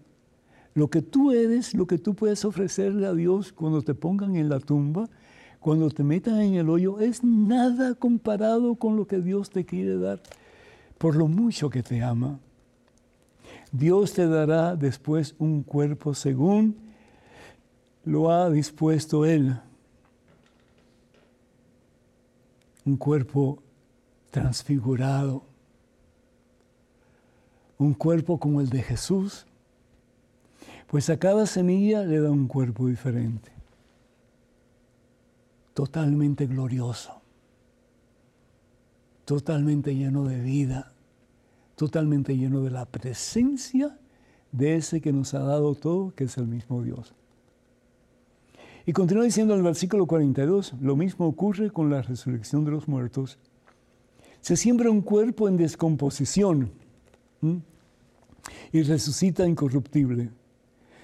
lo 0.74 0.90
que 0.90 1.02
tú 1.02 1.30
eres, 1.30 1.74
lo 1.74 1.86
que 1.86 1.98
tú 1.98 2.14
puedes 2.14 2.44
ofrecerle 2.44 3.06
a 3.06 3.14
Dios 3.14 3.52
cuando 3.52 3.82
te 3.82 3.94
pongan 3.94 4.34
en 4.34 4.48
la 4.48 4.58
tumba, 4.58 5.08
cuando 5.60 5.88
te 5.90 6.02
metan 6.02 6.40
en 6.40 6.54
el 6.54 6.68
hoyo, 6.68 6.98
es 6.98 7.22
nada 7.22 7.94
comparado 7.94 8.74
con 8.74 8.96
lo 8.96 9.06
que 9.06 9.20
Dios 9.20 9.50
te 9.50 9.64
quiere 9.64 9.96
dar 9.96 10.20
por 10.98 11.16
lo 11.16 11.28
mucho 11.28 11.70
que 11.70 11.82
te 11.82 12.02
ama. 12.02 12.38
Dios 13.72 14.14
te 14.14 14.26
dará 14.26 14.76
después 14.76 15.34
un 15.38 15.62
cuerpo 15.62 16.14
según 16.14 16.76
lo 18.04 18.30
ha 18.30 18.48
dispuesto 18.50 19.24
Él. 19.24 19.58
Un 22.86 22.96
cuerpo 22.96 23.62
transfigurado, 24.30 25.42
un 27.78 27.92
cuerpo 27.92 28.38
como 28.38 28.60
el 28.60 28.70
de 28.70 28.82
Jesús, 28.82 29.44
pues 30.86 31.10
a 31.10 31.18
cada 31.18 31.46
semilla 31.46 32.04
le 32.04 32.20
da 32.20 32.30
un 32.30 32.46
cuerpo 32.46 32.86
diferente, 32.86 33.50
totalmente 35.74 36.46
glorioso, 36.46 37.20
totalmente 39.24 39.94
lleno 39.94 40.24
de 40.24 40.40
vida, 40.40 40.92
totalmente 41.74 42.36
lleno 42.36 42.62
de 42.62 42.70
la 42.70 42.86
presencia 42.86 43.98
de 44.52 44.76
ese 44.76 45.00
que 45.00 45.12
nos 45.12 45.34
ha 45.34 45.40
dado 45.40 45.74
todo, 45.74 46.14
que 46.14 46.24
es 46.24 46.38
el 46.38 46.46
mismo 46.46 46.82
Dios. 46.82 47.14
Y 48.88 48.92
continúa 48.92 49.24
diciendo 49.24 49.52
en 49.52 49.58
el 49.58 49.64
versículo 49.64 50.06
42, 50.06 50.74
lo 50.80 50.94
mismo 50.94 51.26
ocurre 51.26 51.72
con 51.72 51.90
la 51.90 52.02
resurrección 52.02 52.64
de 52.64 52.70
los 52.70 52.86
muertos. 52.86 53.36
Se 54.40 54.56
siembra 54.56 54.90
un 54.90 55.02
cuerpo 55.02 55.48
en 55.48 55.56
descomposición 55.56 56.70
y 58.70 58.82
resucita 58.82 59.44
incorruptible. 59.44 60.30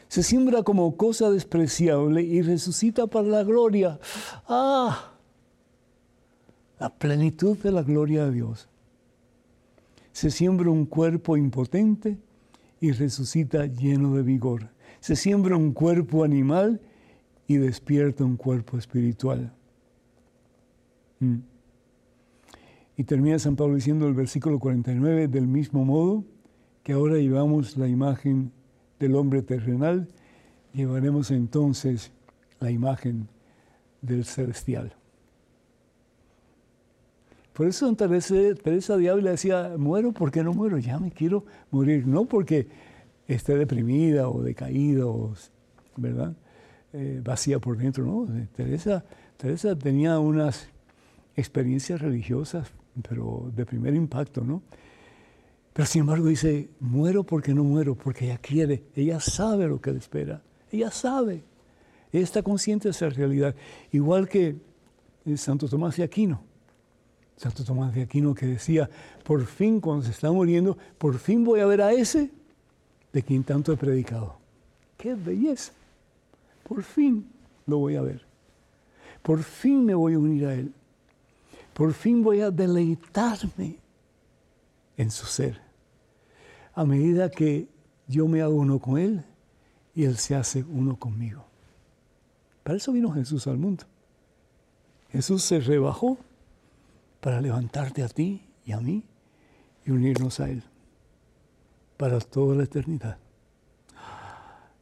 Se 0.07 0.22
siembra 0.22 0.62
como 0.62 0.97
cosa 0.97 1.28
despreciable 1.28 2.22
y 2.22 2.41
resucita 2.43 3.09
para 3.09 3.26
la 3.26 3.43
gloria. 3.43 3.99
¡Ah! 4.47 5.14
La 6.78 6.89
plenitud 6.89 7.59
de 7.59 7.72
la 7.72 7.83
gloria 7.83 8.26
de 8.26 8.30
Dios. 8.30 8.68
Se 10.12 10.30
siembra 10.30 10.70
un 10.70 10.87
cuerpo 10.87 11.37
impotente 11.37 12.16
y 12.80 12.93
resucita 12.93 13.66
lleno 13.66 14.14
de 14.14 14.22
vigor. 14.22 14.68
Se 15.01 15.16
siembra 15.16 15.57
un 15.57 15.72
cuerpo 15.72 16.22
animal 16.22 16.80
y 17.53 17.59
despierta 17.59 18.24
un 18.24 18.36
cuerpo 18.36 18.78
espiritual. 18.78 19.53
Mm. 21.20 21.36
Y 22.96 23.05
termina 23.05 23.38
San 23.38 23.57
Pablo 23.57 23.74
diciendo 23.74 24.07
el 24.07 24.14
versículo 24.14 24.59
49, 24.59 25.28
del 25.28 25.46
mismo 25.46 25.84
modo 25.84 26.24
que 26.82 26.92
ahora 26.92 27.16
llevamos 27.16 27.76
la 27.76 27.88
imagen 27.88 28.53
del 28.98 29.14
hombre 29.14 29.42
terrenal, 29.42 30.09
llevaremos 30.72 31.30
entonces 31.30 32.12
la 32.61 32.70
imagen 32.70 33.28
del 34.00 34.24
celestial. 34.24 34.94
Por 37.53 37.66
eso 37.66 37.86
Santa 37.86 38.09
Teresa 38.09 38.96
de 38.96 39.11
Ávila 39.11 39.32
decía, 39.32 39.74
muero 39.76 40.12
porque 40.12 40.42
no 40.42 40.55
muero, 40.55 40.78
ya 40.78 40.98
me 40.98 41.11
quiero 41.11 41.44
morir, 41.70 42.07
no 42.07 42.24
porque 42.24 42.68
esté 43.26 43.57
deprimida 43.57 44.28
o 44.28 44.42
decaída, 44.42 45.05
¿verdad? 45.96 46.34
Eh, 46.95 47.22
vacía 47.24 47.59
por 47.59 47.78
dentro, 47.78 48.05
¿no? 48.05 48.36
Eh, 48.36 48.49
Teresa, 48.55 49.03
Teresa 49.38 49.74
tenía 49.74 50.18
unas 50.18 50.68
experiencias 51.34 52.03
religiosas, 52.03 52.68
pero 53.09 53.51
de 53.57 53.64
primer 53.64 53.95
impacto, 53.95 54.43
¿no? 54.43 54.62
Pero 55.72 55.86
sin 55.86 56.01
embargo 56.01 56.26
dice, 56.26 56.68
muero 56.80 57.24
porque 57.24 57.55
no 57.55 57.64
muero, 57.64 57.95
porque 57.95 58.26
ella 58.26 58.36
quiere, 58.36 58.82
ella 58.95 59.20
sabe 59.20 59.68
lo 59.68 59.80
que 59.80 59.90
le 59.90 59.99
espera, 59.99 60.43
ella 60.70 60.90
sabe, 60.90 61.43
ella 62.12 62.24
está 62.24 62.43
consciente 62.43 62.88
de 62.88 62.90
esa 62.90 63.09
realidad, 63.09 63.55
igual 63.90 64.28
que 64.28 64.57
Santo 65.36 65.68
Tomás 65.68 65.97
de 65.97 66.03
Aquino. 66.03 66.43
Santo 67.38 67.64
Tomás 67.64 67.95
de 67.95 68.03
Aquino 68.03 68.34
que 68.34 68.45
decía, 68.45 68.90
por 69.24 69.47
fin 69.47 69.80
cuando 69.80 70.05
se 70.05 70.11
está 70.11 70.30
muriendo, 70.30 70.76
por 70.99 71.18
fin 71.18 71.43
voy 71.43 71.61
a 71.61 71.66
ver 71.66 71.80
a 71.80 71.93
ese 71.93 72.30
de 73.14 73.22
quien 73.22 73.45
tanto 73.45 73.72
he 73.72 73.78
predicado. 73.78 74.36
¡Qué 74.99 75.14
belleza! 75.14 75.72
Por 76.73 76.85
fin 76.85 77.31
lo 77.66 77.77
voy 77.81 77.97
a 77.97 78.01
ver. 78.01 78.23
Por 79.23 79.43
fin 79.43 79.85
me 79.85 79.93
voy 79.93 80.14
a 80.14 80.18
unir 80.18 80.47
a 80.47 80.55
Él. 80.55 80.73
Por 81.75 81.93
fin 81.93 82.23
voy 82.23 82.41
a 82.41 82.51
deleitarme 82.51 83.79
en 84.97 85.11
su 85.11 85.27
ser. 85.27 85.61
A 86.73 86.87
medida 86.87 87.31
que 87.31 87.68
yo 88.09 88.27
me 88.27 88.41
hago 88.41 88.55
uno 88.55 88.79
con 88.79 88.97
Él 88.97 89.23
y 89.95 90.05
Él 90.05 90.16
se 90.16 90.35
hace 90.35 90.64
uno 90.64 90.97
conmigo. 90.97 91.45
Para 92.62 92.79
eso 92.79 92.91
vino 92.91 93.12
Jesús 93.12 93.47
al 93.47 93.59
mundo. 93.59 93.85
Jesús 95.11 95.43
se 95.43 95.61
rebajó 95.61 96.16
para 97.20 97.43
levantarte 97.43 98.03
a 98.03 98.09
ti 98.09 98.49
y 98.64 98.73
a 98.73 98.81
mí 98.81 99.05
y 99.85 99.91
unirnos 99.91 100.41
a 100.41 100.49
Él 100.49 100.62
para 101.99 102.18
toda 102.18 102.57
la 102.57 102.64
eternidad. 102.64 103.18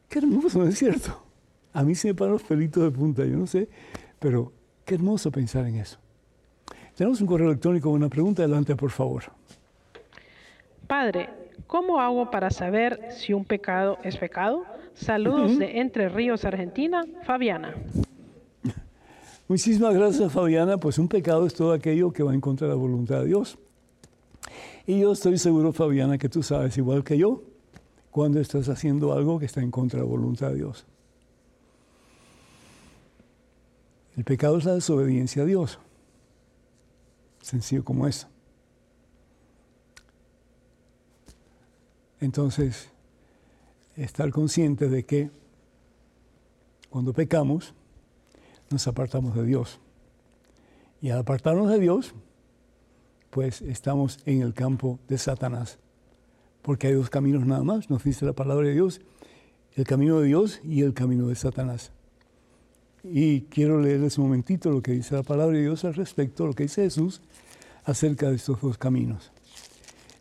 Qué 0.08 0.20
hermoso, 0.20 0.60
¿no 0.60 0.68
es 0.68 0.78
cierto? 0.78 1.29
A 1.72 1.82
mí 1.82 1.94
se 1.94 2.08
me 2.08 2.14
paran 2.14 2.34
los 2.34 2.42
pelitos 2.42 2.82
de 2.82 2.90
punta, 2.90 3.24
yo 3.24 3.36
no 3.36 3.46
sé, 3.46 3.68
pero 4.18 4.52
qué 4.84 4.96
hermoso 4.96 5.30
pensar 5.30 5.66
en 5.66 5.76
eso. 5.76 5.98
Tenemos 6.96 7.20
un 7.20 7.26
correo 7.26 7.48
electrónico 7.48 7.88
con 7.88 7.96
una 7.96 8.08
pregunta, 8.08 8.42
adelante 8.42 8.74
por 8.76 8.90
favor. 8.90 9.24
Padre, 10.86 11.30
¿cómo 11.66 12.00
hago 12.00 12.30
para 12.30 12.50
saber 12.50 13.00
si 13.10 13.32
un 13.32 13.44
pecado 13.44 13.98
es 14.02 14.16
pecado? 14.16 14.64
Saludos 14.94 15.58
de 15.58 15.78
Entre 15.80 16.08
Ríos, 16.08 16.44
Argentina, 16.44 17.04
Fabiana. 17.22 17.74
Muchísimas 19.48 19.94
gracias, 19.94 20.32
Fabiana. 20.32 20.78
Pues 20.78 20.98
un 20.98 21.08
pecado 21.08 21.46
es 21.46 21.54
todo 21.54 21.72
aquello 21.72 22.12
que 22.12 22.22
va 22.22 22.34
en 22.34 22.40
contra 22.40 22.66
de 22.66 22.74
la 22.74 22.78
voluntad 22.78 23.20
de 23.20 23.26
Dios. 23.26 23.58
Y 24.86 25.00
yo 25.00 25.12
estoy 25.12 25.38
seguro, 25.38 25.72
Fabiana, 25.72 26.18
que 26.18 26.28
tú 26.28 26.42
sabes, 26.42 26.76
igual 26.76 27.02
que 27.04 27.16
yo, 27.16 27.42
cuando 28.10 28.40
estás 28.40 28.68
haciendo 28.68 29.12
algo 29.12 29.38
que 29.38 29.46
está 29.46 29.60
en 29.60 29.70
contra 29.70 30.00
de 30.00 30.04
la 30.04 30.10
voluntad 30.10 30.50
de 30.50 30.56
Dios. 30.56 30.86
El 34.20 34.24
pecado 34.24 34.58
es 34.58 34.66
la 34.66 34.74
desobediencia 34.74 35.44
a 35.44 35.46
Dios. 35.46 35.78
Sencillo 37.40 37.82
como 37.82 38.06
eso. 38.06 38.28
Entonces, 42.20 42.90
estar 43.96 44.30
consciente 44.30 44.90
de 44.90 45.04
que 45.06 45.30
cuando 46.90 47.14
pecamos, 47.14 47.72
nos 48.68 48.86
apartamos 48.86 49.34
de 49.34 49.46
Dios. 49.46 49.80
Y 51.00 51.08
al 51.08 51.20
apartarnos 51.20 51.70
de 51.70 51.78
Dios, 51.78 52.12
pues 53.30 53.62
estamos 53.62 54.18
en 54.26 54.42
el 54.42 54.52
campo 54.52 54.98
de 55.08 55.16
Satanás. 55.16 55.78
Porque 56.60 56.88
hay 56.88 56.92
dos 56.92 57.08
caminos 57.08 57.46
nada 57.46 57.64
más, 57.64 57.88
nos 57.88 58.04
dice 58.04 58.26
la 58.26 58.34
palabra 58.34 58.66
de 58.66 58.74
Dios, 58.74 59.00
el 59.76 59.84
camino 59.84 60.20
de 60.20 60.26
Dios 60.26 60.60
y 60.62 60.82
el 60.82 60.92
camino 60.92 61.26
de 61.28 61.36
Satanás. 61.36 61.90
Y 63.02 63.42
quiero 63.42 63.80
leerles 63.80 64.18
un 64.18 64.24
momentito 64.24 64.70
lo 64.70 64.82
que 64.82 64.92
dice 64.92 65.14
la 65.14 65.22
palabra 65.22 65.56
de 65.56 65.62
Dios 65.62 65.84
al 65.84 65.94
respecto, 65.94 66.46
lo 66.46 66.52
que 66.52 66.64
dice 66.64 66.82
Jesús 66.82 67.22
acerca 67.84 68.28
de 68.28 68.36
estos 68.36 68.60
dos 68.60 68.76
caminos. 68.76 69.32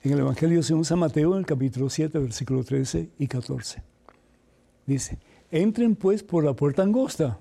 En 0.01 0.13
el 0.13 0.19
Evangelio 0.19 0.63
según 0.63 0.85
San 0.85 0.99
Mateo, 0.99 1.33
en 1.33 1.39
el 1.39 1.45
capítulo 1.45 1.89
7, 1.89 2.17
versículo 2.19 2.63
13 2.63 3.09
y 3.19 3.27
14. 3.27 3.83
Dice, 4.85 5.19
entren 5.51 5.95
pues 5.95 6.23
por 6.23 6.45
la 6.45 6.53
puerta 6.53 6.83
angosta, 6.83 7.37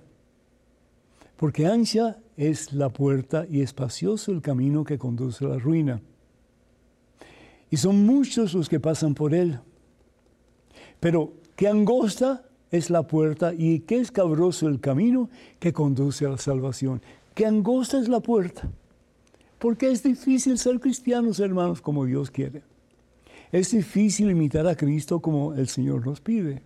porque 1.36 1.66
ancha 1.66 2.18
es 2.36 2.72
la 2.72 2.88
puerta 2.88 3.46
y 3.48 3.62
espacioso 3.62 4.32
el 4.32 4.42
camino 4.42 4.82
que 4.82 4.98
conduce 4.98 5.44
a 5.44 5.48
la 5.48 5.58
ruina. 5.58 6.02
Y 7.70 7.76
son 7.76 8.04
muchos 8.04 8.54
los 8.54 8.68
que 8.68 8.80
pasan 8.80 9.14
por 9.14 9.34
él. 9.34 9.60
Pero 10.98 11.34
qué 11.54 11.68
angosta 11.68 12.47
es 12.70 12.90
la 12.90 13.06
puerta 13.06 13.54
y 13.54 13.80
qué 13.80 13.98
escabroso 13.98 14.68
el 14.68 14.80
camino 14.80 15.30
que 15.58 15.72
conduce 15.72 16.26
a 16.26 16.30
la 16.30 16.38
salvación. 16.38 17.02
Qué 17.34 17.46
angosta 17.46 17.98
es 17.98 18.08
la 18.08 18.20
puerta. 18.20 18.68
Porque 19.58 19.90
es 19.90 20.02
difícil 20.02 20.58
ser 20.58 20.78
cristianos, 20.80 21.40
hermanos, 21.40 21.80
como 21.80 22.04
Dios 22.04 22.30
quiere. 22.30 22.62
Es 23.50 23.70
difícil 23.70 24.30
imitar 24.30 24.66
a 24.66 24.76
Cristo 24.76 25.20
como 25.20 25.54
el 25.54 25.68
Señor 25.68 26.06
nos 26.06 26.20
pide. 26.20 26.62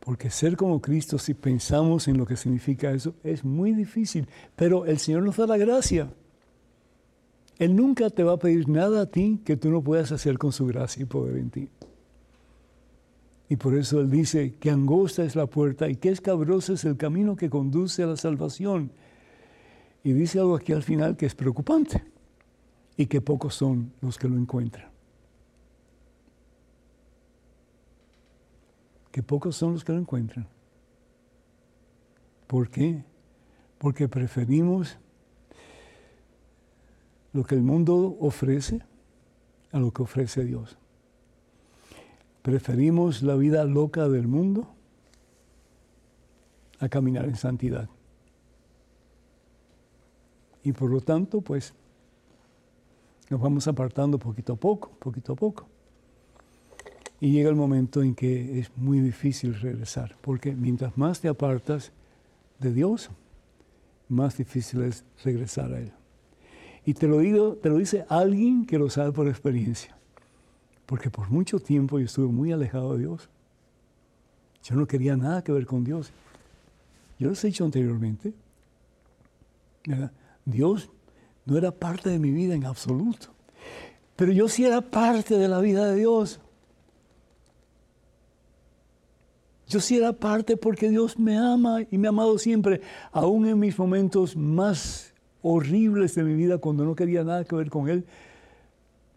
Porque 0.00 0.30
ser 0.30 0.56
como 0.56 0.80
Cristo, 0.80 1.18
si 1.18 1.34
pensamos 1.34 2.08
en 2.08 2.18
lo 2.18 2.26
que 2.26 2.36
significa 2.36 2.90
eso, 2.90 3.14
es 3.22 3.44
muy 3.44 3.72
difícil. 3.72 4.26
Pero 4.56 4.84
el 4.84 4.98
Señor 4.98 5.22
nos 5.22 5.36
da 5.36 5.46
la 5.46 5.58
gracia. 5.58 6.12
Él 7.58 7.76
nunca 7.76 8.10
te 8.10 8.24
va 8.24 8.32
a 8.32 8.38
pedir 8.38 8.68
nada 8.68 9.02
a 9.02 9.06
ti 9.06 9.40
que 9.44 9.56
tú 9.56 9.70
no 9.70 9.82
puedas 9.82 10.10
hacer 10.10 10.38
con 10.38 10.50
su 10.50 10.66
gracia 10.66 11.02
y 11.02 11.06
poder 11.06 11.36
en 11.36 11.50
ti. 11.50 11.68
Y 13.52 13.56
por 13.56 13.76
eso 13.76 14.00
Él 14.00 14.10
dice 14.10 14.54
que 14.54 14.70
angosta 14.70 15.24
es 15.24 15.36
la 15.36 15.44
puerta 15.44 15.86
y 15.86 15.96
que 15.96 16.08
escabroso 16.08 16.72
es 16.72 16.86
el 16.86 16.96
camino 16.96 17.36
que 17.36 17.50
conduce 17.50 18.02
a 18.02 18.06
la 18.06 18.16
salvación. 18.16 18.90
Y 20.02 20.14
dice 20.14 20.38
algo 20.38 20.56
aquí 20.56 20.72
al 20.72 20.82
final 20.82 21.18
que 21.18 21.26
es 21.26 21.34
preocupante 21.34 22.02
y 22.96 23.04
que 23.04 23.20
pocos 23.20 23.54
son 23.54 23.92
los 24.00 24.16
que 24.16 24.26
lo 24.26 24.38
encuentran. 24.38 24.90
Que 29.10 29.22
pocos 29.22 29.54
son 29.54 29.74
los 29.74 29.84
que 29.84 29.92
lo 29.92 29.98
encuentran. 29.98 30.48
¿Por 32.46 32.70
qué? 32.70 33.04
Porque 33.76 34.08
preferimos 34.08 34.96
lo 37.34 37.44
que 37.44 37.54
el 37.54 37.62
mundo 37.62 38.16
ofrece 38.18 38.80
a 39.72 39.78
lo 39.78 39.92
que 39.92 40.00
ofrece 40.00 40.42
Dios. 40.42 40.78
Preferimos 42.42 43.22
la 43.22 43.36
vida 43.36 43.64
loca 43.64 44.08
del 44.08 44.26
mundo 44.26 44.68
a 46.80 46.88
caminar 46.88 47.26
en 47.26 47.36
santidad. 47.36 47.88
Y 50.64 50.72
por 50.72 50.90
lo 50.90 51.00
tanto, 51.00 51.40
pues, 51.40 51.74
nos 53.30 53.40
vamos 53.40 53.66
apartando 53.68 54.18
poquito 54.18 54.54
a 54.54 54.56
poco, 54.56 54.90
poquito 54.98 55.32
a 55.32 55.36
poco. 55.36 55.66
Y 57.20 57.30
llega 57.30 57.48
el 57.48 57.56
momento 57.56 58.02
en 58.02 58.14
que 58.14 58.58
es 58.58 58.76
muy 58.76 59.00
difícil 59.00 59.54
regresar, 59.54 60.16
porque 60.20 60.54
mientras 60.54 60.98
más 60.98 61.20
te 61.20 61.28
apartas 61.28 61.92
de 62.58 62.72
Dios, 62.72 63.10
más 64.08 64.36
difícil 64.36 64.82
es 64.82 65.04
regresar 65.24 65.72
a 65.72 65.80
Él. 65.80 65.92
Y 66.84 66.94
te 66.94 67.06
lo 67.06 67.18
digo, 67.18 67.54
te 67.54 67.68
lo 67.68 67.78
dice 67.78 68.04
alguien 68.08 68.66
que 68.66 68.78
lo 68.78 68.90
sabe 68.90 69.12
por 69.12 69.28
experiencia. 69.28 69.96
Porque 70.86 71.10
por 71.10 71.30
mucho 71.30 71.58
tiempo 71.58 71.98
yo 71.98 72.06
estuve 72.06 72.26
muy 72.26 72.52
alejado 72.52 72.94
de 72.94 73.00
Dios. 73.00 73.28
Yo 74.62 74.76
no 74.76 74.86
quería 74.86 75.16
nada 75.16 75.42
que 75.42 75.52
ver 75.52 75.66
con 75.66 75.84
Dios. 75.84 76.12
Yo 77.18 77.30
les 77.30 77.42
he 77.44 77.48
dicho 77.48 77.64
anteriormente, 77.64 78.32
Dios 80.44 80.90
no 81.44 81.56
era 81.56 81.70
parte 81.70 82.10
de 82.10 82.18
mi 82.18 82.30
vida 82.30 82.54
en 82.54 82.64
absoluto. 82.64 83.28
Pero 84.16 84.32
yo 84.32 84.48
sí 84.48 84.64
era 84.64 84.80
parte 84.80 85.36
de 85.36 85.48
la 85.48 85.60
vida 85.60 85.86
de 85.86 85.96
Dios. 85.96 86.40
Yo 89.68 89.80
sí 89.80 89.96
era 89.96 90.12
parte 90.12 90.56
porque 90.56 90.90
Dios 90.90 91.18
me 91.18 91.36
ama 91.36 91.78
y 91.90 91.96
me 91.96 92.08
ha 92.08 92.10
amado 92.10 92.38
siempre, 92.38 92.82
aún 93.10 93.46
en 93.46 93.58
mis 93.58 93.78
momentos 93.78 94.36
más 94.36 95.14
horribles 95.40 96.14
de 96.14 96.24
mi 96.24 96.34
vida, 96.34 96.58
cuando 96.58 96.84
no 96.84 96.94
quería 96.94 97.24
nada 97.24 97.44
que 97.44 97.56
ver 97.56 97.70
con 97.70 97.88
Él, 97.88 98.04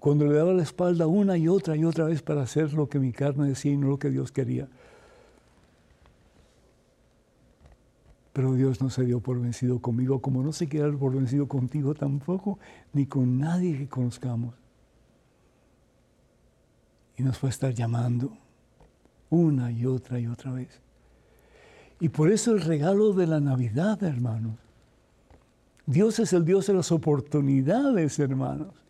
cuando 0.06 0.28
le 0.28 0.36
daba 0.36 0.54
la 0.54 0.62
espalda 0.62 1.08
una 1.08 1.36
y 1.36 1.48
otra 1.48 1.76
y 1.76 1.84
otra 1.84 2.06
vez 2.06 2.22
para 2.22 2.44
hacer 2.44 2.74
lo 2.74 2.88
que 2.88 3.00
mi 3.00 3.12
carne 3.12 3.48
decía 3.48 3.72
y 3.72 3.78
no 3.78 3.88
lo 3.88 3.98
que 3.98 4.12
Dios 4.12 4.32
quería. 4.32 4.68
Pero 8.32 8.54
Dios 8.54 8.84
no 8.84 8.92
se 8.92 9.04
dio 9.04 9.20
por 9.20 9.42
vencido 9.42 9.80
conmigo, 9.80 10.22
como 10.22 10.44
no 10.44 10.54
se 10.54 10.70
queda 10.70 10.96
por 10.96 11.16
vencido 11.16 11.48
contigo 11.48 11.96
tampoco, 11.96 12.60
ni 12.94 13.08
con 13.08 13.40
nadie 13.40 13.76
que 13.80 13.88
conozcamos. 13.88 14.54
Y 17.18 17.24
nos 17.24 17.44
va 17.44 17.48
a 17.48 17.50
estar 17.50 17.74
llamando 17.74 18.38
una 19.32 19.72
y 19.72 19.88
otra 19.88 20.20
y 20.20 20.28
otra 20.28 20.52
vez. 20.52 20.82
Y 22.00 22.10
por 22.10 22.32
eso 22.32 22.52
el 22.52 22.62
regalo 22.62 23.12
de 23.14 23.26
la 23.26 23.40
Navidad, 23.40 24.04
hermanos. 24.04 24.60
Dios 25.88 26.20
es 26.20 26.32
el 26.32 26.46
Dios 26.46 26.68
de 26.68 26.76
las 26.76 26.92
oportunidades, 26.92 28.20
hermanos. 28.20 28.85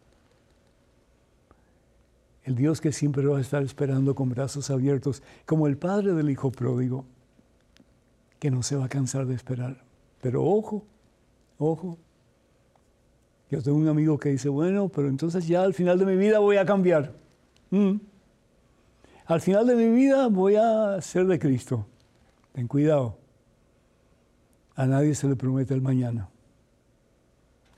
El 2.46 2.56
Dios 2.56 2.80
que 2.80 2.92
siempre 2.92 3.26
va 3.26 3.40
a 3.40 3.42
estar 3.42 3.64
esperando 3.64 4.14
con 4.14 4.30
brazos 4.30 4.70
abiertos, 4.70 5.24
como 5.46 5.66
el 5.68 5.78
Padre 5.78 6.14
del 6.14 6.30
Hijo 6.30 6.52
pródigo 6.52 7.06
que 8.40 8.52
no 8.52 8.62
se 8.62 8.76
va 8.76 8.86
a 8.86 8.90
cansar 8.90 9.26
de 9.26 9.34
esperar. 9.34 9.84
Pero 10.22 10.44
ojo, 10.44 10.86
ojo, 11.58 11.98
Yo 13.50 13.62
tengo 13.62 13.78
un 13.78 13.88
amigo 13.88 14.20
que 14.20 14.30
dice, 14.30 14.50
bueno, 14.50 14.90
pero 14.90 15.08
entonces 15.08 15.48
ya 15.48 15.62
al 15.62 15.74
final 15.74 15.98
de 16.00 16.06
mi 16.06 16.16
vida 16.16 16.40
voy 16.40 16.58
a 16.58 16.66
cambiar. 16.66 17.14
Mm. 17.70 17.98
Al 19.26 19.42
final 19.42 19.66
de 19.66 19.76
mi 19.76 19.90
vida 19.90 20.28
voy 20.28 20.56
a 20.56 21.00
ser 21.02 21.26
de 21.26 21.40
Cristo. 21.40 21.88
Ten 22.54 22.68
cuidado. 22.68 23.18
A 24.76 24.86
nadie 24.86 25.16
se 25.16 25.28
le 25.28 25.36
promete 25.36 25.74
el 25.74 25.82
mañana. 25.82 26.30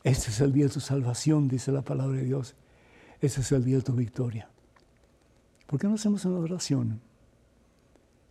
Este 0.04 0.30
es 0.30 0.42
el 0.42 0.52
día 0.52 0.66
de 0.66 0.72
tu 0.72 0.80
salvación, 0.80 1.48
dice 1.48 1.72
la 1.72 1.82
palabra 1.82 2.18
de 2.18 2.24
Dios. 2.24 2.56
Este 3.22 3.42
es 3.42 3.52
el 3.52 3.64
día 3.64 3.78
de 3.78 3.84
tu 3.84 3.94
victoria. 3.94 4.50
¿Por 5.68 5.80
qué 5.80 5.88
no 5.88 5.96
hacemos 5.96 6.24
una 6.24 6.40
oración 6.40 7.02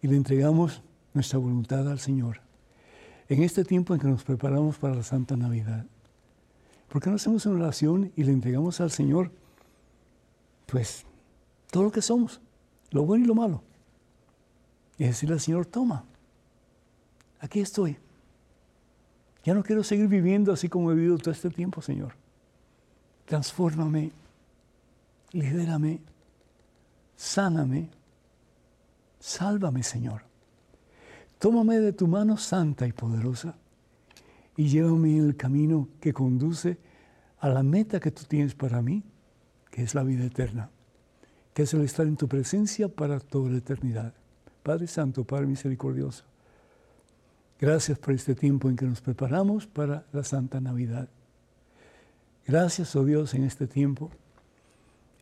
y 0.01 0.09
le 0.09 0.17
entregamos 0.17 0.83
nuestra 1.13 1.39
voluntad 1.39 1.89
al 1.89 1.99
Señor? 2.01 2.41
En 3.29 3.43
este 3.43 3.63
tiempo 3.63 3.93
en 3.95 4.01
que 4.01 4.09
nos 4.09 4.25
preparamos 4.25 4.79
para 4.79 4.95
la 4.95 5.03
Santa 5.03 5.37
Navidad, 5.37 5.85
¿por 6.89 7.03
qué 7.03 7.11
no 7.11 7.17
hacemos 7.17 7.45
una 7.45 7.65
oración 7.65 8.11
y 8.17 8.25
le 8.25 8.33
entregamos 8.33 8.81
al 8.81 8.91
Señor, 8.91 9.31
pues, 10.65 11.05
todo 11.71 11.85
lo 11.85 11.93
que 11.93 12.01
somos, 12.01 12.41
lo 12.91 13.05
bueno 13.05 13.25
y 13.25 13.29
lo 13.29 13.35
malo? 13.35 13.63
Y 14.97 15.05
decirle 15.05 15.35
al 15.35 15.41
Señor, 15.41 15.67
toma, 15.67 16.05
aquí 17.39 17.61
estoy. 17.61 17.99
Ya 19.45 19.53
no 19.53 19.63
quiero 19.63 19.85
seguir 19.85 20.09
viviendo 20.09 20.53
así 20.53 20.71
como 20.71 20.91
he 20.91 20.95
vivido 20.95 21.19
todo 21.19 21.33
este 21.33 21.51
tiempo, 21.51 21.83
Señor. 21.83 22.15
Transfórmame, 23.27 24.11
libérame, 25.33 26.01
sáname, 27.17 27.91
sálvame, 29.19 29.83
Señor. 29.83 30.23
Tómame 31.39 31.81
de 31.81 31.93
tu 31.93 32.07
mano 32.07 32.37
santa 32.37 32.87
y 32.87 32.93
poderosa 32.93 33.57
y 34.57 34.69
llévame 34.69 35.19
en 35.19 35.27
el 35.27 35.37
camino 35.37 35.89
que 36.01 36.13
conduce 36.13 36.79
a 37.41 37.49
la 37.49 37.63
meta 37.63 38.01
que 38.01 38.11
tú 38.11 38.25
tienes 38.25 38.55
para 38.55 38.81
mí, 38.81 39.03
que 39.71 39.83
es 39.83 39.95
la 39.95 40.03
vida 40.03 40.25
eterna, 40.25 40.71
que 41.53 41.63
es 41.65 41.75
el 41.75 41.83
estar 41.83 42.07
en 42.07 42.17
tu 42.17 42.29
presencia 42.29 42.89
para 42.89 43.21
toda 43.21 43.51
la 43.51 43.59
eternidad. 43.59 44.15
Padre 44.63 44.87
Santo, 44.87 45.25
Padre 45.25 45.47
Misericordioso, 45.47 46.25
Gracias 47.59 47.99
por 47.99 48.13
este 48.13 48.35
tiempo 48.35 48.69
en 48.69 48.77
que 48.77 48.85
nos 48.85 49.01
preparamos 49.01 49.67
para 49.67 50.05
la 50.13 50.23
Santa 50.25 50.61
Navidad. 50.61 51.09
Gracias, 52.47 52.95
oh 52.95 53.05
Dios, 53.05 53.33
en 53.33 53.45
este 53.45 53.67
tiempo 53.67 54.11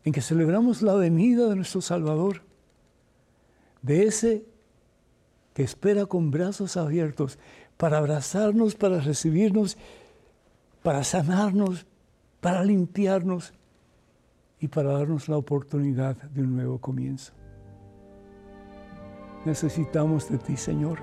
en 0.05 0.13
que 0.13 0.21
celebramos 0.21 0.83
la 0.83 0.95
venida 0.95 1.49
de 1.49 1.57
nuestro 1.57 1.81
Salvador, 1.81 2.43
de 3.83 4.07
ese 4.07 4.45
que 5.55 5.63
espera 5.63 6.07
con 6.07 6.31
brazos 6.31 6.77
abiertos 6.77 7.39
para 7.77 7.99
abrazarnos, 7.99 8.75
para 8.75 9.01
recibirnos, 9.01 9.77
para 10.83 11.05
sanarnos, 11.05 11.87
para 12.41 12.65
limpiarnos 12.65 13.55
y 14.61 14.69
para 14.69 14.93
darnos 14.93 15.29
la 15.29 15.37
oportunidad 15.37 16.17
de 16.17 16.43
un 16.43 16.55
nuevo 16.55 16.79
comienzo. 16.79 17.33
Necesitamos 19.45 20.31
de 20.31 20.39
ti, 20.39 20.57
Señor. 20.57 20.99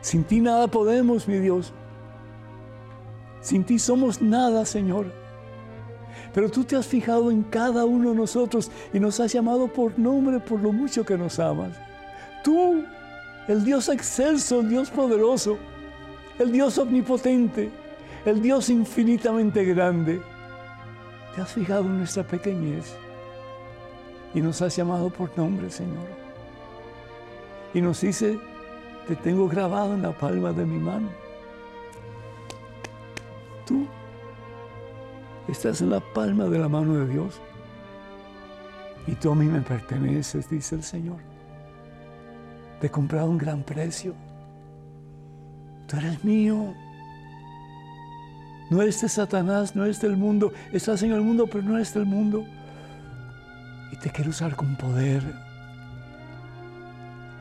Sin 0.00 0.24
ti 0.24 0.40
nada 0.40 0.66
podemos, 0.66 1.28
mi 1.28 1.38
Dios. 1.38 1.72
Sin 3.40 3.64
ti 3.64 3.78
somos 3.78 4.20
nada, 4.20 4.64
Señor. 4.64 5.23
Pero 6.32 6.50
tú 6.50 6.64
te 6.64 6.76
has 6.76 6.86
fijado 6.86 7.30
en 7.30 7.42
cada 7.42 7.84
uno 7.84 8.10
de 8.10 8.16
nosotros 8.16 8.70
y 8.92 9.00
nos 9.00 9.20
has 9.20 9.32
llamado 9.32 9.68
por 9.68 9.98
nombre 9.98 10.40
por 10.40 10.60
lo 10.60 10.72
mucho 10.72 11.04
que 11.04 11.16
nos 11.16 11.38
amas. 11.38 11.76
Tú, 12.42 12.84
el 13.48 13.64
Dios 13.64 13.88
excelso, 13.88 14.60
el 14.60 14.68
Dios 14.68 14.90
poderoso, 14.90 15.58
el 16.38 16.52
Dios 16.52 16.78
omnipotente, 16.78 17.70
el 18.24 18.42
Dios 18.42 18.70
infinitamente 18.70 19.64
grande, 19.64 20.20
te 21.34 21.40
has 21.40 21.52
fijado 21.52 21.82
en 21.82 21.98
nuestra 21.98 22.22
pequeñez 22.22 22.94
y 24.34 24.40
nos 24.40 24.60
has 24.62 24.76
llamado 24.76 25.10
por 25.10 25.36
nombre, 25.38 25.70
Señor. 25.70 26.06
Y 27.72 27.80
nos 27.80 28.00
dice, 28.00 28.38
te 29.06 29.16
tengo 29.16 29.48
grabado 29.48 29.94
en 29.94 30.02
la 30.02 30.12
palma 30.12 30.52
de 30.52 30.64
mi 30.64 30.78
mano. 30.78 31.08
Tú 33.66 33.86
estás 35.52 35.80
en 35.80 35.90
la 35.90 36.00
palma 36.00 36.46
de 36.46 36.58
la 36.58 36.68
mano 36.68 36.94
de 36.94 37.06
Dios. 37.06 37.40
Y 39.06 39.12
tú 39.12 39.32
a 39.32 39.34
mí 39.34 39.46
me 39.46 39.60
perteneces, 39.60 40.48
dice 40.48 40.76
el 40.76 40.82
Señor. 40.82 41.18
Te 42.80 42.86
he 42.86 42.90
comprado 42.90 43.28
un 43.28 43.38
gran 43.38 43.62
precio. 43.62 44.14
Tú 45.86 45.96
eres 45.96 46.24
mío. 46.24 46.74
No 48.70 48.80
eres 48.80 49.00
de 49.02 49.08
Satanás, 49.08 49.76
no 49.76 49.84
eres 49.84 50.00
del 50.00 50.16
mundo. 50.16 50.52
Estás 50.72 51.02
en 51.02 51.12
el 51.12 51.20
mundo, 51.20 51.46
pero 51.46 51.62
no 51.62 51.76
eres 51.76 51.92
del 51.92 52.06
mundo. 52.06 52.44
Y 53.92 53.96
te 53.96 54.10
quiero 54.10 54.30
usar 54.30 54.56
con 54.56 54.76
poder 54.76 55.22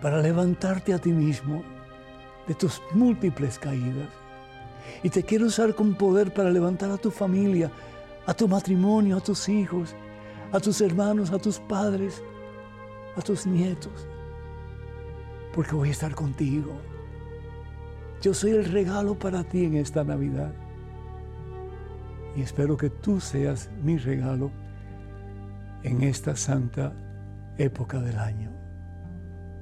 para 0.02 0.22
levantarte 0.22 0.94
a 0.94 1.00
ti 1.00 1.14
mismo 1.14 1.64
de 2.48 2.54
tus 2.54 2.82
múltiples 2.94 3.58
caídas. 3.58 4.10
Y 5.02 5.10
te 5.10 5.24
quiero 5.24 5.46
usar 5.46 5.74
con 5.76 5.96
poder 5.96 6.34
para 6.34 6.52
levantar 6.52 6.92
a 6.92 6.98
tu 6.98 7.10
familia, 7.10 7.72
a 8.26 8.34
tu 8.34 8.48
matrimonio, 8.48 9.18
a 9.18 9.22
tus 9.22 9.50
hijos, 9.50 9.96
a 10.52 10.60
tus 10.60 10.80
hermanos, 10.82 11.32
a 11.32 11.40
tus 11.40 11.60
padres, 11.60 12.24
a 13.16 13.22
tus 13.22 13.46
nietos. 13.46 14.08
Porque 15.54 15.76
voy 15.76 15.90
a 15.90 15.92
estar 15.92 16.16
contigo. 16.16 16.72
Yo 18.22 18.34
soy 18.34 18.52
el 18.52 18.66
regalo 18.66 19.18
para 19.18 19.44
ti 19.44 19.66
en 19.66 19.76
esta 19.76 20.04
Navidad. 20.04 20.54
Y 22.36 22.42
espero 22.42 22.78
que 22.78 22.90
tú 22.90 23.20
seas 23.20 23.70
mi 23.84 23.98
regalo 23.98 24.52
en 25.84 26.02
esta 26.02 26.36
santa 26.36 26.94
época 27.58 28.00
del 28.00 28.18
año. 28.18 28.52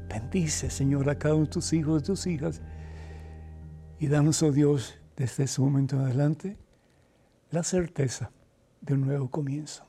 Bendice, 0.07 0.69
Señor, 0.69 1.09
a 1.09 1.17
cada 1.17 1.35
uno 1.35 1.45
de 1.45 1.51
tus 1.51 1.73
hijos, 1.73 2.01
de 2.01 2.05
tus 2.05 2.27
hijas. 2.27 2.61
Y 3.97 4.07
danos, 4.07 4.41
oh 4.43 4.51
Dios, 4.51 4.95
desde 5.15 5.45
ese 5.45 5.61
momento 5.61 5.95
en 5.95 6.03
adelante, 6.03 6.57
la 7.49 7.63
certeza 7.63 8.31
de 8.81 8.93
un 8.93 9.01
nuevo 9.01 9.29
comienzo. 9.29 9.85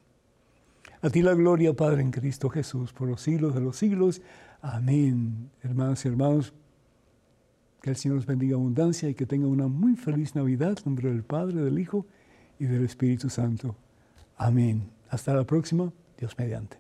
A 1.01 1.11
ti 1.11 1.22
la 1.22 1.34
gloria, 1.34 1.74
Padre, 1.74 2.03
en 2.03 2.11
Cristo 2.11 2.49
Jesús, 2.49 2.93
por 2.93 3.09
los 3.09 3.20
siglos 3.20 3.55
de 3.55 3.61
los 3.61 3.76
siglos. 3.76 4.22
Amén. 4.61 5.51
Hermanas 5.62 6.05
y 6.05 6.09
hermanos, 6.09 6.53
que 7.80 7.90
el 7.90 7.97
Señor 7.97 8.16
los 8.16 8.26
bendiga 8.26 8.55
abundancia 8.55 9.09
y 9.09 9.14
que 9.14 9.26
tengan 9.26 9.51
una 9.51 9.66
muy 9.66 9.97
feliz 9.97 10.36
Navidad 10.36 10.78
en 10.78 10.84
nombre 10.84 11.11
del 11.11 11.24
Padre, 11.24 11.61
del 11.61 11.78
Hijo 11.78 12.07
y 12.61 12.66
del 12.66 12.84
Espíritu 12.84 13.28
Santo. 13.28 13.74
Amén. 14.36 14.88
Hasta 15.11 15.34
la 15.34 15.45
próxima. 15.45 15.93
Dios 16.16 16.38
mediante. 16.38 16.78